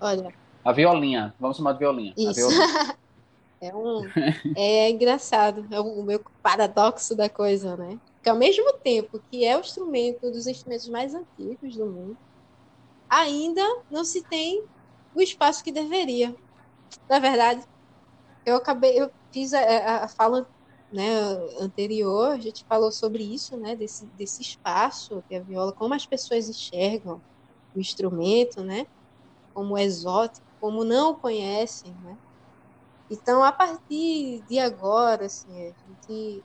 Olha, 0.00 0.34
A 0.64 0.72
violinha, 0.72 1.32
vamos 1.38 1.56
chamar 1.56 1.74
de 1.74 1.78
violinha. 1.78 2.12
Isso. 2.16 2.48
Violinha. 2.48 2.96
é, 3.62 3.74
um, 3.74 4.02
é 4.56 4.90
engraçado, 4.90 5.64
é 5.70 5.78
o 5.78 6.02
meu 6.02 6.20
paradoxo 6.42 7.14
da 7.14 7.28
coisa, 7.28 7.76
né? 7.76 7.96
Que 8.20 8.28
ao 8.28 8.36
mesmo 8.36 8.72
tempo 8.72 9.22
que 9.30 9.44
é 9.44 9.56
o 9.56 9.60
instrumento 9.60 10.26
um 10.26 10.32
dos 10.32 10.48
instrumentos 10.48 10.88
mais 10.88 11.14
antigos 11.14 11.76
do 11.76 11.86
mundo, 11.86 12.16
ainda 13.08 13.62
não 13.88 14.04
se 14.04 14.20
tem 14.22 14.64
o 15.14 15.22
espaço 15.22 15.62
que 15.62 15.70
deveria. 15.70 16.34
Na 17.08 17.20
verdade, 17.20 17.62
eu 18.44 18.56
acabei, 18.56 19.00
eu 19.00 19.10
fiz 19.30 19.54
a, 19.54 20.04
a 20.04 20.08
fala 20.08 20.48
né, 20.92 21.20
anterior, 21.60 22.32
a 22.32 22.38
gente 22.38 22.64
falou 22.68 22.90
sobre 22.90 23.22
isso, 23.22 23.56
né, 23.56 23.76
desse, 23.76 24.06
desse 24.06 24.42
espaço 24.42 25.22
que 25.28 25.34
a 25.34 25.42
viola, 25.42 25.72
como 25.72 25.94
as 25.94 26.06
pessoas 26.06 26.48
enxergam 26.48 27.22
o 27.74 27.80
instrumento, 27.80 28.62
né, 28.62 28.86
como 29.54 29.78
exótico, 29.78 30.46
como 30.60 30.84
não 30.84 31.14
conhecem, 31.14 31.94
né. 32.02 32.18
Então, 33.10 33.42
a 33.42 33.52
partir 33.52 34.42
de 34.48 34.58
agora, 34.58 35.26
assim, 35.26 35.50
a 35.50 35.72
gente 35.72 36.44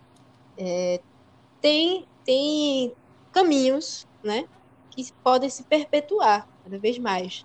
é, 0.57 1.01
tem, 1.61 2.07
tem 2.23 2.95
caminhos, 3.31 4.07
né, 4.23 4.47
que 4.89 5.11
podem 5.23 5.49
se 5.49 5.63
perpetuar 5.65 6.47
cada 6.63 6.79
vez 6.79 6.97
mais. 6.97 7.43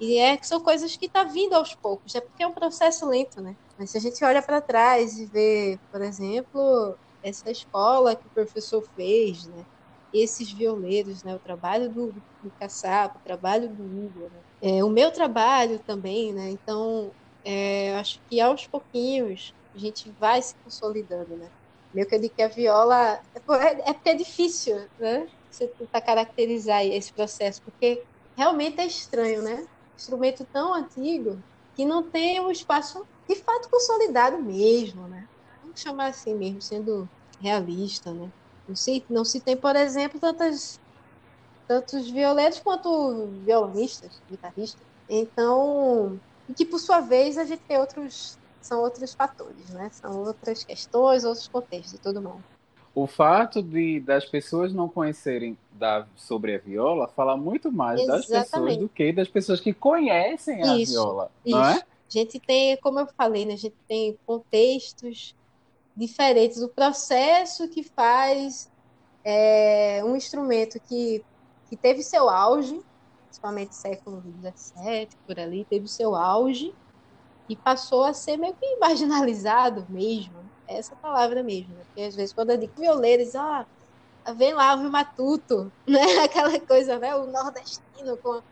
E 0.00 0.18
é 0.18 0.40
são 0.42 0.60
coisas 0.60 0.96
que 0.96 1.06
estão 1.06 1.24
tá 1.24 1.32
vindo 1.32 1.54
aos 1.54 1.74
poucos, 1.74 2.14
é 2.14 2.20
porque 2.20 2.42
é 2.42 2.46
um 2.46 2.52
processo 2.52 3.06
lento, 3.08 3.40
né? 3.40 3.56
Mas 3.78 3.90
se 3.90 3.98
a 3.98 4.00
gente 4.00 4.24
olha 4.24 4.42
para 4.42 4.60
trás 4.60 5.18
e 5.18 5.26
vê, 5.26 5.78
por 5.90 6.00
exemplo, 6.02 6.96
essa 7.22 7.50
escola 7.50 8.14
que 8.16 8.26
o 8.26 8.30
professor 8.30 8.82
fez, 8.94 9.46
né? 9.46 9.64
esses 10.12 10.52
violeiros, 10.52 11.24
né? 11.24 11.34
o 11.34 11.40
trabalho 11.40 11.92
do, 11.92 12.12
do 12.40 12.52
Caçapa, 12.58 13.18
o 13.18 13.22
trabalho 13.22 13.74
do 13.74 13.82
Hugo, 13.84 14.28
né? 14.30 14.42
é, 14.60 14.84
o 14.84 14.88
meu 14.90 15.10
trabalho 15.12 15.80
também, 15.84 16.32
né? 16.32 16.50
então 16.50 17.12
é, 17.44 17.94
acho 17.96 18.20
que 18.28 18.40
aos 18.40 18.66
pouquinhos 18.66 19.52
a 19.74 19.78
gente 19.78 20.12
vai 20.12 20.40
se 20.40 20.54
consolidando, 20.62 21.36
né? 21.36 21.50
Meio 21.92 22.08
que 22.08 22.14
eu 22.14 22.20
digo 22.20 22.34
que 22.34 22.42
a 22.42 22.48
viola 22.48 23.20
é, 23.34 23.90
é 23.90 23.92
porque 23.94 24.08
é 24.10 24.14
difícil, 24.14 24.76
né? 24.98 25.28
Você 25.50 25.68
tentar 25.68 26.00
caracterizar 26.00 26.84
esse 26.84 27.12
processo, 27.12 27.60
porque 27.64 28.06
realmente 28.36 28.80
é 28.80 28.86
estranho, 28.86 29.42
né? 29.42 29.66
Instrumento 29.96 30.46
tão 30.52 30.74
antigo 30.74 31.44
que 31.74 31.84
não 31.84 32.10
tem 32.10 32.40
um 32.40 32.50
espaço 32.50 33.06
de 33.28 33.36
fato 33.36 33.68
consolidado 33.70 34.42
mesmo, 34.42 35.08
né? 35.08 35.26
Vamos 35.62 35.80
chamar 35.80 36.08
assim 36.08 36.34
mesmo, 36.34 36.60
sendo 36.62 37.10
realista, 37.40 38.12
né? 38.14 38.30
Não 38.66 38.76
se, 38.76 39.06
não 39.10 39.24
se 39.24 39.40
tem, 39.42 39.56
por 39.60 39.76
exemplo, 39.76 40.20
tantas, 40.20 40.78
tantos 41.68 42.10
violeiros 42.10 42.60
quanto 42.60 43.42
violonistas, 43.44 44.22
guitarristas. 44.28 44.86
Então, 45.08 46.20
e 46.48 46.54
que 46.54 46.66
por 46.66 46.78
sua 46.78 47.00
vez 47.00 47.38
a 47.38 47.44
gente 47.44 47.62
tem 47.66 47.78
outros, 47.78 48.38
são 48.60 48.80
outros 48.82 49.14
fatores, 49.14 49.70
né? 49.70 49.90
São 49.92 50.22
outras 50.22 50.64
questões, 50.64 51.24
outros 51.24 51.48
contextos 51.48 51.94
e 51.94 52.00
tudo 52.00 52.22
mais. 52.22 52.44
O 52.94 53.06
fato 53.06 53.62
de 53.62 53.98
das 54.00 54.24
pessoas 54.24 54.72
não 54.72 54.88
conhecerem 54.88 55.58
da, 55.72 56.06
sobre 56.14 56.54
a 56.54 56.58
viola 56.58 57.08
fala 57.08 57.36
muito 57.36 57.72
mais 57.72 58.00
Exatamente. 58.00 58.30
das 58.30 58.50
pessoas 58.50 58.76
do 58.76 58.88
que 58.88 59.12
das 59.12 59.28
pessoas 59.28 59.60
que 59.60 59.72
conhecem 59.72 60.62
a 60.62 60.76
isso, 60.76 60.92
viola, 60.92 61.30
isso. 61.44 61.56
não 61.56 61.64
é? 61.64 61.74
A 61.74 62.10
gente 62.10 62.38
tem, 62.38 62.76
como 62.76 63.00
eu 63.00 63.06
falei, 63.06 63.44
né, 63.44 63.54
a 63.54 63.58
gente 63.58 63.74
tem 63.88 64.16
contextos 64.24 65.34
diferentes. 65.96 66.62
O 66.62 66.68
processo 66.68 67.66
que 67.68 67.82
faz 67.82 68.70
é, 69.24 70.02
um 70.04 70.14
instrumento 70.14 70.78
que, 70.80 71.24
que 71.68 71.76
teve 71.76 72.02
seu 72.02 72.28
auge, 72.28 72.80
principalmente 73.26 73.74
século 73.74 74.22
XVII, 74.22 75.08
por 75.26 75.40
ali, 75.40 75.64
teve 75.64 75.88
seu 75.88 76.14
auge 76.14 76.72
e 77.48 77.56
passou 77.56 78.04
a 78.04 78.12
ser 78.12 78.36
meio 78.36 78.54
que 78.54 78.76
marginalizado 78.76 79.86
mesmo. 79.88 80.43
Essa 80.68 80.96
palavra 80.96 81.42
mesmo. 81.42 81.74
Né? 81.74 81.82
Porque 81.86 82.02
às 82.02 82.14
vezes 82.14 82.32
quando 82.32 82.50
eu 82.50 82.56
digo 82.56 82.72
violeiros, 82.78 83.34
ah, 83.34 83.66
vem 84.36 84.54
lá 84.54 84.74
o 84.74 84.90
Matuto, 84.90 85.72
né? 85.86 86.18
aquela 86.22 86.58
coisa, 86.60 86.98
né? 86.98 87.14
o 87.14 87.26
nordestino 87.26 88.16
com, 88.18 88.42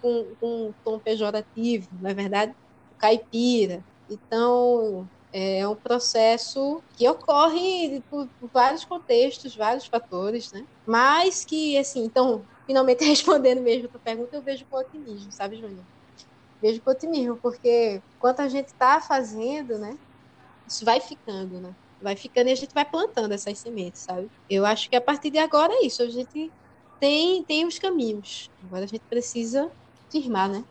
com, 0.00 0.26
com 0.40 0.66
um 0.66 0.74
tom 0.84 0.98
pejorativo, 0.98 1.88
não 2.00 2.10
é 2.10 2.14
verdade? 2.14 2.54
caipira. 2.98 3.82
Então, 4.10 5.08
é 5.32 5.66
um 5.66 5.74
processo 5.74 6.82
que 6.96 7.08
ocorre 7.08 8.02
por, 8.10 8.28
vários 8.52 8.84
contextos, 8.84 9.54
vários 9.54 9.86
fatores, 9.86 10.52
né? 10.52 10.66
Mas 10.86 11.44
que, 11.44 11.78
assim, 11.78 12.04
então, 12.04 12.42
finalmente 12.66 13.04
respondendo 13.06 13.62
mesmo 13.62 13.86
a 13.86 13.90
tua 13.90 14.00
pergunta, 14.00 14.36
eu 14.36 14.42
vejo 14.42 14.66
com 14.68 14.76
otimismo, 14.76 15.30
sabe, 15.32 15.56
Júnior? 15.56 15.84
Vejo 16.60 16.80
com 16.82 16.90
otimismo, 16.90 17.36
porque 17.36 18.02
quanto 18.18 18.40
a 18.40 18.48
gente 18.48 18.66
está 18.66 19.00
fazendo, 19.00 19.78
né? 19.78 19.96
Isso 20.68 20.84
vai 20.84 21.00
ficando, 21.00 21.60
né? 21.60 21.74
Vai 22.00 22.14
ficando 22.14 22.48
e 22.48 22.52
a 22.52 22.54
gente 22.54 22.72
vai 22.72 22.84
plantando 22.84 23.32
essas 23.32 23.58
sementes, 23.58 24.02
sabe? 24.02 24.30
Eu 24.48 24.64
acho 24.64 24.88
que 24.88 24.96
a 24.96 25.00
partir 25.00 25.30
de 25.30 25.38
agora 25.38 25.72
é 25.72 25.86
isso. 25.86 26.02
A 26.02 26.08
gente 26.08 26.52
tem, 27.00 27.42
tem 27.42 27.66
os 27.66 27.78
caminhos. 27.78 28.50
Agora 28.64 28.84
a 28.84 28.88
gente 28.88 29.02
precisa 29.08 29.70
firmar, 30.10 30.48
né? 30.48 30.64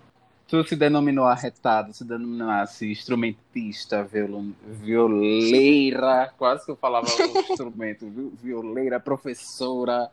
Tu 0.48 0.64
se 0.66 0.78
denominou 0.78 1.26
arretado, 1.26 1.94
se 1.94 2.06
denominasse 2.06 2.90
instrumentista, 2.90 4.06
violon, 4.06 4.52
violeira, 4.66 6.34
quase 6.38 6.64
que 6.64 6.72
eu 6.72 6.78
falava 6.78 7.06
o 7.06 7.40
instrumento, 7.52 8.10
viu? 8.10 8.32
violeira, 8.42 8.98
professora. 8.98 10.10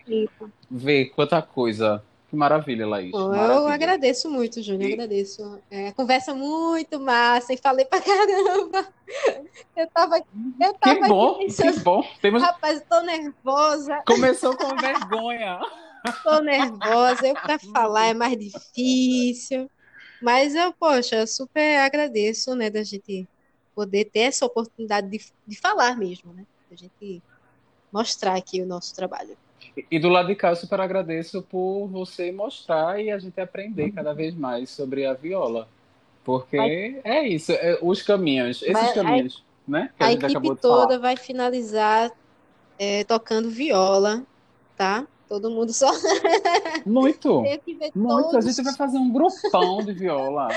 Vê 0.69 1.05
quanta 1.05 1.41
coisa. 1.41 2.03
Que 2.35 2.39
maravilha, 2.39 2.85
Laís. 2.85 3.13
Pô, 3.13 3.33
eu 3.33 3.69
agradeço 3.69 4.29
muito, 4.29 4.61
Júnior, 4.61 4.91
e... 4.91 4.93
agradeço. 4.95 5.63
É, 5.71 5.93
conversa 5.93 6.35
muito 6.35 6.99
massa 6.99 7.53
e 7.53 7.57
falei 7.57 7.85
pra 7.85 8.01
caramba. 8.03 8.89
Eu 9.77 9.87
tava, 9.87 10.17
eu 10.61 10.75
tava 10.75 10.97
que 10.97 11.09
bom, 11.09 11.39
pensando, 11.39 11.73
que 11.75 11.81
bom. 11.81 12.05
Temos... 12.21 12.43
Rapaz, 12.43 12.83
tô 12.91 13.01
nervosa. 13.03 14.03
Começou 14.05 14.57
com 14.57 14.75
vergonha. 14.77 15.61
Tô 16.25 16.41
nervosa, 16.41 17.25
eu 17.25 17.35
pra 17.35 17.57
falar 17.73 18.07
é 18.07 18.15
mais 18.15 18.37
difícil. 18.37 19.71
Mas 20.21 20.57
eu, 20.57 20.73
poxa, 20.73 21.15
eu 21.15 21.27
super 21.29 21.79
agradeço, 21.79 22.57
né, 22.57 22.69
da 22.69 22.83
gente 22.83 23.29
poder 23.77 24.07
ter 24.07 24.21
essa 24.21 24.45
oportunidade 24.45 25.09
de, 25.09 25.25
de 25.47 25.57
falar 25.57 25.97
mesmo, 25.97 26.33
né? 26.33 26.45
Da 26.69 26.77
gente 26.77 27.23
mostrar 27.93 28.35
aqui 28.35 28.61
o 28.61 28.67
nosso 28.67 28.93
trabalho. 28.93 29.37
E 29.91 29.99
do 29.99 30.09
lado 30.09 30.29
de 30.29 30.35
cá, 30.35 30.51
eu 30.51 30.57
super 30.57 30.81
agradeço 30.81 31.43
por 31.43 31.87
você 31.89 32.31
mostrar 32.31 33.01
e 33.01 33.11
a 33.11 33.19
gente 33.19 33.41
aprender 33.41 33.91
cada 33.93 34.13
vez 34.13 34.35
mais 34.35 34.71
sobre 34.71 35.07
a 35.07 35.15
viola. 35.15 35.69
Porque 36.25 37.01
é 37.05 37.29
isso, 37.29 37.53
é, 37.53 37.79
os 37.83 38.03
caminhos, 38.03 38.63
esses 38.63 38.73
vai, 38.73 38.95
caminhos, 38.95 39.45
a, 39.69 39.71
né? 39.71 39.91
Que 39.97 40.05
a, 40.05 40.07
a 40.07 40.13
equipe 40.13 40.57
toda 40.57 40.99
vai 40.99 41.17
finalizar 41.17 42.11
é, 42.79 43.05
tocando 43.05 43.51
viola, 43.51 44.23
tá? 44.77 45.07
Todo 45.29 45.51
mundo 45.51 45.73
só. 45.73 45.91
Muito! 46.87 47.43
Muito. 47.95 48.31
Todos... 48.31 48.35
A 48.35 48.41
gente 48.41 48.63
vai 48.63 48.75
fazer 48.75 48.99
um 48.99 49.13
grupão 49.13 49.83
de 49.83 49.93
viola. 49.93 50.49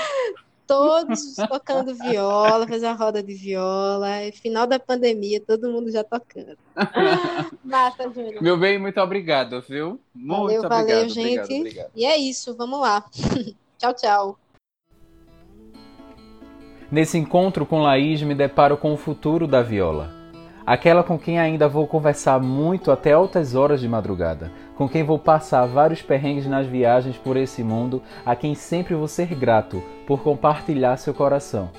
Todos 0.68 1.34
tocando 1.34 1.94
viola, 1.94 2.68
fazer 2.68 2.86
uma 2.86 2.94
roda 2.94 3.22
de 3.22 3.32
viola. 3.32 4.22
E 4.22 4.32
final 4.32 4.66
da 4.66 4.78
pandemia, 4.78 5.40
todo 5.40 5.70
mundo 5.70 5.90
já 5.90 6.04
tocando. 6.04 6.58
Massa, 7.64 8.10
Júnior. 8.10 8.42
Meu 8.42 8.56
bem, 8.58 8.78
muito 8.78 9.00
obrigado, 9.00 9.60
viu? 9.62 9.98
Muito 10.14 10.38
valeu, 10.38 10.58
obrigado. 10.58 10.86
Valeu, 10.86 11.08
gente. 11.08 11.40
Obrigado, 11.40 11.60
obrigado. 11.60 11.90
E 11.96 12.04
é 12.04 12.16
isso, 12.18 12.54
vamos 12.54 12.80
lá. 12.80 13.02
tchau, 13.78 13.94
tchau. 13.94 14.38
Nesse 16.92 17.16
encontro 17.16 17.64
com 17.64 17.80
Laís, 17.80 18.22
me 18.22 18.34
deparo 18.34 18.76
com 18.76 18.92
o 18.92 18.96
futuro 18.96 19.46
da 19.46 19.62
viola 19.62 20.17
aquela 20.68 21.02
com 21.02 21.18
quem 21.18 21.38
ainda 21.38 21.66
vou 21.66 21.86
conversar 21.86 22.38
muito 22.38 22.90
até 22.90 23.12
altas 23.12 23.54
horas 23.54 23.80
de 23.80 23.88
madrugada, 23.88 24.52
com 24.76 24.86
quem 24.86 25.02
vou 25.02 25.18
passar 25.18 25.64
vários 25.64 26.02
perrengues 26.02 26.46
nas 26.46 26.66
viagens 26.66 27.16
por 27.16 27.38
esse 27.38 27.64
mundo, 27.64 28.02
a 28.24 28.36
quem 28.36 28.54
sempre 28.54 28.94
vou 28.94 29.08
ser 29.08 29.34
grato 29.34 29.82
por 30.06 30.20
compartilhar 30.20 30.98
seu 30.98 31.14
coração. 31.14 31.70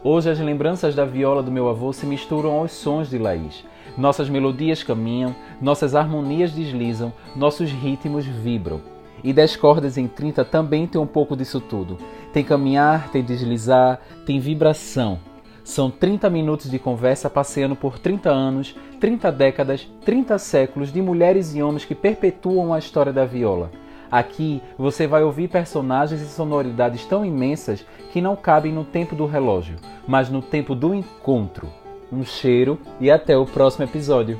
Hoje 0.00 0.30
as 0.30 0.38
lembranças 0.38 0.94
da 0.94 1.04
viola 1.04 1.42
do 1.42 1.50
meu 1.50 1.68
avô 1.68 1.92
se 1.92 2.06
misturam 2.06 2.52
aos 2.52 2.70
sons 2.70 3.10
de 3.10 3.18
Laís. 3.18 3.64
Nossas 3.98 4.28
melodias 4.28 4.80
caminham, 4.84 5.34
nossas 5.60 5.96
harmonias 5.96 6.52
deslizam, 6.52 7.12
nossos 7.34 7.72
ritmos 7.72 8.24
vibram. 8.24 8.80
E 9.24 9.32
10 9.32 9.56
cordas 9.56 9.98
em 9.98 10.06
30 10.06 10.44
também 10.44 10.86
tem 10.86 11.00
um 11.00 11.06
pouco 11.06 11.36
disso 11.36 11.58
tudo. 11.58 11.98
Tem 12.32 12.44
caminhar, 12.44 13.08
tem 13.08 13.24
deslizar, 13.24 13.98
tem 14.24 14.38
vibração. 14.38 15.18
São 15.66 15.90
30 15.90 16.30
minutos 16.30 16.70
de 16.70 16.78
conversa 16.78 17.28
passeando 17.28 17.74
por 17.74 17.98
30 17.98 18.30
anos, 18.30 18.76
30 19.00 19.32
décadas, 19.32 19.90
30 20.04 20.38
séculos 20.38 20.92
de 20.92 21.02
mulheres 21.02 21.56
e 21.56 21.60
homens 21.60 21.84
que 21.84 21.92
perpetuam 21.92 22.72
a 22.72 22.78
história 22.78 23.12
da 23.12 23.24
viola. 23.24 23.72
Aqui 24.08 24.62
você 24.78 25.08
vai 25.08 25.24
ouvir 25.24 25.48
personagens 25.48 26.20
e 26.22 26.26
sonoridades 26.26 27.04
tão 27.04 27.24
imensas 27.24 27.84
que 28.12 28.20
não 28.20 28.36
cabem 28.36 28.72
no 28.72 28.84
tempo 28.84 29.16
do 29.16 29.26
relógio, 29.26 29.74
mas 30.06 30.30
no 30.30 30.40
tempo 30.40 30.72
do 30.72 30.94
encontro. 30.94 31.68
Um 32.12 32.22
cheiro 32.22 32.78
e 33.00 33.10
até 33.10 33.36
o 33.36 33.44
próximo 33.44 33.84
episódio. 33.86 34.38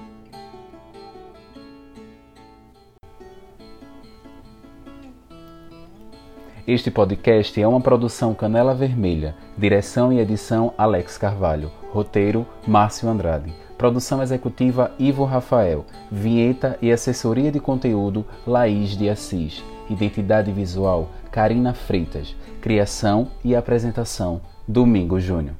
Este 6.66 6.90
podcast 6.90 7.62
é 7.62 7.68
uma 7.68 7.80
produção 7.80 8.34
Canela 8.34 8.74
Vermelha, 8.74 9.36
direção 9.56 10.12
e 10.12 10.18
edição 10.18 10.74
Alex 10.76 11.16
Carvalho, 11.16 11.70
roteiro 11.92 12.44
Márcio 12.66 13.08
Andrade, 13.08 13.54
produção 13.78 14.20
executiva 14.20 14.90
Ivo 14.98 15.22
Rafael, 15.22 15.86
vinheta 16.10 16.76
e 16.82 16.90
assessoria 16.90 17.52
de 17.52 17.60
conteúdo 17.60 18.26
Laís 18.44 18.96
de 18.96 19.08
Assis, 19.08 19.62
identidade 19.88 20.50
visual 20.50 21.08
Karina 21.30 21.72
Freitas, 21.72 22.34
criação 22.60 23.28
e 23.44 23.54
apresentação 23.54 24.40
Domingo 24.66 25.20
Júnior. 25.20 25.54